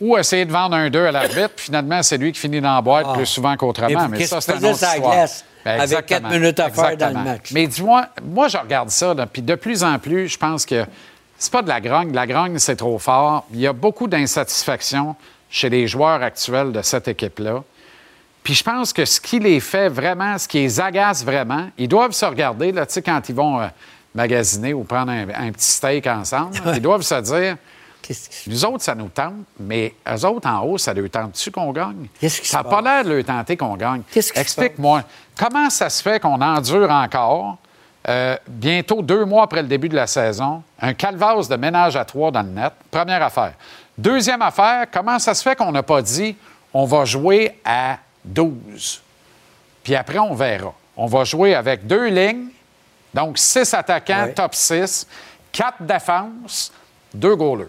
[0.00, 2.74] Ou essayer de vendre un 2 à l'arbitre, puis finalement, c'est lui qui finit dans
[2.76, 3.14] la boîte Ah.
[3.14, 4.08] plus souvent qu'autrement.
[4.08, 6.20] Mais ça, c'est un autre glace Ben, avec exactement.
[6.28, 7.50] quatre minutes à faire dans le match?
[7.52, 10.84] Mais dis-moi, moi, je regarde ça, puis de plus en plus, je pense que
[11.38, 12.12] c'est pas de la grogne.
[12.14, 13.44] La grogne, c'est trop fort.
[13.52, 15.14] Il y a beaucoup d'insatisfaction
[15.50, 17.62] chez les joueurs actuels de cette équipe-là.
[18.42, 21.88] Puis je pense que ce qui les fait vraiment, ce qui les agace vraiment, ils
[21.88, 23.66] doivent se regarder, là, tu sais, quand ils vont euh,
[24.14, 27.56] magasiner ou prendre un, un petit steak ensemble, ils doivent se dire
[28.46, 32.08] nous autres, ça nous tente, mais eux autres en haut, ça leur tente-tu qu'on gagne?
[32.28, 34.02] ça n'a pas l'air de leur tenter qu'on gagne.
[34.14, 35.02] Explique-moi,
[35.36, 37.58] comment ça se fait qu'on endure encore,
[38.08, 42.04] euh, bientôt deux mois après le début de la saison, un calvasse de ménage à
[42.04, 42.72] trois dans le net?
[42.90, 43.54] Première affaire.
[43.98, 46.36] Deuxième affaire, comment ça se fait qu'on n'a pas dit
[46.74, 49.02] on va jouer à 12?
[49.82, 50.74] Puis après, on verra.
[50.96, 52.48] On va jouer avec deux lignes,
[53.14, 55.06] donc six attaquants, top 6,
[55.52, 56.72] quatre défenses,
[57.14, 57.68] deux goalers.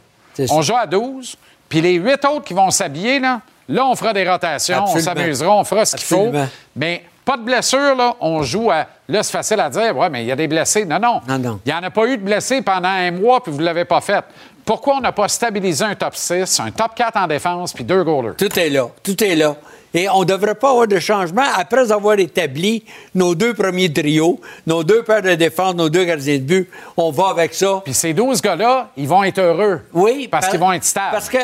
[0.50, 1.36] On joue à 12,
[1.70, 5.12] puis les huit autres qui vont s'habiller, là, là, on fera des rotations, Absolument.
[5.12, 6.32] on s'amusera, on fera ce qu'il faut.
[6.76, 8.16] Mais pas de blessure, là.
[8.22, 8.88] On joue à.
[9.10, 10.86] Là, c'est facile à dire, ouais, mais il y a des blessés.
[10.86, 11.22] Non, non.
[11.66, 13.86] Il n'y en a pas eu de blessés pendant un mois, puis vous ne l'avez
[13.86, 14.24] pas fait.
[14.68, 18.04] Pourquoi on n'a pas stabilisé un top 6, un top 4 en défense, puis deux
[18.04, 18.36] goalers?
[18.38, 18.90] Tout est là.
[19.02, 19.56] Tout est là.
[19.94, 22.84] Et on ne devrait pas avoir de changement après avoir établi
[23.16, 26.70] nos deux premiers trios, nos deux paires de défense, nos deux gardiens de but.
[26.98, 27.82] On va avec ça.
[27.86, 29.82] Puis ces 12 gars-là, ils vont être heureux.
[29.94, 30.28] Oui.
[30.30, 31.12] Parce par- qu'ils vont être stables.
[31.14, 31.38] Parce que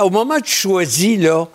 [0.00, 1.48] au moment où tu choisis, là,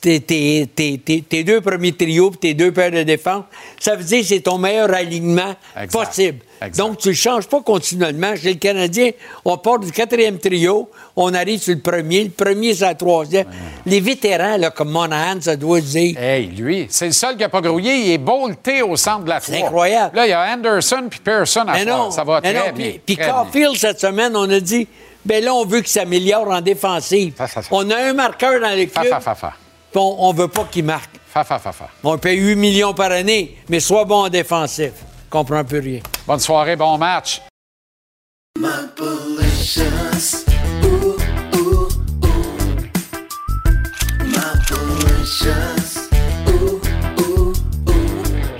[0.00, 3.42] tes, tes- tes- tes deux premiers trios tes deux paires de défense,
[3.80, 5.92] ça veut dire que c'est ton meilleur alignement Exact.
[5.92, 6.38] possible.
[6.76, 8.34] Donc, tu ne changes pas continuellement.
[8.36, 9.10] Chez le Canadien,
[9.44, 13.46] on part du quatrième trio, on arrive sur le premier, le premier, c'est la troisième.
[13.86, 16.18] Les vétérans, là, comme Monahan, ça doit se dire.
[16.20, 17.96] Hey, lui, c'est le seul qui n'a pas grouillé.
[17.96, 19.66] Il est bolté au centre de la C'est trois.
[19.66, 20.16] incroyable.
[20.16, 22.74] Là, il y a Anderson puis Pearson à Mais non, Ça va mais très non,
[22.76, 22.92] bien.
[23.04, 23.16] Puis.
[23.16, 24.86] Caulfield, cette semaine, on a dit,
[25.24, 27.34] ben là, on veut qu'il s'améliore en défensive.
[27.70, 28.94] On a un marqueur dans l'équipe.
[28.94, 29.52] Fa, fa, fa, fa.
[29.90, 31.10] puis on, on veut pas qu'il marque.
[31.28, 31.88] Fa, fa, fa, fa.
[32.02, 34.92] On paye 8 millions par année, mais sois bon en défensif.
[35.30, 36.00] Comprends plus rien.
[36.26, 37.42] Bonne soirée, bon match.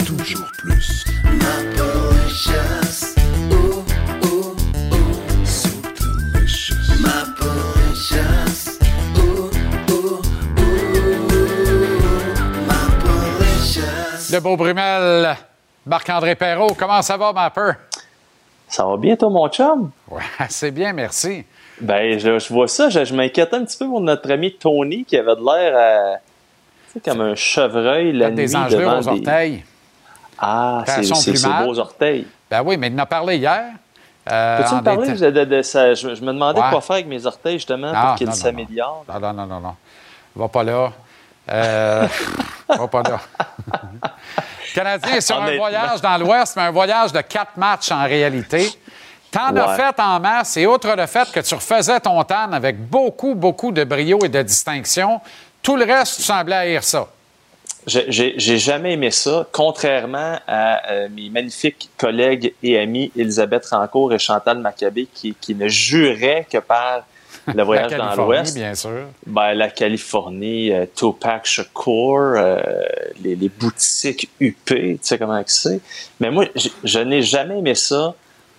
[0.04, 1.04] Toujours plus.
[14.30, 15.36] Le beau Brumel,
[15.88, 17.74] Marc-André Perrault, comment ça va, ma peur?
[18.68, 19.90] Ça va bien, toi, mon chum?
[20.10, 21.44] Ouais, c'est bien, merci.
[21.80, 22.90] Ben, je, je vois ça.
[22.90, 26.18] Je, je m'inquiétais un petit peu pour notre ami Tony qui avait de l'air
[26.92, 29.64] tu sais, comme un chevreuil la nuit des devant aux des- orteils.
[30.38, 32.26] Ah, c'est ses beaux orteils.
[32.50, 33.64] Ben oui, mais il en a parlé hier.
[34.30, 35.94] Euh, Peux-tu me parler de, de- de ça?
[35.94, 36.70] Je, je me demandais Ouais.
[36.70, 39.04] quoi faire avec mes orteils, justement, Non, pour qu'ils s'améliorent.
[39.08, 39.74] Non, non, non, non, non.
[40.36, 40.92] Va pas là.
[41.50, 42.06] Euh,
[42.68, 43.20] va pas là.
[44.74, 48.70] Canadien est sur un voyage dans l'Ouest, mais un voyage de quatre matchs en réalité.
[49.30, 49.76] T'en as Ouais.
[49.76, 53.72] fait en masse, et outre le fait que tu refaisais ton tan avec beaucoup, beaucoup
[53.72, 55.20] de brio et de distinction,
[55.62, 57.08] tout le reste, tu semblais haïr ça.
[57.86, 64.18] J'ai- jamais aimé ça, contrairement à euh, mes magnifiques collègues et amis Elisabeth Rancourt et
[64.18, 67.02] Chantal Maccabé qui, qui ne juraient que par
[67.54, 68.54] le voyage La dans l'Ouest.
[68.56, 69.06] bien sûr.
[69.26, 72.60] Ben, la Californie, euh, Tupac Shakur, euh,
[73.22, 75.80] les, les boutiques UP, tu sais comment c'est.
[76.20, 76.46] Mais moi,
[76.84, 78.14] je n'ai jamais aimé ça.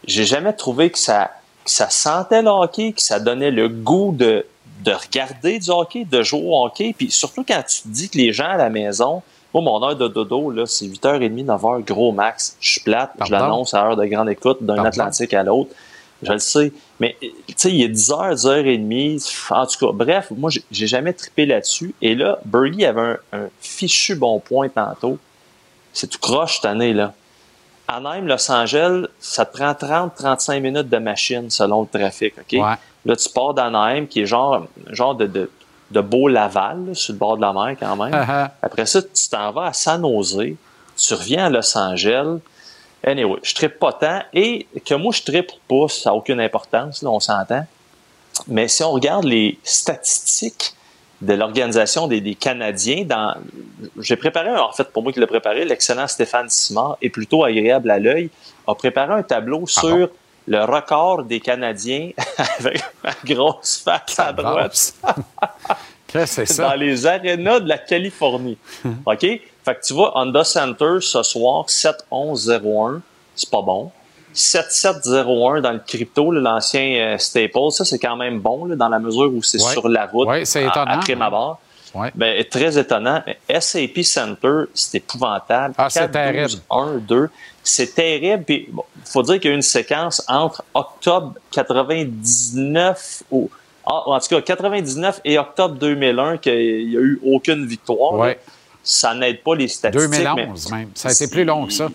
[0.06, 1.32] J'ai jamais trouvé que ça,
[1.66, 4.46] que ça sentait le hockey, que ça donnait le goût de,
[4.84, 6.96] de regarder du hockey, de jouer au hockey.
[6.98, 9.22] Puis surtout quand tu te dis que les gens à la maison,
[9.54, 12.56] moi, mon heure de dodo, là, c'est 8h30, 9h, gros max.
[12.60, 14.84] Je suis plate, je l'annonce à heure de grande écoute d'un?
[14.86, 15.72] Atlantique à l'autre.
[16.22, 16.74] Je le sais.
[17.00, 19.52] Mais, tu sais, il est 10h, 10h30.
[19.52, 21.94] En tout cas, bref, moi, j'ai- jamais trippé là-dessus.
[22.02, 25.18] Et là, Bergie avait un, un fichu bon point tantôt.
[25.94, 27.14] C'est tout croche cette année, là.
[27.88, 32.60] Anaheim, Los Angeles, ça te prend 30-35 minutes de machine selon le trafic, OK?
[33.06, 35.50] Là, tu pars d'Anaheim, qui est genre, genre de, de,
[35.90, 38.14] de beau Laval, là, sur le bord de la mer quand même.
[38.14, 38.50] Uh-huh.
[38.62, 40.38] Après ça, tu t'en vas à San Jose,
[40.98, 42.40] tu reviens à Los Angeles.
[43.04, 44.22] Anyway, je trippe pas tant.
[44.34, 47.66] Et que moi, je trippe pas, ça n'a aucune importance, là, on s'entend.
[48.48, 50.74] Mais si on regarde les statistiques
[51.22, 53.36] de l'organisation des, des Canadiens, dans,
[54.00, 57.44] j'ai préparé, un- en fait, pour moi qui l'ai préparé, l'excellent Stéphane Simard est plutôt
[57.44, 58.30] agréable à l'œil,
[58.68, 60.10] a préparé un tableau sur
[60.48, 62.12] le record des Canadiens
[62.60, 64.94] avec ma grosse face à droite.
[66.08, 66.70] Qu'est-ce que c'est ça?
[66.70, 68.58] Dans les arénas de la Californie.
[69.06, 69.28] OK?
[69.70, 73.02] Fait que tu vois, Honda Center ce soir, 7-11-0-1.
[73.36, 73.92] C'est pas bon.
[74.34, 77.72] 7-7-0-1 dans le crypto, l'ancien euh, Staples.
[77.72, 79.72] Ça, c'est quand même bon, là, dans la mesure où c'est Ouais.
[79.74, 80.28] sur la route.
[80.28, 81.32] Ouais, c'est à- Après ma ouais.
[81.32, 81.60] barre.
[81.94, 82.12] Ouais.
[82.16, 83.22] Ben, très étonnant.
[83.48, 85.74] SAP Center, c'est épouvantable.
[85.78, 86.62] Ah, c'est 4, 12, terrible.
[86.72, 87.30] 1, 2.
[87.64, 88.46] C'est terrible.
[88.70, 93.50] Bon, faut dire qu'il y a eu une séquence entre octobre 99 ou,
[93.86, 98.14] ah, en tout cas, 99 et octobre 2001 qu'il n'y a eu aucune victoire.
[98.18, 98.34] là.
[98.84, 100.10] Ça n'aide pas les statistiques.
[100.24, 100.90] 2011 mais même.
[100.96, 101.90] Ça a été plus long que ça.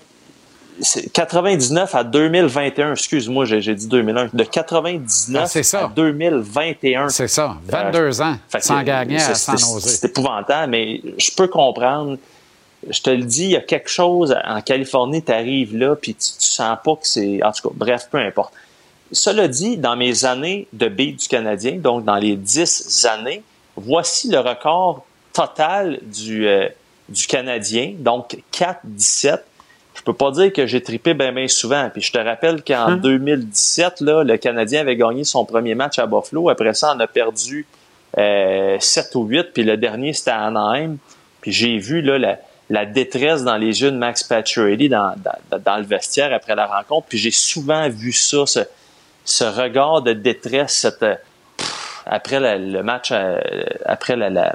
[0.81, 2.93] c'est 99 à 2021.
[2.93, 4.29] Excuse-moi, j'ai dit 2001.
[4.33, 5.87] De 99 Ah, c'est ça.
[5.87, 7.09] à 2021.
[7.09, 7.57] C'est ça.
[7.67, 12.19] 22 ans Fait que, sans gagner à c'est- San c'est- épouvantable, mais je peux comprendre.
[12.91, 16.15] Je te le dis, il y a quelque chose en Californie, tu arrives là, puis
[16.15, 17.43] tu, tu sens pas que c'est.
[17.43, 18.53] En tout cas, bref, peu importe.
[19.11, 23.43] Cela dit, dans mes années de beat du Canadien, donc dans les 10 années,
[23.77, 25.05] voici le record
[25.35, 26.69] total du, euh,
[27.11, 29.41] du Canadien, donc 4-17.
[29.95, 31.91] Je peux pas dire que j'ai trippé bien bien souvent.
[31.93, 32.97] Puis je te rappelle qu'en Hein?
[32.97, 36.49] 2017, là, le Canadien avait gagné son premier match à Buffalo.
[36.49, 37.67] Après ça, on a perdu
[38.19, 39.53] euh, 7 ou 8.
[39.53, 40.97] Puis le dernier, c'était à Anaheim.
[41.43, 42.39] Puis j'ai vu là, la,
[42.71, 46.67] la détresse dans les yeux de Max Pacioretty dans, dans, dans le vestiaire après la
[46.67, 47.07] rencontre.
[47.09, 48.61] Puis j'ai souvent vu ça, ce,
[49.25, 51.15] ce regard de détresse, cette, euh,
[52.07, 53.39] après la- le match, euh,
[53.87, 54.55] après la- la-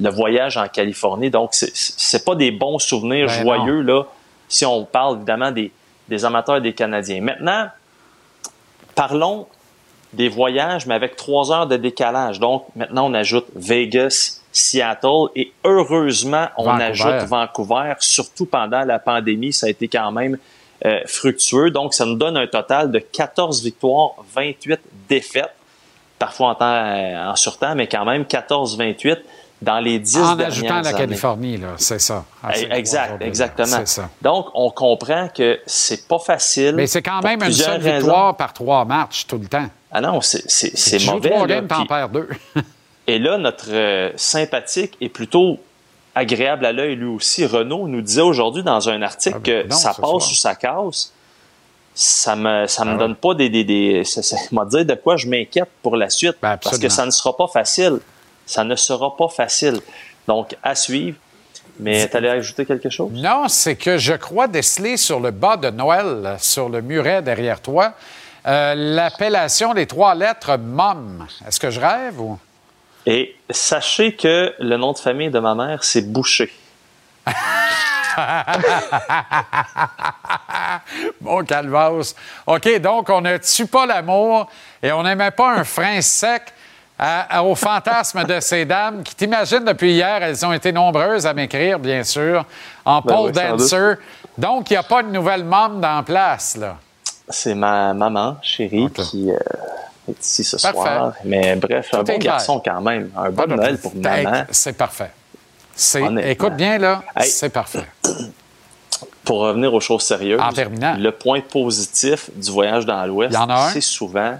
[0.00, 1.30] le voyage en Californie.
[1.30, 4.04] Donc, c'est- pas des bons souvenirs Ben joyeux, là,
[4.48, 5.70] si on parle évidemment des,
[6.08, 7.20] des amateurs des Canadiens.
[7.20, 7.68] Maintenant,
[8.94, 9.46] parlons
[10.12, 12.40] des voyages, mais avec trois heures de décalage.
[12.40, 16.84] Donc, maintenant, on ajoute Vegas, Seattle et heureusement, on Vancouver.
[16.84, 19.52] ajoute Vancouver, surtout pendant la pandémie.
[19.52, 20.38] Ça a été quand même
[20.86, 21.70] euh, fructueux.
[21.72, 25.52] Donc, ça nous donne un total de 14 victoires, 28 défaites,
[26.18, 29.18] parfois en, temps, euh, en surtemps, mais quand même 14-28
[29.60, 30.98] dans les 10 En dernières ajoutant la années.
[30.98, 32.24] Californie, là, c'est ça.
[32.42, 33.84] Ah, c'est- Exact, exactement.
[33.86, 34.08] Ça.
[34.22, 36.74] Donc, on comprend que c'est pas facile.
[36.76, 37.96] Mais c'est quand même une seule raisons.
[37.98, 39.66] victoire par trois matchs tout le temps.
[39.90, 41.30] Ah non, c'est mauvais.
[41.30, 42.28] trois games, t'en perds deux.
[43.06, 45.58] Et là, notre euh, sympathique est plutôt
[46.14, 47.46] agréable à l'œil lui aussi.
[47.46, 51.12] Renaud nous disait aujourd'hui dans un article que non, ça ce passe ou ça casse.
[52.00, 52.98] Ça me, ça me Ah ouais.
[53.00, 53.48] donne pas des.
[53.50, 56.36] des, des ça, ça m'a dit de quoi je m'inquiète pour la suite.
[56.40, 57.98] parce que Ben, ça ne sera pas facile.
[58.46, 59.80] Ça ne sera pas facile.
[60.28, 61.16] Donc, à suivre.
[61.80, 63.10] Mais tu allais ajouter quelque chose?
[63.12, 67.60] Non, c'est que je crois déceler sur le bas de Noël, sur le muret derrière
[67.60, 67.94] toi,
[68.46, 71.26] euh, l'appellation des trois lettres MOM.
[71.48, 72.38] Est-ce que je rêve ou?
[73.06, 76.52] Et sachez que le nom de famille de ma mère, c'est Boucher.
[81.20, 82.14] bon calvas.
[82.46, 84.48] OK, donc on ne tue pas l'amour
[84.82, 86.42] et on n'aimait pas un frein sec
[86.98, 91.26] à- à- au fantasme de ces dames qui, t'imagines, depuis hier, elles ont été nombreuses
[91.26, 92.44] à m'écrire, bien sûr,
[92.84, 93.94] en Ben pole oui, dancer.
[94.36, 96.76] Donc, il n'y a pas de nouvelle mom dans place, là.
[97.28, 99.36] C'est ma maman chérie qui euh,
[100.08, 100.78] est ici ce Parfait.
[100.78, 101.12] soir.
[101.24, 102.32] Mais bref, un Tout bon clair.
[102.34, 103.10] garçon quand même.
[103.16, 104.44] Un bon Pas de- Noël pour maman.
[104.50, 105.10] C'est parfait.
[106.24, 107.28] Écoute bien, là, Hey.
[107.28, 107.86] c'est parfait.
[109.24, 110.96] Pour revenir aux choses sérieuses, En terminant.
[110.98, 113.36] le point positif du voyage dans l'Ouest,
[113.72, 114.38] c'est souvent,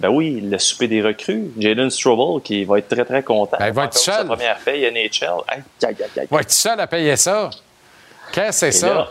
[0.00, 1.52] ben oui, le souper des recrues.
[1.56, 3.56] Jaden Strobel qui va être très très content.
[3.60, 4.14] Ben, il va être seul.
[4.16, 5.28] Sa première paye NHL.
[5.46, 6.26] Aïe, aïe, aïe, aïe.
[6.30, 7.48] Va être seul à payer ça?
[8.32, 8.88] Qu'est-ce que c'est ça?
[8.94, 9.08] là,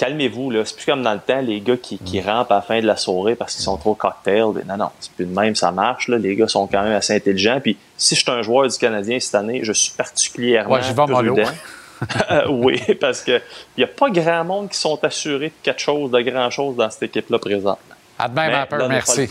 [0.00, 0.64] calmez-vous, là.
[0.64, 2.86] C'est plus comme dans le temps, les gars qui, qui rampent à la fin de
[2.86, 4.64] la soirée parce qu'ils sont trop cocktails.
[4.66, 6.08] Non, non, c'est plus de même, ça marche.
[6.08, 6.16] Là.
[6.16, 7.60] Les gars sont quand même assez intelligents.
[7.60, 10.94] Puis si je suis un joueur du Canadien cette année, je suis particulièrement Ouais, j'y
[10.94, 11.42] vais prudent.
[12.30, 13.32] Euh, oui, parce que
[13.76, 16.88] il n'y a pas grand monde qui sont assurés de quelque chose, de grand-chose dans
[16.88, 17.78] cette équipe-là présente.
[18.18, 19.28] À demain, Vapeur, merci.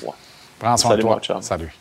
[0.59, 1.41] Prends soin Salut, de toi.
[1.41, 1.73] Salut.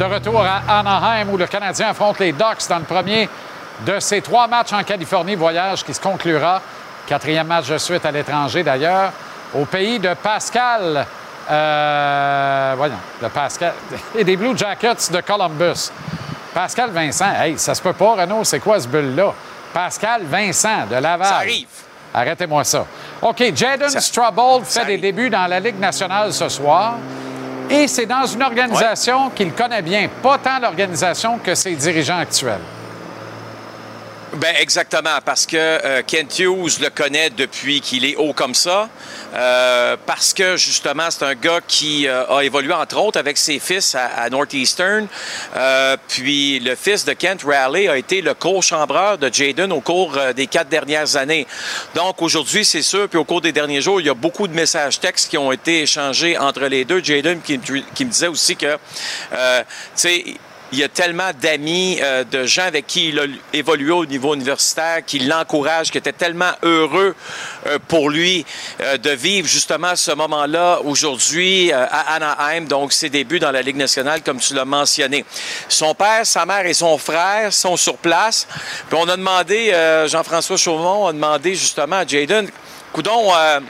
[0.00, 3.28] De retour à Anaheim où le Canadien affronte les Ducks dans le premier
[3.84, 6.62] de ses trois matchs en Californie, voyage qui se conclura,
[7.06, 9.12] quatrième match de suite à l'étranger d'ailleurs,
[9.52, 11.04] au pays de Pascal,
[11.50, 13.74] euh, voyons, de Pascal,
[14.16, 15.90] et des Blue Jackets de Columbus.
[16.54, 19.34] Pascal Vincent, hey, ça se peut pas, Renaud, c'est quoi ce bulle-là?
[19.74, 21.26] Pascal Vincent de Laval.
[21.26, 21.68] Ça arrive.
[22.14, 22.86] Arrêtez-moi ça.
[23.20, 26.94] OK, Jaden Strabold fait des débuts dans la Ligue nationale ce soir.
[27.70, 32.58] Et c'est dans une organisation qu'il connaît bien, pas tant l'organisation que ses dirigeants actuels.
[34.34, 38.88] Ben exactement, parce que euh, Kent Hughes le connaît depuis qu'il est haut comme ça,
[39.34, 43.58] euh, parce que justement c'est un gars qui euh, a évolué entre autres avec ses
[43.58, 45.08] fils à, à Northeastern,
[45.56, 50.16] Euh, puis le fils de Kent Raleigh a été le co-chambreur de Jaden au cours
[50.16, 51.46] euh, des quatre dernières années.
[51.94, 54.54] Donc aujourd'hui c'est sûr, puis au cours des derniers jours il y a beaucoup de
[54.54, 57.02] messages textes qui ont été échangés entre les deux.
[57.02, 57.58] Jaden qui,
[57.94, 58.78] qui me disait aussi que,
[59.32, 60.24] euh, tu sais
[60.72, 64.34] il y a tellement d'amis, euh, de gens avec qui il a évolué au niveau
[64.34, 67.14] universitaire, qui l'encouragent, qui étaient tellement heureux
[67.66, 68.46] euh, pour lui
[68.80, 73.62] euh, de vivre justement ce moment-là aujourd'hui euh, à Anaheim, donc ses débuts dans la
[73.62, 75.24] Ligue nationale, comme tu l'as mentionné.
[75.68, 78.46] Son père, sa mère et son frère sont sur place.
[78.88, 82.48] Puis on a demandé, euh, Jean-François Chaumont a demandé justement à Jaden,
[82.92, 83.60] coudon, euh,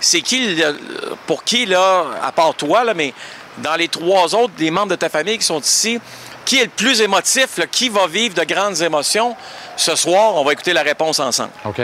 [0.00, 0.60] c'est qui,
[1.26, 3.12] pour qui, là, à part toi, là, mais
[3.58, 6.00] dans les trois autres, des membres de ta famille qui sont ici,
[6.50, 9.36] qui est le plus émotif, là, qui va vivre de grandes émotions?
[9.76, 11.52] Ce soir, on va écouter la réponse ensemble.
[11.64, 11.78] OK.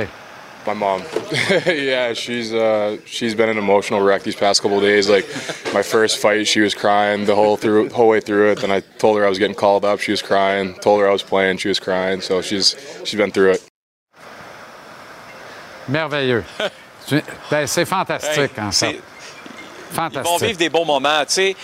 [0.67, 1.03] My mom.
[1.67, 5.09] yeah, she's uh, she's been an emotional wreck these past couple of days.
[5.09, 5.25] Like
[5.73, 8.59] my first fight, she was crying the whole through whole way through it.
[8.61, 10.75] Then I told her I was getting called up, she was crying.
[10.81, 12.21] Told her I was playing, she was crying.
[12.21, 12.75] So she's
[13.05, 13.63] she's been through it.
[15.89, 16.43] Merveilleux.
[17.53, 18.87] Ben, c'est fantastique, Hey, en fait.
[18.87, 20.43] c'est- Ils vont Fantastique.
[20.49, 21.57] vivre des bons moments, tu sais.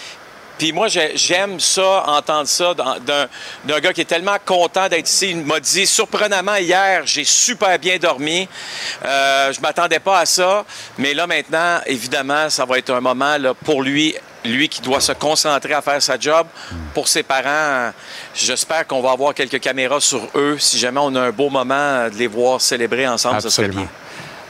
[0.62, 5.30] Puis moi, j'ai- j'aime ça, entendre ça d'un- gars qui est tellement content d'être ici.
[5.30, 8.48] Il m'a dit, surprenamment, hier, j'ai super bien dormi.
[9.04, 10.64] Euh, je m'attendais pas à ça.
[10.98, 14.14] Mais là, maintenant, évidemment, ça va être un moment là, pour lui,
[14.44, 16.46] lui qui doit se concentrer à faire sa job.
[16.94, 17.90] Pour ses parents,
[18.32, 20.58] j'espère qu'on va avoir quelques caméras sur eux.
[20.60, 23.88] Si jamais on a un beau moment de les voir célébrer ensemble, Absolument.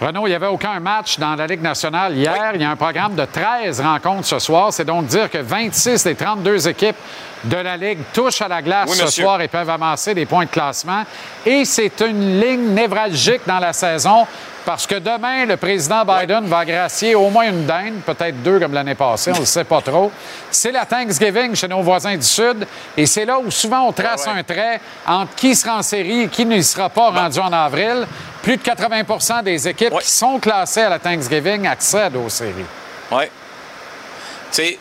[0.02, 2.50] Renaud, il n'y avait aucun match dans la Ligue nationale hier.
[2.54, 4.72] Il y a un programme de 13 rencontres ce soir.
[4.72, 6.96] C'est donc dire que 26 des 32 équipes
[7.44, 10.44] de la Ligue touchent à la glace Oui, ce soir et peuvent amasser des points
[10.44, 11.04] de classement.
[11.44, 14.26] Et c'est une ligne névralgique dans la saison
[14.64, 18.72] parce que demain, le président Biden va gracier au moins une dinde, peut-être deux comme
[18.72, 20.12] l'année passée, on ne sait pas trop.
[20.50, 22.66] C'est la Thanksgiving chez nos voisins du Sud
[22.96, 26.28] et c'est là où souvent on trace un trait entre qui sera en série et
[26.28, 28.06] qui n'y sera pas rendu en avril.
[28.42, 32.64] Plus de 80% des équipes qui sont classées à la Thanksgiving accèdent aux séries.
[33.10, 33.24] Oui.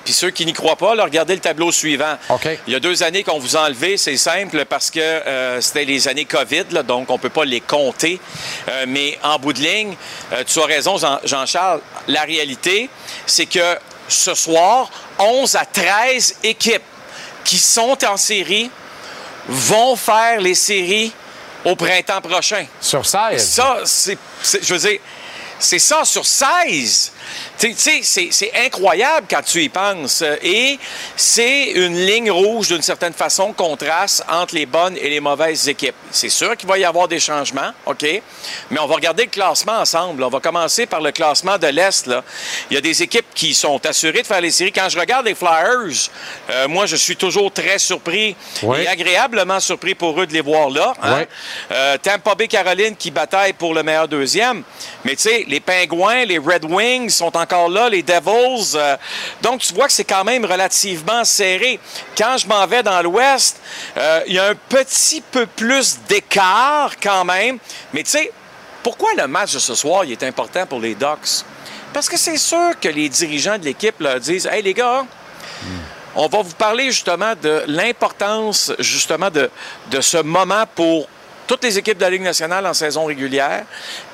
[0.04, 2.18] Puis ceux qui n'y croient pas, là, regardez le tableau suivant.
[2.68, 5.86] Il y a deux années qu'on vous a enlevé, c'est simple, parce que euh, c'était
[5.86, 8.20] les années COVID, là, donc on ne peut pas les compter.
[8.70, 9.96] Euh, mais en bout de ligne,
[10.34, 12.90] euh, tu as raison, Jean- Jean-Charles, la réalité,
[13.26, 13.78] c'est que
[14.08, 14.90] ce soir,
[15.20, 16.82] 11 à 13 équipes
[17.46, 18.70] qui sont en série
[19.48, 21.12] vont faire les séries
[21.66, 22.66] au printemps prochain.
[22.80, 23.48] Sur 16?
[23.48, 25.00] Ça, c'est, c'est- je veux dire,
[25.60, 27.12] c'est ça sur 16.
[27.58, 30.24] Tu sais, c'est, incroyable quand tu y penses.
[30.42, 30.80] Et
[31.16, 35.68] c'est une ligne rouge, d'une certaine façon, qu'on trace entre les bonnes et les mauvaises
[35.68, 35.96] équipes.
[36.12, 38.04] C'est sûr qu'il va y avoir des changements, OK?
[38.70, 40.24] Mais on va regarder le classement ensemble.
[40.24, 42.10] On va commencer par le classement de l'Est.
[42.70, 44.72] Il y a des équipes qui sont assurées de faire les séries.
[44.72, 46.10] Quand je regarde les Flyers,
[46.50, 48.80] euh, moi, je suis toujours très surpris Oui.
[48.82, 50.94] et agréablement surpris pour eux de les voir là.
[51.04, 51.20] hein?
[51.20, 51.26] Oui.
[51.72, 54.64] Euh, Tampa Bay Caroline qui bataille pour le meilleur deuxième.
[55.04, 58.76] Mais tu sais, les Pingouins, les Red Wings sont encore là, les Devils.
[58.76, 58.98] euh,
[59.42, 61.80] donc tu vois que c'est quand même relativement serré.
[62.18, 63.60] Quand je m'en vais dans l'Ouest,
[63.98, 67.58] euh, il y a un petit peu plus d'écart quand même.
[67.94, 68.32] Mais tu sais,
[68.84, 71.46] pourquoi le match de ce soir il est important pour les Ducks?
[71.94, 75.06] Parce que c'est sûr que les dirigeants de l'équipe leur disent Hey les gars,
[76.16, 79.50] on va vous parler justement de l'importance justement de,
[79.90, 81.08] de ce moment pour
[81.48, 83.66] toutes les équipes de la Ligue nationale en saison régulière.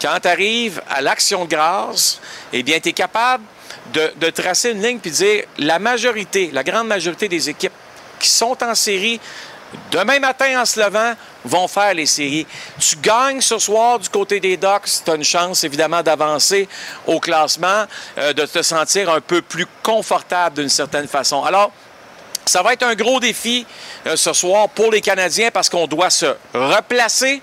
[0.01, 2.19] Quand tu arrives à l'action de grâce,
[2.53, 3.43] eh bien, tu es capable
[3.93, 7.73] de, tracer une ligne puis de dire la majorité, la grande majorité des équipes
[8.19, 9.19] qui sont en série
[9.91, 10.79] demain matin en se
[11.45, 12.45] vont faire les séries.
[12.79, 16.67] Tu gagnes ce soir du côté des Ducks, tu as une chance évidemment d'avancer
[17.05, 17.85] au classement,
[18.17, 21.43] euh, de te sentir un peu plus confortable d'une certaine façon.
[21.43, 21.71] Alors,
[22.47, 23.65] ça va être un gros défi
[24.05, 27.41] euh, ce soir pour les Canadiens parce qu'on doit se replacer.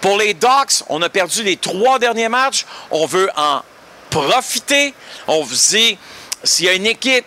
[0.00, 2.64] Pour les Ducks, on a perdu les trois derniers matchs.
[2.90, 3.62] On veut en
[4.10, 4.94] profiter.
[5.26, 5.98] On se dit,
[6.42, 7.24] s'il y a une équipe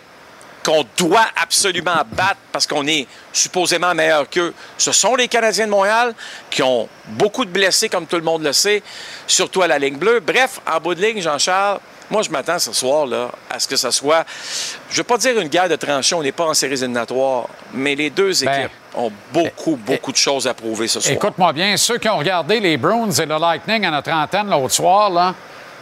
[0.64, 5.70] qu'on doit absolument battre parce qu'on est supposément meilleur qu'eux, ce sont les Canadiens de
[5.70, 6.14] Montréal
[6.50, 8.82] qui ont beaucoup de blessés, comme tout le monde le sait,
[9.26, 10.20] surtout à la ligne bleue.
[10.20, 11.80] Bref, en bout de ligne, Jean-Charles,
[12.10, 14.26] moi, je m'attends ce soir là, à ce que ça soit,
[14.90, 17.46] je ne veux pas dire une guerre de tranchées, on n'est pas en séries éliminatoires,
[17.72, 21.14] mais les deux équipes Ben, ont beaucoup, beaucoup de choses à prouver ce soir.
[21.14, 24.74] Écoute-moi bien, ceux qui ont regardé les Bruins et le Lightning à notre antenne l'autre
[24.74, 25.34] soir, là,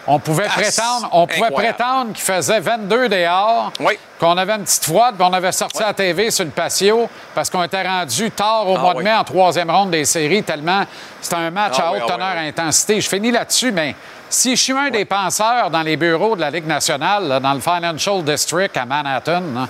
[0.06, 1.77] on pouvait Ah, prétendre, on pouvait incroyable.
[1.77, 3.72] prétendre qu'il faisait 22 dehors,
[4.18, 7.48] qu'on avait une petite froide, puis on avait sorti la TV sur le patio parce
[7.51, 10.82] qu'on était rendu tard au Ah, mois de mai en troisième ronde des séries, tellement
[11.20, 13.01] c'était un match Ah, à haute teneur intensité.
[13.01, 13.94] Je finis là-dessus, mais
[14.28, 17.52] si je suis un des penseurs dans les bureaux de la Ligue nationale, là, dans
[17.55, 19.68] le Financial District à Manhattan, là,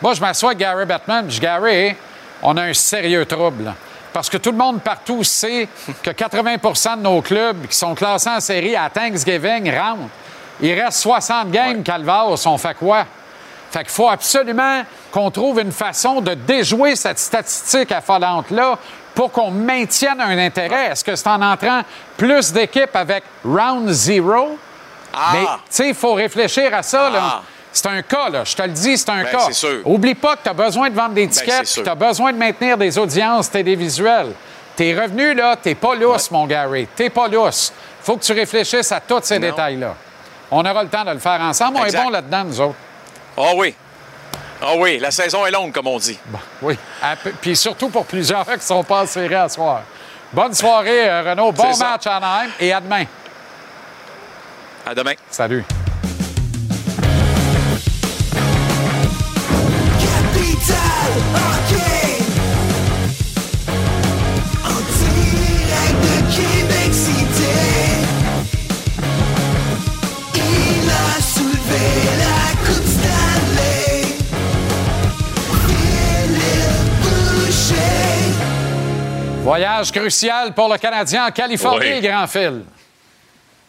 [0.00, 1.94] moi, je m'assois avec Gary puis je dis, Gary,
[2.42, 3.72] on a un sérieux trouble.
[4.12, 5.68] Parce que tout le monde partout sait
[6.02, 10.10] que 80% de nos clubs qui sont classés en série à Thanksgiving rentrent.
[10.60, 13.04] Il reste 60 games, Calvas, on fait quoi?
[13.70, 18.76] Fait qu'il faut absolument qu'on trouve une façon de déjouer cette statistique affolante-là
[19.14, 20.88] pour qu'on maintienne un intérêt.
[20.88, 21.80] Est-ce que c'est en entrant
[22.16, 24.58] plus d'équipes avec round zero?
[25.32, 27.42] Mais, tu sais, il faut réfléchir à ça, là.
[27.72, 28.44] C'est un cas, là.
[28.44, 29.44] Je te le dis, c'est un Ben, cas.
[29.46, 29.80] c'est sûr.
[29.84, 32.38] Oublie pas que tu as besoin de vendre des Ben, tickets, tu as besoin de
[32.38, 34.32] maintenir des audiences télévisuelles.
[34.76, 36.86] Tes revenus, là, t'es pas lousse, mon Gary.
[36.94, 37.72] T'es pas lousse.
[38.02, 39.94] faut que tu réfléchisses à tous ces détails-là.
[40.50, 41.78] On aura le temps de le faire ensemble.
[41.80, 42.74] On est bon là-dedans, nous autres.
[43.38, 43.74] Ah oui.
[44.60, 46.18] Ah oui, la saison est longue, comme on dit.
[46.60, 46.78] Oui.
[47.40, 49.82] Puis surtout pour plusieurs qui ne sont pas série à soir.
[50.32, 51.52] Bonne soirée, euh, Renaud.
[51.52, 51.90] Bon C'est ça.
[51.90, 53.04] match à Anaheim et à demain.
[54.86, 55.14] À demain.
[55.30, 55.64] Salut.
[79.42, 82.00] Voyage crucial pour le Canadien en Californie, Oui.
[82.00, 82.62] grand fil.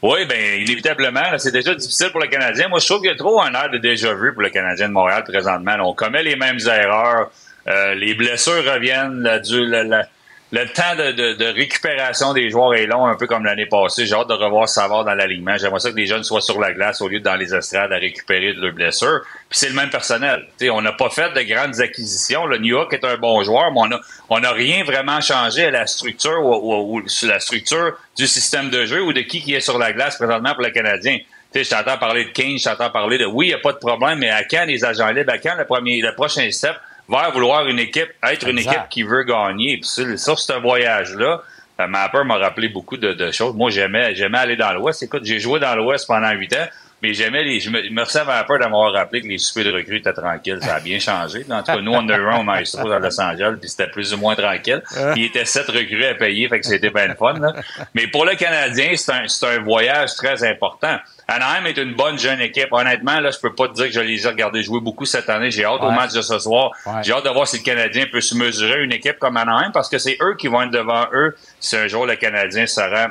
[0.03, 2.67] Oui, bien, inévitablement, c'est déjà difficile pour le Canadien.
[2.67, 4.93] Moi, je trouve qu'il y a trop un air de déjà-vu pour le Canadien de
[4.93, 5.75] Montréal présentement.
[5.77, 5.83] là.
[5.85, 7.31] on commet les mêmes erreurs.
[7.67, 9.21] Euh, les blessures reviennent.
[9.23, 10.05] La- la-
[10.53, 14.05] le temps de, récupération des joueurs est long, un peu comme l'année passée.
[14.05, 15.57] J'ai hâte de revoir Savard dans l'alignement.
[15.57, 17.91] J'aimerais ça que les jeunes soient sur la glace au lieu de dans les estrades
[17.91, 19.21] à récupérer de leurs blessures.
[19.49, 20.45] Puis c'est le même personnel.
[20.71, 22.45] On n'a pas fait de grandes acquisitions.
[22.45, 23.97] Le New York est un bon joueur, mais
[24.29, 29.21] on n'a rien vraiment changé à la structure ou, du système de jeu ou de
[29.21, 31.17] qui est sur la glace présentement pour le Canadien.
[31.55, 33.77] Je t'entends parler de Kane, je t'entends parler de oui, il n'y a pas de
[33.79, 36.75] problème, mais à quand les agents libres, à quand le premier, le prochain step?
[37.09, 39.77] Vers vouloir une équipe, être une équipe qui veut gagner.
[39.77, 41.41] Puis sur, ce voyage-là,
[41.79, 43.55] euh, Mapper m'a rappelé beaucoup de, de choses.
[43.55, 45.03] Moi, j'aimais, j'aimais aller dans l'Ouest.
[45.03, 46.67] Écoute, j'ai joué dans l'Ouest pendant huit ans,
[47.03, 47.59] mais j'aimais les.
[47.59, 50.59] Je me, merci à Mapper de m'avoir rappelé que les soupers de recrues étaient tranquilles.
[50.61, 51.45] Ça a bien changé.
[51.49, 53.87] En tout cas, nous, on a eu un au Maestro à Los Angeles, puis c'était
[53.87, 54.81] plus ou moins tranquille.
[55.17, 57.33] Il était sept recrues à payer, fait que c'était bien le fun.
[57.33, 57.53] là.
[57.93, 60.97] Mais pour le Canadien, c'est un, voyage très important.
[61.27, 62.69] Anaheim est une bonne jeune équipe.
[62.71, 65.29] Honnêtement, là, je peux pas te dire que je les ai regardés jouer beaucoup cette
[65.29, 65.51] année.
[65.51, 66.71] J'ai hâte au match de ce soir.
[66.85, 67.03] Ouais.
[67.03, 69.71] J'ai hâte de voir si le Canadien peut se mesurer à une équipe comme Anaheim
[69.73, 73.09] parce que c'est eux qui vont être devant eux si un jour le Canadien sera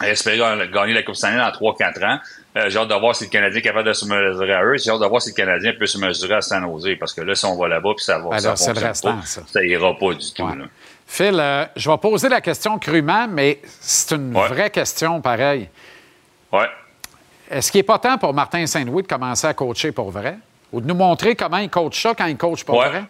[0.00, 0.38] à espérer
[0.72, 2.18] gagner la Coupe Stanley dans 3-4 ans.
[2.56, 4.76] Euh, j'ai hâte de voir si le Canadien est capable de se mesurer à eux.
[4.76, 7.20] J'ai hâte de voir si le Canadien peut se mesurer à San Jose parce que
[7.20, 9.42] là, si on va là-bas puis ça va, ça le fonctionne restant, pas, ça.
[9.46, 10.46] ça ira pas du tout.
[10.46, 10.64] là.
[11.06, 15.68] Phil, euh, je vais poser la question crûment, mais c'est une vraie question pareil.
[16.52, 16.66] Ouais.
[17.50, 20.36] Est-ce qu'il n'est pas temps pour Martin Saint-Louis de commencer à coacher pour vrai?
[20.72, 22.88] Ou de nous montrer comment il coach ça quand il coach pour Ouais.
[22.88, 23.04] vrai?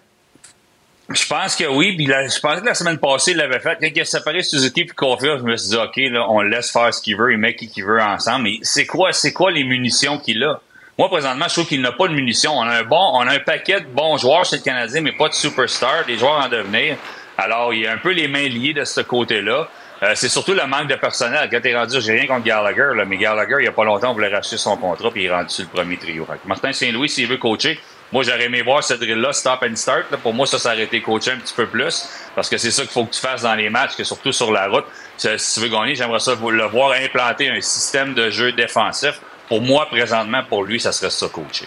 [1.09, 1.97] Je pense que oui.
[1.97, 3.77] Puis je pense que la semaine passée, il l'avait fait.
[3.81, 6.71] Quand il a séparé Suzuki et Caulfield, je me suis dit, OK, là, on laisse
[6.71, 8.45] faire ce qu'il veut, il met qui qu'il veut ensemble.
[8.45, 10.61] Mais c'est quoi, c'est quoi les munitions qu'il a?
[10.97, 12.53] Moi, présentement, je trouve qu'il n'a pas de munitions.
[12.57, 15.13] On a un bon, on a un paquet de bons joueurs chez le Canadien, mais
[15.13, 16.97] pas de superstars, des joueurs en devenir.
[17.37, 19.69] Alors, il y a un peu les mains liées de ce côté-là.
[20.03, 21.49] Euh, c'est surtout le manque de personnel.
[21.51, 24.11] Quand t'es rendu, j'ai rien contre Gallagher, là, mais Gallagher, il y a pas longtemps,
[24.11, 26.27] on voulait racheter son contrat, puis il est rendu sur le premier trio.
[26.47, 27.79] Martin Saint-Louis, s'il veut coacher,
[28.13, 30.07] moi, j'aurais aimé voir ce drill-là, stop and start.
[30.23, 32.83] Pour moi, ça, ça aurait été coaché un petit peu plus, parce que c'est ça
[32.83, 34.85] qu'il faut que tu fasses dans les matchs, que surtout sur la route.
[35.17, 39.21] Si tu veux gagner, j'aimerais ça le voir implanter un système de jeu défensif.
[39.49, 41.67] Pour moi, présentement, pour lui, ça serait ça coacher.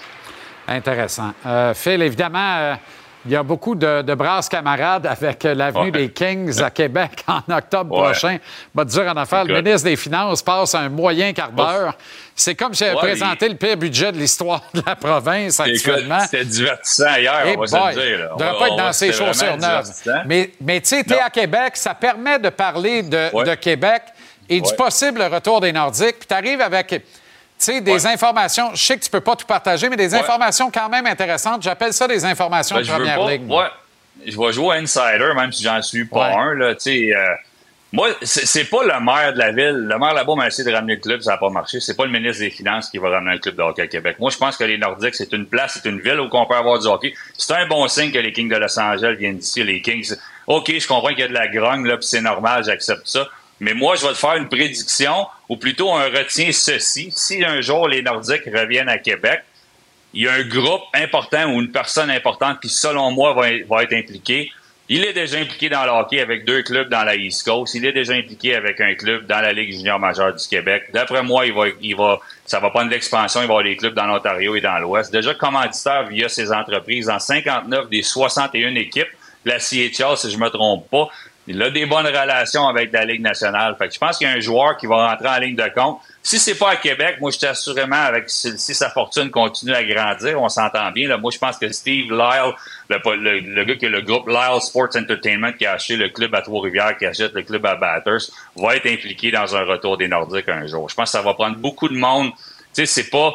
[0.67, 1.33] Intéressant.
[1.45, 2.75] Euh, Phil, évidemment, euh,
[3.25, 5.91] il y a beaucoup de, de brasses camarades avec l'avenue Ouais.
[5.91, 8.03] des Kings à Québec en octobre Ouais.
[8.05, 8.37] prochain.
[8.73, 11.95] Va te dire en affaire, le ministre des Finances passe un moyen quart d'heure.
[12.35, 16.19] C'est comme si j'avais Ouais, présenté le pire budget de l'histoire de la province actuellement.
[16.21, 18.29] C'était divertissant hier, on va boy, se le dire.
[18.33, 19.91] On devrait On pas être dans c'était chaussures neuves.
[20.25, 24.03] Mais, mais tu sais, tu es à Québec, ça permet de parler de, de Québec
[24.49, 26.19] et du possible retour des Nordiques.
[26.19, 27.03] Puis tu arrives avec
[27.65, 28.71] sais, des informations.
[28.73, 30.19] Je sais que tu peux pas tout partager, mais des Ouais.
[30.19, 31.63] informations quand même intéressantes.
[31.63, 33.63] J'appelle ça des informations Ben, de veux première pas- moi.
[33.63, 33.69] Ouais.
[34.31, 36.53] Je vais jouer à Insider, même si j'en suis pas un.
[36.55, 37.25] Là, tu sais, euh,
[37.93, 39.85] moi, c'est pas le maire de la ville.
[39.87, 41.79] Le maire là-bas m'a essayé de ramener le club, ça n'a pas marché.
[41.79, 44.17] C'est pas le ministre des Finances qui va ramener un club de hockey à Québec.
[44.19, 46.55] Moi, je pense que les Nordiques, c'est une place, c'est une ville où on peut
[46.55, 47.13] avoir du hockey.
[47.37, 49.63] C'est un bon signe que les Kings de Los Angeles viennent d'ici.
[49.63, 50.15] Les Kings,
[50.47, 53.27] OK, je comprends qu'il y a de la grogne, là, puis c'est normal, j'accepte ça.
[53.59, 57.11] Mais moi, je vais te faire une prédiction, ou plutôt un retient ceci.
[57.15, 59.41] Si un jour les Nordiques reviennent à Québec,
[60.13, 63.93] il y a un groupe important ou une personne importante qui, selon moi, va, être
[63.93, 64.51] impliqué.
[64.89, 67.75] Il est déjà impliqué dans le hockey avec deux clubs dans la East Coast.
[67.75, 70.85] Il est déjà impliqué avec un club dans la Ligue junior majeure du Québec.
[70.93, 73.41] D'après moi, il va, il va, ça va prendre l'expansion.
[73.41, 75.11] Il va avoir des clubs dans l'Ontario et dans l'Ouest.
[75.11, 79.09] Déjà commanditaire via ses entreprises dans 59 des 61 équipes.
[79.43, 81.09] La CHL, si je me trompe pas,
[81.47, 83.75] il a des bonnes relations avec la Ligue nationale.
[83.77, 85.69] Fait que je pense qu'il y a un joueur qui va rentrer en ligne de
[85.73, 85.99] compte.
[86.21, 89.81] Si c'est pas à Québec, moi, je suis assurément avec si, sa fortune continue à
[89.81, 91.07] grandir, on s'entend bien.
[91.07, 91.17] Là.
[91.17, 92.53] Moi, je pense que Steve Lyle,
[92.89, 96.09] le, le, le gars qui a le groupe Lyle Sports Entertainment, qui a acheté le
[96.09, 99.97] club à Trois-Rivières, qui achète le club à Batters, va être impliqué dans un retour
[99.97, 100.89] des Nordiques un jour.
[100.89, 102.31] Je pense que ça va prendre beaucoup de monde.
[102.75, 103.33] Tu sais, c'est pas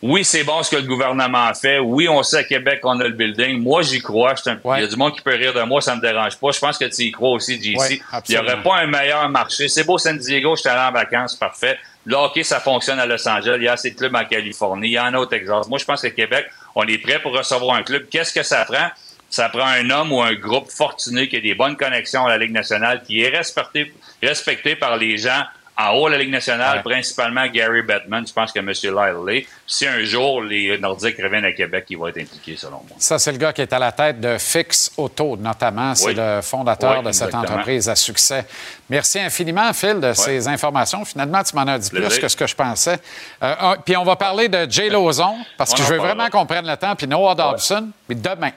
[0.00, 1.78] oui, c'est bon ce que le gouvernement a fait.
[1.80, 3.60] Oui, on sait à Québec qu'on a le building.
[3.60, 4.36] Moi, j'y crois.
[4.36, 6.36] Suis un- Il y a du monde qui peut rire de moi, ça me dérange
[6.36, 6.50] pas.
[6.52, 7.76] Je pense que tu y crois aussi, JC.
[7.78, 9.68] Ouais, Il n'y aurait pas un meilleur marché.
[9.68, 11.78] C'est beau, San Diego, je suis allé en vacances, parfait.
[12.04, 13.56] Le hockey, ça fonctionne à Los Angeles.
[13.58, 14.88] Il y a assez de clubs en Californie.
[14.88, 15.66] Il y en a au Texas.
[15.68, 18.06] Moi, je pense que Québec, on est prêt pour recevoir un club.
[18.10, 18.88] Qu'est-ce que ça prend?
[19.30, 22.38] Ça prend un homme ou un groupe fortuné qui a des bonnes connexions à la
[22.38, 23.92] Ligue nationale, qui est respecté,
[24.22, 25.42] respecté par les gens
[25.80, 28.26] en haut de la Ligue nationale, principalement Gary Bettman.
[28.26, 28.68] Je pense que M.
[28.68, 29.46] Lyle.
[29.64, 32.96] Si un jour les Nordiques reviennent à Québec, il va être impliqué, selon moi.
[32.98, 35.94] Ça, c'est le gars qui est à la tête de Fix Auto, notamment.
[35.94, 36.14] C'est Oui.
[36.16, 38.44] le fondateur Oui, de cette entreprise à succès.
[38.90, 41.04] Merci infiniment, Phil, de ces informations.
[41.04, 42.98] Finalement, tu m'en as dit plus que ce que je pensais.
[43.42, 46.28] Euh, un- puis on va parler de Jay Lozon, parce On que je veux vraiment
[46.28, 48.50] qu'on prenne le temps, puis Noah Dobson, puis demain.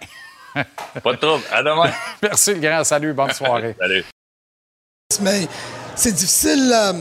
[1.03, 1.43] Pas de trouble.
[1.51, 1.91] À demain.
[2.23, 2.83] Merci, le grand.
[2.83, 3.75] Salut, bonne soirée.
[3.79, 4.03] Salut.
[5.21, 5.47] mais
[5.95, 6.93] c'est difficile euh,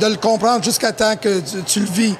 [0.00, 2.14] de le comprendre jusqu'à temps que tu, le vis.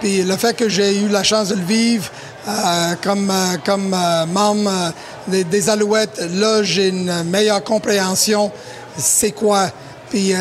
[0.00, 2.10] Puis le fait que j'ai eu la chance de le vivre
[2.48, 3.94] euh, comme, euh, comme
[4.32, 4.92] membre
[5.28, 8.50] des, Alouettes, là, j'ai une meilleure compréhension
[8.96, 9.70] c'est quoi?
[10.10, 10.34] Puis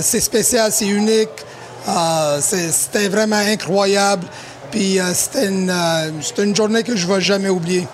[0.00, 1.28] c'est spécial, c'est unique.
[2.40, 4.26] C'était vraiment incroyable.
[4.70, 5.70] Puis c'était une,
[6.38, 7.86] une journée que je ne vais jamais oublier.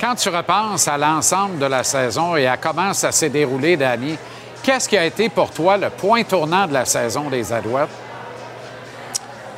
[0.00, 4.16] Quand tu repenses à l'ensemble de la saison et à comment ça s'est déroulé, Danny,
[4.62, 7.88] qu'est-ce qui a été pour toi le point tournant de la saison des Alouettes?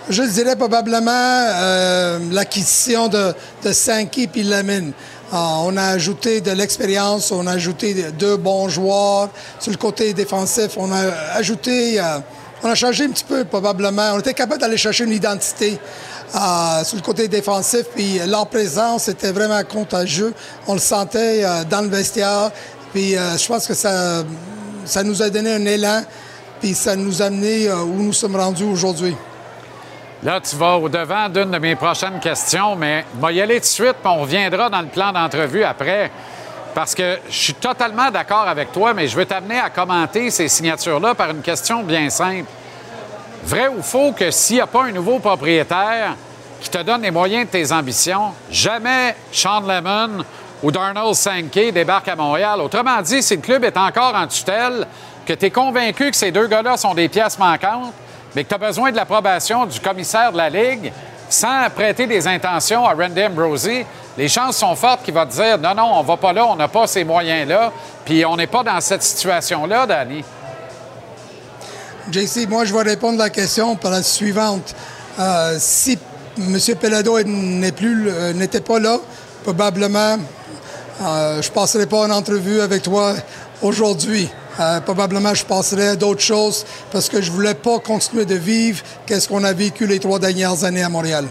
[0.09, 3.33] Je dirais probablement euh, l'acquisition de,
[3.65, 4.93] de Sankey puis Lemon.
[5.33, 9.31] Euh, on a ajouté de l'expérience, on a ajouté deux bons joueurs.
[9.61, 12.19] Sur le côté défensif, on a ajouté, euh,
[12.63, 14.13] on a changé un petit peu probablement.
[14.15, 15.79] On était capable d'aller chercher une identité
[16.35, 20.35] euh, sur le côté défensif, puis leur présence était vraiment contagieux.
[20.67, 22.51] On le sentait dans le vestiaire,
[22.93, 24.23] puis je pense que ça,
[24.85, 26.03] ça nous a donné un élan,
[26.61, 29.17] puis ça nous a amené euh, où nous sommes rendus aujourd'hui.
[30.23, 33.63] Là, tu vas au-devant d'une de mes prochaines questions, mais on va y aller tout
[33.63, 36.11] de suite, puis on reviendra dans le plan d'entrevue après.
[36.75, 40.49] Parce que je suis totalement d'accord avec toi, mais je veux t'amener à commenter ces
[40.49, 42.49] signatures-là par une question bien simple.
[43.45, 46.15] Vrai ou faux que s'il n'y a pas un nouveau propriétaire
[46.61, 50.25] qui te donne les moyens de tes ambitions, jamais Sean Lemon
[50.63, 52.61] ou Darnell Sankey débarquent à Montréal?
[52.61, 54.87] Autrement dit, si le club est encore en tutelle,
[55.27, 57.93] que tu es convaincu que ces deux gars-là sont des pièces manquantes,
[58.35, 60.93] mais que tu as besoin de l'approbation du commissaire de la Ligue,
[61.29, 63.85] sans prêter des intentions à Randy Ambrosi,
[64.19, 66.57] les chances sont fortes qu'il va te dire non, non, on va pas là, on
[66.57, 67.73] n'a pas ces moyens-là,
[68.05, 70.23] puis on n'est pas dans cette situation-là, Danny.
[72.11, 74.75] JC, moi, je vais répondre à la question par la suivante.
[75.19, 75.99] Euh, si
[76.37, 76.59] M.
[76.81, 77.17] Pelado
[77.77, 78.99] plus, euh, n'était pas là,
[79.45, 80.17] probablement,
[81.05, 83.15] euh, je ne passerai pas une entrevue avec toi
[83.61, 84.29] aujourd'hui.
[84.61, 88.35] Euh, probablement, je passerai à d'autres choses parce que je ne voulais pas continuer de
[88.35, 91.27] vivre qu'est-ce qu'on a vécu les trois dernières années à Montréal.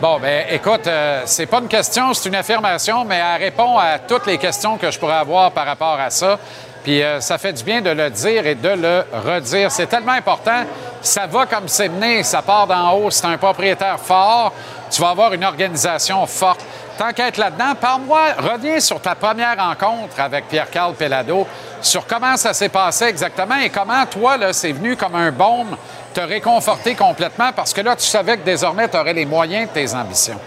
[0.00, 3.98] Bon, ben écoute, euh, c'est pas une question, c'est une affirmation, mais elle répond à
[3.98, 6.38] toutes les questions que je pourrais avoir par rapport à ça.
[6.82, 9.72] Puis ça fait du bien de le dire et de le redire.
[9.72, 10.64] C'est tellement important.
[11.00, 13.10] Ça va comme c'est mené, ça part d'en haut.
[13.10, 14.52] C'est un propriétaire fort.
[14.90, 16.60] Tu vas avoir une organisation forte.
[17.00, 21.46] Être là-dedans, parle-moi, reviens sur ta première rencontre avec Pierre-Carl Pellado,
[21.82, 25.76] sur comment ça s'est passé exactement et comment, toi, là, c'est venu comme un baume
[26.14, 29.74] te réconforter complètement parce que là, tu savais que désormais, tu aurais les moyens de
[29.74, 30.38] tes ambitions.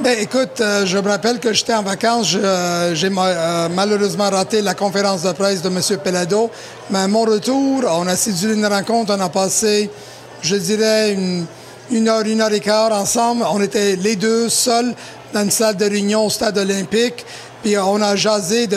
[0.00, 2.34] Ben, écoute, euh, je me rappelle que j'étais en vacances.
[2.34, 5.80] Euh, J'ai euh, malheureusement raté la conférence de presse de M.
[6.02, 6.50] Pelado.
[6.90, 9.14] Mais à mon retour, on a séduit une rencontre.
[9.16, 9.88] On a passé,
[10.42, 11.46] je dirais, une,
[11.90, 13.44] une heure, une heure et quart ensemble.
[13.50, 14.94] On était les deux seuls
[15.32, 17.24] dans une salle de réunion au stade olympique.
[17.62, 18.76] Puis euh, on a jasé de,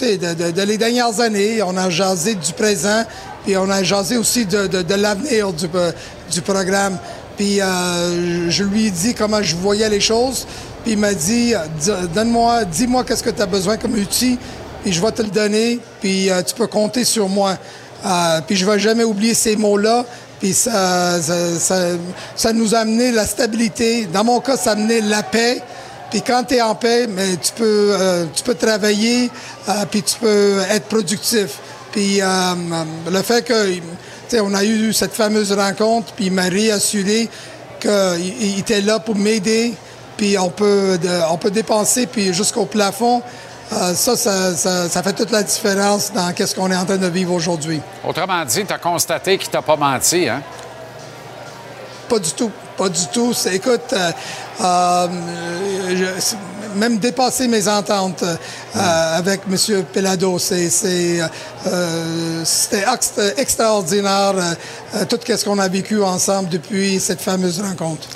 [0.00, 1.62] de, de- de les dernières années.
[1.62, 3.04] On a jasé du présent.
[3.44, 5.92] Puis on a jasé aussi de, l'avenir du, euh,
[6.30, 6.96] du programme.
[7.36, 10.46] Puis euh, je lui ai dit comment je voyais les choses.
[10.82, 14.38] Puis il m'a dit Dis- Donne-moi, dis-moi qu'est-ce que tu as besoin comme outil,
[14.82, 17.56] puis je vais te le donner, puis euh, tu peux compter sur moi.
[18.06, 20.04] Euh, puis je ne vais jamais oublier ces mots-là.
[20.44, 21.96] Puis ça, ça,
[22.36, 24.04] ça- nous a amené la stabilité.
[24.12, 25.62] Dans mon cas, ça a amené la paix.
[26.10, 29.30] Puis quand tu es en paix, mais tu peux, euh, tu peux travailler,
[29.70, 31.58] euh, puis tu peux être productif.
[31.92, 32.26] Puis euh,
[33.10, 33.70] le fait que,
[34.42, 37.30] on a eu cette fameuse rencontre, puis il m'a réassuré
[37.80, 39.72] qu'il il était là pour m'aider,
[40.18, 40.98] puis on peut,
[41.30, 43.22] on peut dépenser, puis jusqu'au plafond.
[43.72, 46.96] Euh, ça, ça, ça- ça fait toute la différence dans ce qu'on est en train
[46.98, 47.80] de vivre aujourd'hui.
[48.06, 50.42] Autrement dit, tu as constaté qu'il t'a pas menti, hein?
[52.08, 52.50] Pas du tout.
[52.76, 53.32] Pas du tout.
[53.52, 54.10] Écoute, euh,
[54.60, 55.06] euh,
[55.96, 56.36] je-
[56.78, 59.84] même dépasser mes ententes euh, avec M.
[59.92, 61.20] Pelado, c'était
[62.92, 64.34] ex- extraordinaire
[65.08, 68.08] tout ce qu'on a vécu ensemble depuis cette fameuse rencontre.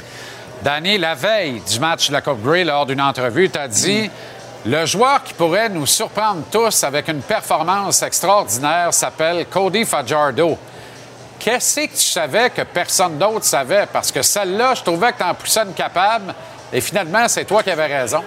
[0.65, 4.11] Danny, la veille du match de la Coupe Grey, lors d'une entrevue, tu as dit
[4.67, 10.59] le joueur qui pourrait nous surprendre tous avec une performance extraordinaire s'appelle Cody Fajardo.
[11.39, 13.87] Qu'est-ce que tu savais que personne d'autre savait?
[13.93, 16.35] Parce que celle-là, je trouvais que tu en poussais capable
[16.73, 18.23] et finalement, c'est toi qui avais raison.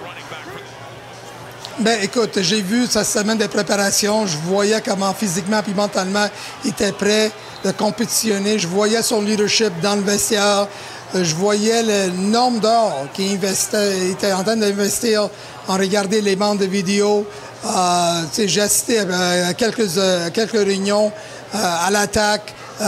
[1.78, 4.26] Ben, écoute, j'ai vu sa semaine de préparation.
[4.26, 6.26] Je voyais comment physiquement et mentalement
[6.64, 7.30] il était prêt
[7.64, 8.58] de compétitionner.
[8.58, 10.66] Je voyais son leadership dans le vestiaire.
[11.14, 13.98] Euh, Je voyais le nombre d'heures qu'il investait.
[13.98, 15.28] Il était en train d'investir
[15.68, 17.26] en regarder les bandes de vidéo.
[17.64, 21.12] Euh, j'ai assisté à, à quelques, euh, quelques réunions
[21.54, 22.54] euh, à l'attaque.
[22.80, 22.84] Euh,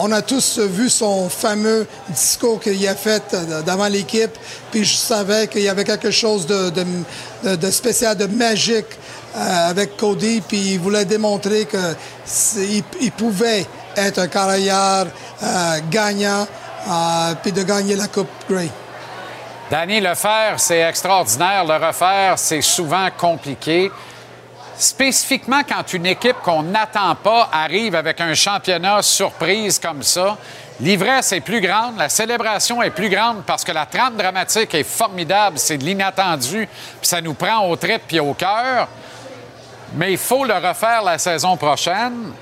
[0.00, 4.30] on a tous vu son fameux discours qu'il a fait euh, devant l'équipe,
[4.70, 8.86] puis je savais qu'il y avait quelque chose de, de- de- spécial, de magique
[9.36, 15.06] euh, avec Cody, puis il voulait démontrer qu'il pouvait être un carrière
[15.42, 16.46] euh, gagnant,
[16.88, 18.70] euh, de gagner la Coupe Grey.
[19.70, 21.64] Danny, le faire, c'est extraordinaire.
[21.64, 23.90] Le refaire, c'est souvent compliqué.
[24.76, 30.36] spécifiquement quand une équipe qu'on n'attend pas arrive avec un championnat surprise comme ça,
[30.80, 34.82] l'ivresse est plus grande, la célébration est plus grande parce que la trame dramatique est
[34.82, 36.68] formidable, c'est de l'inattendu,
[37.00, 38.88] puis ça nous prend au trip puis au cœur.
[39.94, 42.32] Mais il faut le refaire la saison prochaine,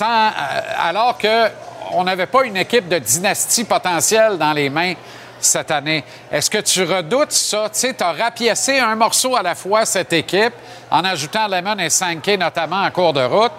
[0.00, 0.30] euh,
[0.78, 1.48] alors que
[1.92, 4.94] on n'avait pas une équipe de dynastie potentielle dans les mains
[5.40, 6.04] cette année.
[6.30, 7.68] Est-ce que tu redoutes ça?
[7.72, 10.54] Tu sais, tu as rapiécé un morceau à la fois cette équipe
[10.90, 13.52] en ajoutant Lemon et Sankey notamment en cours de route.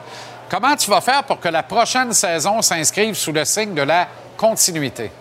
[0.50, 4.08] Comment tu vas faire pour que la prochaine saison s'inscrive sous le signe de la
[4.36, 5.12] continuité?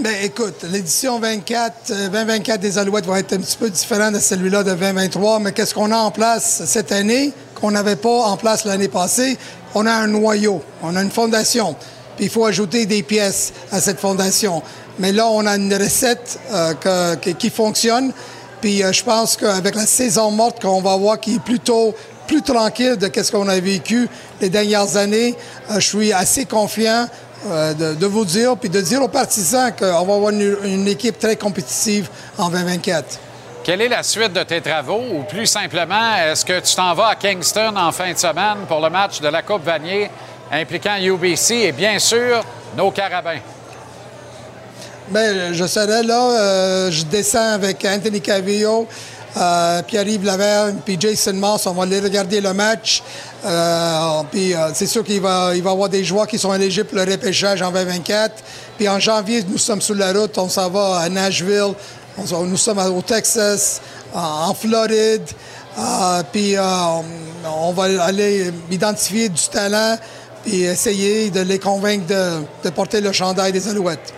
[0.00, 4.18] Ben, écoute, l'édition 24, euh, 2024 des Alouettes va être un petit peu différente de
[4.18, 7.34] celui-là de 2023, mais qu'est-ce qu'on a en place cette année?
[7.60, 9.36] Qu'on n'avait pas en place l'année passée?
[9.74, 11.74] On a un noyau, on a une fondation,
[12.16, 14.62] puis il faut ajouter des pièces à cette fondation.
[14.98, 16.74] Mais là, on a une recette euh,
[17.16, 18.12] que- qui fonctionne,
[18.60, 21.94] puis euh, je pense qu'avec la saison morte qu'on va avoir qui est plutôt
[22.26, 24.08] plus tranquille de ce qu'on a vécu
[24.40, 25.34] les dernières années,
[25.70, 27.06] euh, je suis assez confiant
[27.48, 31.18] euh, de, de vous dire, puis de dire aux partisans qu'on va avoir une équipe
[31.18, 33.18] très compétitive en 2024.
[33.62, 35.02] Quelle est la suite de tes travaux?
[35.12, 38.80] Ou plus simplement, est-ce que tu t'en vas à Kingston en fin de semaine pour
[38.80, 40.10] le match de la Coupe Vanier
[40.50, 42.42] impliquant UBC et bien sûr
[42.74, 43.38] nos carabins?
[45.10, 46.30] Ben, je serai là.
[46.30, 48.88] euh, je descends avec Anthony Cavillo,
[49.36, 51.66] euh, Pierre-Yves Laverne, puis Jason Moss.
[51.66, 53.02] On va aller regarder le match.
[53.44, 56.98] Euh, puis c'est sûr qu'il va, il y avoir des joueurs qui sont éligibles pour
[56.98, 58.42] le repêchage en 2024.
[58.78, 60.38] Puis en janvier, nous sommes sur la route.
[60.38, 61.74] On s'en va à Nashville.
[62.20, 63.80] Nous sommes au Texas,
[64.14, 65.28] en Floride.
[66.32, 66.62] Puis euh,
[67.46, 69.96] on, va aller identifier du talent
[70.44, 74.12] puis essayer de les convaincre de, de porter le chandail des Alouettes.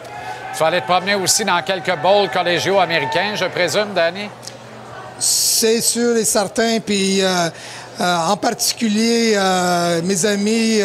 [0.52, 4.28] Tu vas aller te promener aussi dans quelques bowls collégiaux américains, je présume, Danny?
[5.18, 6.78] C'est sûr et certain.
[6.80, 7.48] Puis, euh,
[8.00, 10.80] euh, en particulier, euh, mes amis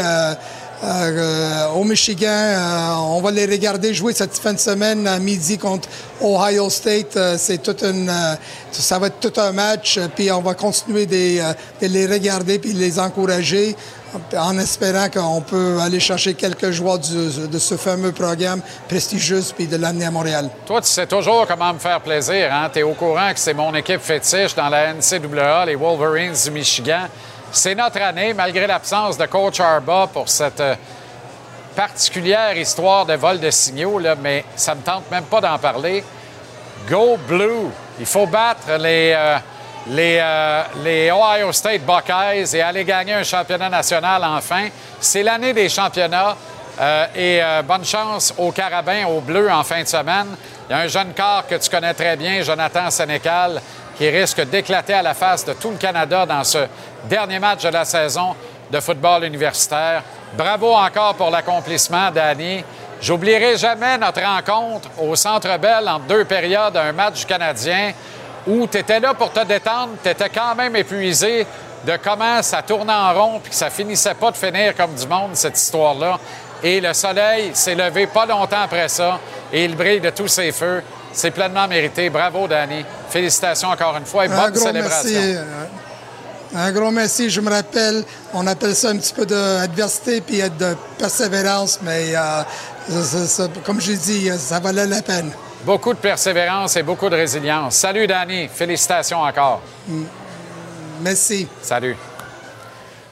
[1.76, 5.90] au Michigan, euh, on va les regarder jouer cette fin de semaine à midi contre
[6.22, 7.18] Ohio State.
[7.18, 8.36] Euh, c'est euh,
[8.72, 9.98] ça va être tout un match.
[9.98, 13.76] euh, Puis, on va continuer de, euh, les regarder puis de les encourager
[14.38, 19.68] en espérant qu'on peut aller chercher quelques joueurs du- de ce fameux programme prestigieux puis
[19.68, 20.49] de l'amener à Montréal.
[20.66, 22.49] Toi, tu sais toujours comment me faire plaisir.
[22.54, 22.70] Hein?
[22.72, 26.52] Tu es au courant que c'est mon équipe fétiche dans la NCAA, les Wolverines du
[26.52, 27.08] Michigan.
[27.57, 30.75] C'est notre année, malgré l'absence de coach Arba pour cette euh,
[31.75, 36.03] particulière histoire de vol de signaux, mais ça me tente même pas d'en parler.
[36.88, 37.71] Go Blue!
[37.99, 39.39] Il faut battre les, euh,
[39.89, 44.67] euh, les Ohio State Buckeyes et aller gagner un championnat national enfin.
[44.99, 46.38] C'est l'année des championnats.
[47.15, 50.27] et bonne chance aux Carabins, aux Bleus en fin de semaine.
[50.69, 53.59] Il y a un jeune corps que tu connais très bien, Jonathan Sénécal,
[53.98, 56.68] qui risque d'éclater à la face de tout le Canada dans ce
[57.06, 58.36] dernier match de la saison
[58.72, 60.03] de football universitaire.
[60.34, 62.64] Bravo encore pour l'accomplissement, Danny.
[63.02, 67.94] J'oublierai jamais notre rencontre au Centre Bell en deux périodes, un match canadien
[68.48, 71.45] où tu étais là pour te détendre, tu étais quand même épuisé
[71.86, 75.06] de comment ça tournait en rond puis que ça finissait pas de finir comme du
[75.06, 76.18] monde, cette histoire-là.
[76.64, 79.19] Et le soleil s'est levé pas longtemps après ça
[79.53, 80.82] et il brille de tous ses feux.
[81.18, 82.11] C'est pleinement mérité.
[82.11, 82.85] Bravo, Danny.
[83.10, 85.10] Félicitations encore une fois et Un bonne gros célébration.
[85.10, 85.35] merci.
[85.35, 85.44] euh,
[86.56, 87.30] Un gros merci.
[87.31, 88.03] Je me rappelle,
[88.35, 92.44] on appelle ça un petit peu d'adversité puis de persévérance, mais euh,
[92.88, 95.31] ça- ça- ça- comme j'ai dit, euh, ça valait la peine.
[95.64, 97.73] Beaucoup de persévérance et beaucoup de résilience.
[97.76, 98.48] Salut, Danny.
[98.48, 99.61] Félicitations encore.
[101.02, 101.48] Merci.
[101.64, 101.98] Salut.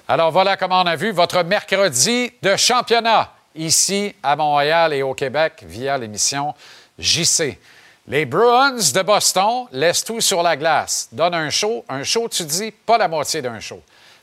[0.07, 5.15] Alors voilà comment on a vu votre mercredi de championnat ici à Montréal et au
[5.15, 6.53] Québec via l'émission
[6.99, 7.57] JC.
[8.07, 11.83] Les Bruins de Boston laissent tout sur la glace, donnent un show.
[11.89, 13.81] Un show, tu dis, pas la moitié d'un show.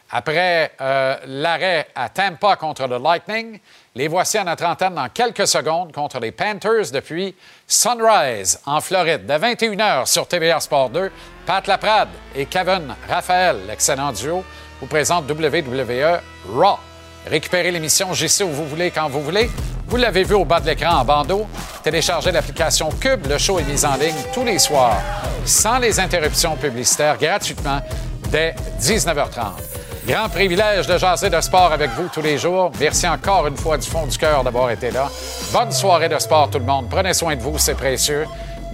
[0.09, 3.59] Après euh, l'arrêt à Tampa contre le Lightning,
[3.97, 7.35] les voici à notre antenne dans quelques secondes contre les Panthers depuis
[7.67, 11.11] Sunrise en Floride, de 21h sur TVA Sport 2.
[11.45, 14.45] Pat Laprade et Kevin Raphaël, l'excellent duo,
[14.81, 16.21] vous présentent WWE
[16.55, 16.79] Raw.
[17.27, 19.51] Récupérez l'émission JC où vous voulez, quand vous voulez.
[19.87, 21.47] Vous l'avez vu au bas de l'écran en bandeau.
[21.83, 23.27] Téléchargez l'application Cube.
[23.29, 24.97] Le show est mis en ligne tous les soirs,
[25.45, 27.81] sans les interruptions publicitaires, gratuitement,
[28.31, 29.53] dès 19h30.
[30.07, 32.73] Grand privilège de jaser de sport avec vous tous les jours.
[32.81, 35.09] Merci encore une fois du fond du cœur d'avoir été là.
[35.53, 36.89] Bonne soirée de sport, tout le monde.
[36.91, 38.27] Prenez soin de vous, c'est précieux.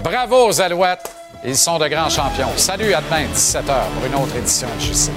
[0.02, 1.10] Bravo aux Alouettes.
[1.44, 2.48] Ils sont de grands champions.
[2.56, 5.10] Salut à demain, 17h, pour une autre édition de JC.